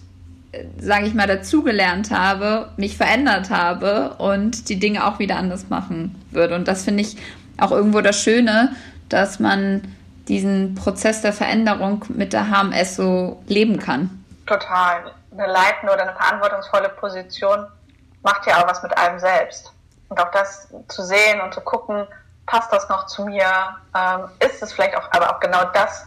sage 0.78 1.06
ich 1.06 1.14
mal, 1.14 1.26
dazugelernt 1.26 2.10
habe, 2.10 2.70
mich 2.76 2.96
verändert 2.96 3.50
habe 3.50 4.14
und 4.18 4.68
die 4.68 4.78
Dinge 4.78 5.06
auch 5.06 5.18
wieder 5.18 5.36
anders 5.36 5.68
machen 5.68 6.14
würde. 6.30 6.54
Und 6.54 6.68
das 6.68 6.84
finde 6.84 7.02
ich 7.02 7.16
auch 7.58 7.70
irgendwo 7.70 8.00
das 8.00 8.20
Schöne, 8.20 8.74
dass 9.08 9.38
man 9.38 9.82
diesen 10.28 10.74
Prozess 10.74 11.20
der 11.22 11.32
Veränderung 11.32 12.04
mit 12.08 12.32
der 12.32 12.50
HMS 12.50 12.96
so 12.96 13.42
leben 13.46 13.78
kann. 13.78 14.24
Total. 14.46 15.12
Eine 15.32 15.46
leitende 15.46 15.92
oder 15.92 16.02
eine 16.02 16.12
verantwortungsvolle 16.12 16.88
Position 16.90 17.66
macht 18.22 18.46
ja 18.46 18.58
auch 18.58 18.68
was 18.68 18.82
mit 18.82 18.96
einem 18.96 19.18
selbst. 19.18 19.72
Und 20.08 20.20
auch 20.20 20.30
das 20.30 20.68
zu 20.88 21.02
sehen 21.02 21.40
und 21.40 21.52
zu 21.52 21.60
gucken, 21.60 22.06
passt 22.46 22.72
das 22.72 22.88
noch 22.88 23.06
zu 23.06 23.24
mir? 23.24 23.46
Ähm, 23.96 24.28
ist 24.40 24.62
es 24.62 24.72
vielleicht 24.72 24.96
auch, 24.96 25.08
aber 25.12 25.34
auch 25.34 25.40
genau 25.40 25.64
das, 25.72 26.06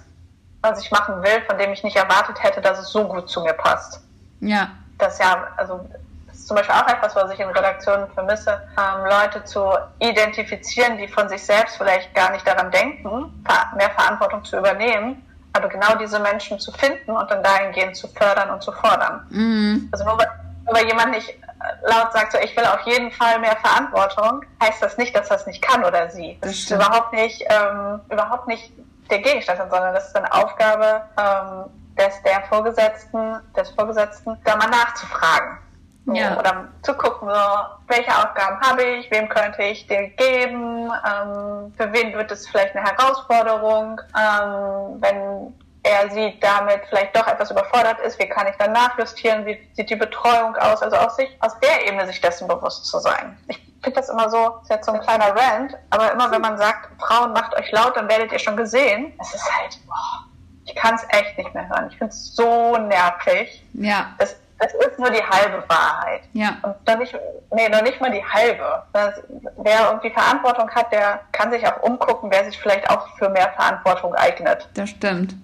was 0.62 0.82
ich 0.82 0.92
machen 0.92 1.22
will, 1.24 1.42
von 1.48 1.58
dem 1.58 1.72
ich 1.72 1.84
nicht 1.84 1.96
erwartet 1.96 2.42
hätte, 2.42 2.62
dass 2.62 2.80
es 2.80 2.90
so 2.90 3.08
gut 3.08 3.30
zu 3.30 3.42
mir 3.42 3.54
passt. 3.54 4.02
Ja. 4.40 4.70
Das 4.98 5.20
ja, 5.20 5.48
also 5.58 5.88
das 6.28 6.38
ist 6.38 6.48
zum 6.48 6.58
Beispiel 6.58 6.76
auch 6.76 6.88
etwas, 6.88 7.16
was 7.16 7.32
ich 7.32 7.40
in 7.40 7.50
Redaktionen 7.50 8.08
vermisse, 8.14 8.62
ähm, 8.78 9.06
Leute 9.10 9.44
zu 9.44 9.72
identifizieren, 10.00 10.98
die 10.98 11.08
von 11.08 11.30
sich 11.30 11.44
selbst 11.44 11.78
vielleicht 11.78 12.14
gar 12.16 12.32
nicht 12.32 12.48
daran 12.48 12.72
denken, 12.72 13.44
mehr 13.76 13.90
Verantwortung 13.92 14.44
zu 14.44 14.58
übernehmen, 14.58 15.24
aber 15.54 15.70
genau 15.70 15.96
diese 15.96 16.20
Menschen 16.20 16.60
zu 16.60 16.72
finden 16.72 17.12
und 17.12 17.30
dann 17.30 17.44
dahingehend 17.44 17.96
zu 17.96 18.08
fördern 18.08 18.50
und 18.50 18.62
zu 18.62 18.72
fordern. 18.72 19.26
Mhm. 19.30 19.90
Also 19.92 20.06
nur 20.06 20.18
weil, 20.18 20.30
nur 20.66 20.76
weil 20.76 20.86
jemand 20.86 21.12
nicht 21.12 21.38
laut 21.84 22.14
sagt, 22.14 22.32
so 22.32 22.38
ich 22.40 22.56
will 22.56 22.66
auf 22.66 22.82
jeden 22.82 23.12
Fall 23.12 23.40
mehr 23.40 23.58
Verantwortung, 23.58 24.44
heißt 24.62 24.82
das 24.82 24.98
nicht, 24.98 25.16
dass 25.16 25.30
das 25.30 25.48
nicht 25.48 25.62
kann 25.62 25.84
oder 25.84 26.10
sie. 26.10 26.38
Das, 26.42 26.52
das 26.52 26.60
ist 26.60 26.72
überhaupt 26.72 27.14
nicht, 27.14 27.44
ähm, 27.50 28.02
überhaupt 28.10 28.48
nicht 28.48 28.72
der 29.10 29.20
Gegenstand, 29.20 29.60
sondern 29.60 29.94
das 29.94 30.08
ist 30.08 30.16
eine 30.16 30.32
Aufgabe, 30.32 31.02
ähm, 31.18 31.66
des 31.98 32.22
der 32.24 32.44
Vorgesetzten, 32.50 33.40
des 33.56 33.70
Vorgesetzten, 33.72 34.38
da 34.44 34.56
mal 34.56 34.70
nachzufragen. 34.70 35.58
So, 36.06 36.14
ja. 36.14 36.40
Oder 36.40 36.70
zu 36.84 36.94
gucken, 36.94 37.28
so, 37.28 37.36
welche 37.88 38.10
Aufgaben 38.10 38.62
habe 38.62 38.82
ich, 38.82 39.12
wem 39.12 39.28
könnte 39.28 39.62
ich 39.64 39.86
dir 39.88 40.08
geben, 40.10 40.90
ähm, 41.06 41.74
für 41.76 41.92
wen 41.92 42.14
wird 42.14 42.32
es 42.32 42.48
vielleicht 42.48 42.76
eine 42.76 42.88
Herausforderung, 42.90 44.00
ähm, 44.18 45.02
wenn 45.02 45.54
er 45.84 46.10
sie 46.12 46.38
damit 46.40 46.82
vielleicht 46.90 47.16
doch 47.16 47.28
etwas 47.28 47.52
überfordert 47.52 48.00
ist, 48.02 48.20
wie 48.20 48.28
kann 48.28 48.48
ich 48.48 48.56
dann 48.56 48.72
nachjustieren, 48.72 49.46
wie 49.46 49.60
sieht 49.74 49.90
die 49.90 49.96
Betreuung 49.96 50.56
aus, 50.56 50.82
also 50.82 50.96
aus, 50.96 51.16
sich, 51.16 51.30
aus 51.40 51.60
der 51.60 51.88
Ebene 51.88 52.06
sich 52.08 52.22
dessen 52.22 52.48
bewusst 52.48 52.86
zu 52.86 53.00
sein. 53.00 53.38
Ich 53.48 53.58
finde 53.84 54.00
das 54.00 54.10
immer 54.10 54.30
so, 54.30 54.60
ist 54.62 54.70
jetzt 54.70 54.86
so 54.86 54.94
ein 54.94 55.02
kleiner 55.02 55.36
Rant, 55.36 55.78
aber 55.90 56.12
immer 56.12 56.32
wenn 56.32 56.42
man 56.42 56.58
sagt, 56.58 56.90
Frauen 57.02 57.34
macht 57.34 57.56
euch 57.56 57.72
laut, 57.72 57.96
dann 57.96 58.10
werdet 58.10 58.32
ihr 58.32 58.40
schon 58.40 58.58
gesehen, 58.58 59.14
es 59.20 59.34
ist 59.34 59.56
halt, 59.56 59.78
boah, 59.86 60.27
kann 60.80 60.96
es 60.96 61.06
echt 61.10 61.38
nicht 61.38 61.54
mehr 61.54 61.68
hören. 61.68 61.88
Ich 61.90 61.98
finde 61.98 62.14
es 62.14 62.36
so 62.36 62.78
nervig. 62.78 63.64
Ja. 63.74 64.16
Es, 64.18 64.36
es 64.60 64.74
ist 64.74 64.98
nur 64.98 65.10
die 65.10 65.24
halbe 65.24 65.64
Wahrheit. 65.68 66.22
Ja. 66.34 66.58
Und 66.64 66.76
noch 66.88 66.98
nicht, 66.98 67.16
nee, 67.54 67.70
noch 67.70 67.84
nicht 67.84 68.02
mal 68.02 68.12
die 68.12 68.24
halbe. 68.24 68.84
Das, 68.94 69.16
wer 69.58 69.90
irgendwie 69.90 70.10
Verantwortung 70.10 70.70
hat, 70.72 70.92
der 70.92 71.22
kann 71.32 71.52
sich 71.52 71.66
auch 71.68 71.82
umgucken, 71.84 72.32
wer 72.32 72.46
sich 72.46 72.58
vielleicht 72.58 72.90
auch 72.90 73.08
für 73.18 73.30
mehr 73.30 73.52
Verantwortung 73.56 74.16
eignet. 74.16 74.68
Das 74.74 74.90
stimmt. 74.90 75.36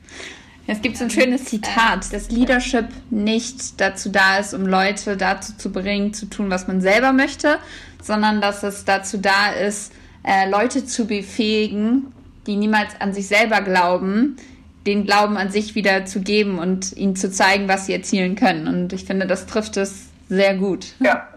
Es 0.65 0.81
gibt 0.81 0.97
so 0.97 1.03
ein 1.03 1.09
schönes 1.09 1.45
Zitat, 1.45 2.11
dass 2.13 2.29
Leadership 2.29 2.87
nicht 3.09 3.81
dazu 3.81 4.09
da 4.09 4.37
ist, 4.37 4.53
um 4.53 4.65
Leute 4.65 5.17
dazu 5.17 5.57
zu 5.57 5.71
bringen, 5.71 6.13
zu 6.13 6.25
tun, 6.25 6.49
was 6.49 6.67
man 6.67 6.79
selber 6.79 7.11
möchte, 7.11 7.59
sondern 8.01 8.39
dass 8.39 8.63
es 8.63 8.85
dazu 8.85 9.17
da 9.17 9.51
ist, 9.51 9.91
äh, 10.23 10.49
Leute 10.49 10.85
zu 10.85 11.05
befähigen, 11.05 12.13
die 12.47 12.55
niemals 12.55 12.99
an 12.99 13.13
sich 13.13 13.27
selber 13.27 13.61
glauben, 13.61 14.37
den 14.85 15.05
Glauben 15.05 15.37
an 15.37 15.49
sich 15.49 15.75
wieder 15.75 16.05
zu 16.05 16.21
geben 16.21 16.59
und 16.59 16.93
ihnen 16.93 17.15
zu 17.15 17.31
zeigen, 17.31 17.67
was 17.67 17.85
sie 17.85 17.93
erzielen 17.93 18.35
können. 18.35 18.67
Und 18.67 18.93
ich 18.93 19.05
finde, 19.05 19.27
das 19.27 19.45
trifft 19.45 19.77
es 19.77 20.09
Sehr 20.29 20.55
gut. 20.55 20.87
Ja. 20.99 21.27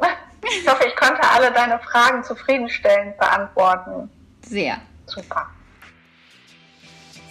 Ich 0.42 0.68
hoffe, 0.68 0.84
ich 0.86 0.94
konnte 0.94 1.22
alle 1.28 1.50
deine 1.52 1.78
Fragen 1.80 2.22
zufriedenstellend 2.22 3.18
beantworten. 3.18 4.08
Sehr. 4.48 4.78
Super. 5.06 5.46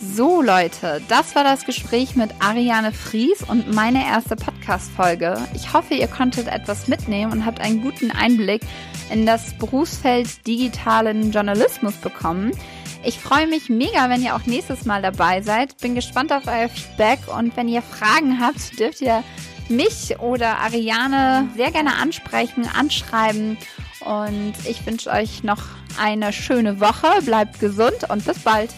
So 0.01 0.41
Leute, 0.41 1.01
das 1.07 1.35
war 1.35 1.45
das 1.45 1.65
Gespräch 1.65 2.17
mit 2.17 2.29
Ariane 2.39 2.91
Fries 2.91 3.41
und 3.47 3.73
meine 3.73 4.05
erste 4.05 4.35
Podcast-Folge. 4.35 5.37
Ich 5.53 5.73
hoffe, 5.73 5.93
ihr 5.93 6.07
konntet 6.07 6.47
etwas 6.47 6.89
mitnehmen 6.89 7.31
und 7.31 7.45
habt 7.45 7.61
einen 7.61 7.81
guten 7.81 8.11
Einblick 8.11 8.61
in 9.09 9.25
das 9.25 9.57
Berufsfeld 9.57 10.45
digitalen 10.45 11.31
Journalismus 11.31 11.95
bekommen. 11.95 12.51
Ich 13.05 13.19
freue 13.19 13.45
mich 13.45 13.69
mega, 13.69 14.09
wenn 14.09 14.23
ihr 14.23 14.35
auch 14.35 14.47
nächstes 14.47 14.85
Mal 14.85 15.03
dabei 15.03 15.43
seid. 15.43 15.77
Bin 15.77 15.93
gespannt 15.93 16.33
auf 16.33 16.47
euer 16.47 16.67
Feedback 16.67 17.19
und 17.27 17.55
wenn 17.55 17.67
ihr 17.67 17.83
Fragen 17.83 18.39
habt, 18.39 18.79
dürft 18.79 18.99
ihr 18.99 19.23
mich 19.69 20.17
oder 20.19 20.57
Ariane 20.57 21.47
sehr 21.55 21.71
gerne 21.71 21.97
ansprechen, 21.97 22.67
anschreiben. 22.67 23.57
Und 23.99 24.53
ich 24.67 24.83
wünsche 24.87 25.11
euch 25.11 25.43
noch 25.43 25.61
eine 25.99 26.33
schöne 26.33 26.79
Woche. 26.79 27.21
Bleibt 27.23 27.59
gesund 27.59 28.09
und 28.09 28.25
bis 28.25 28.39
bald. 28.39 28.71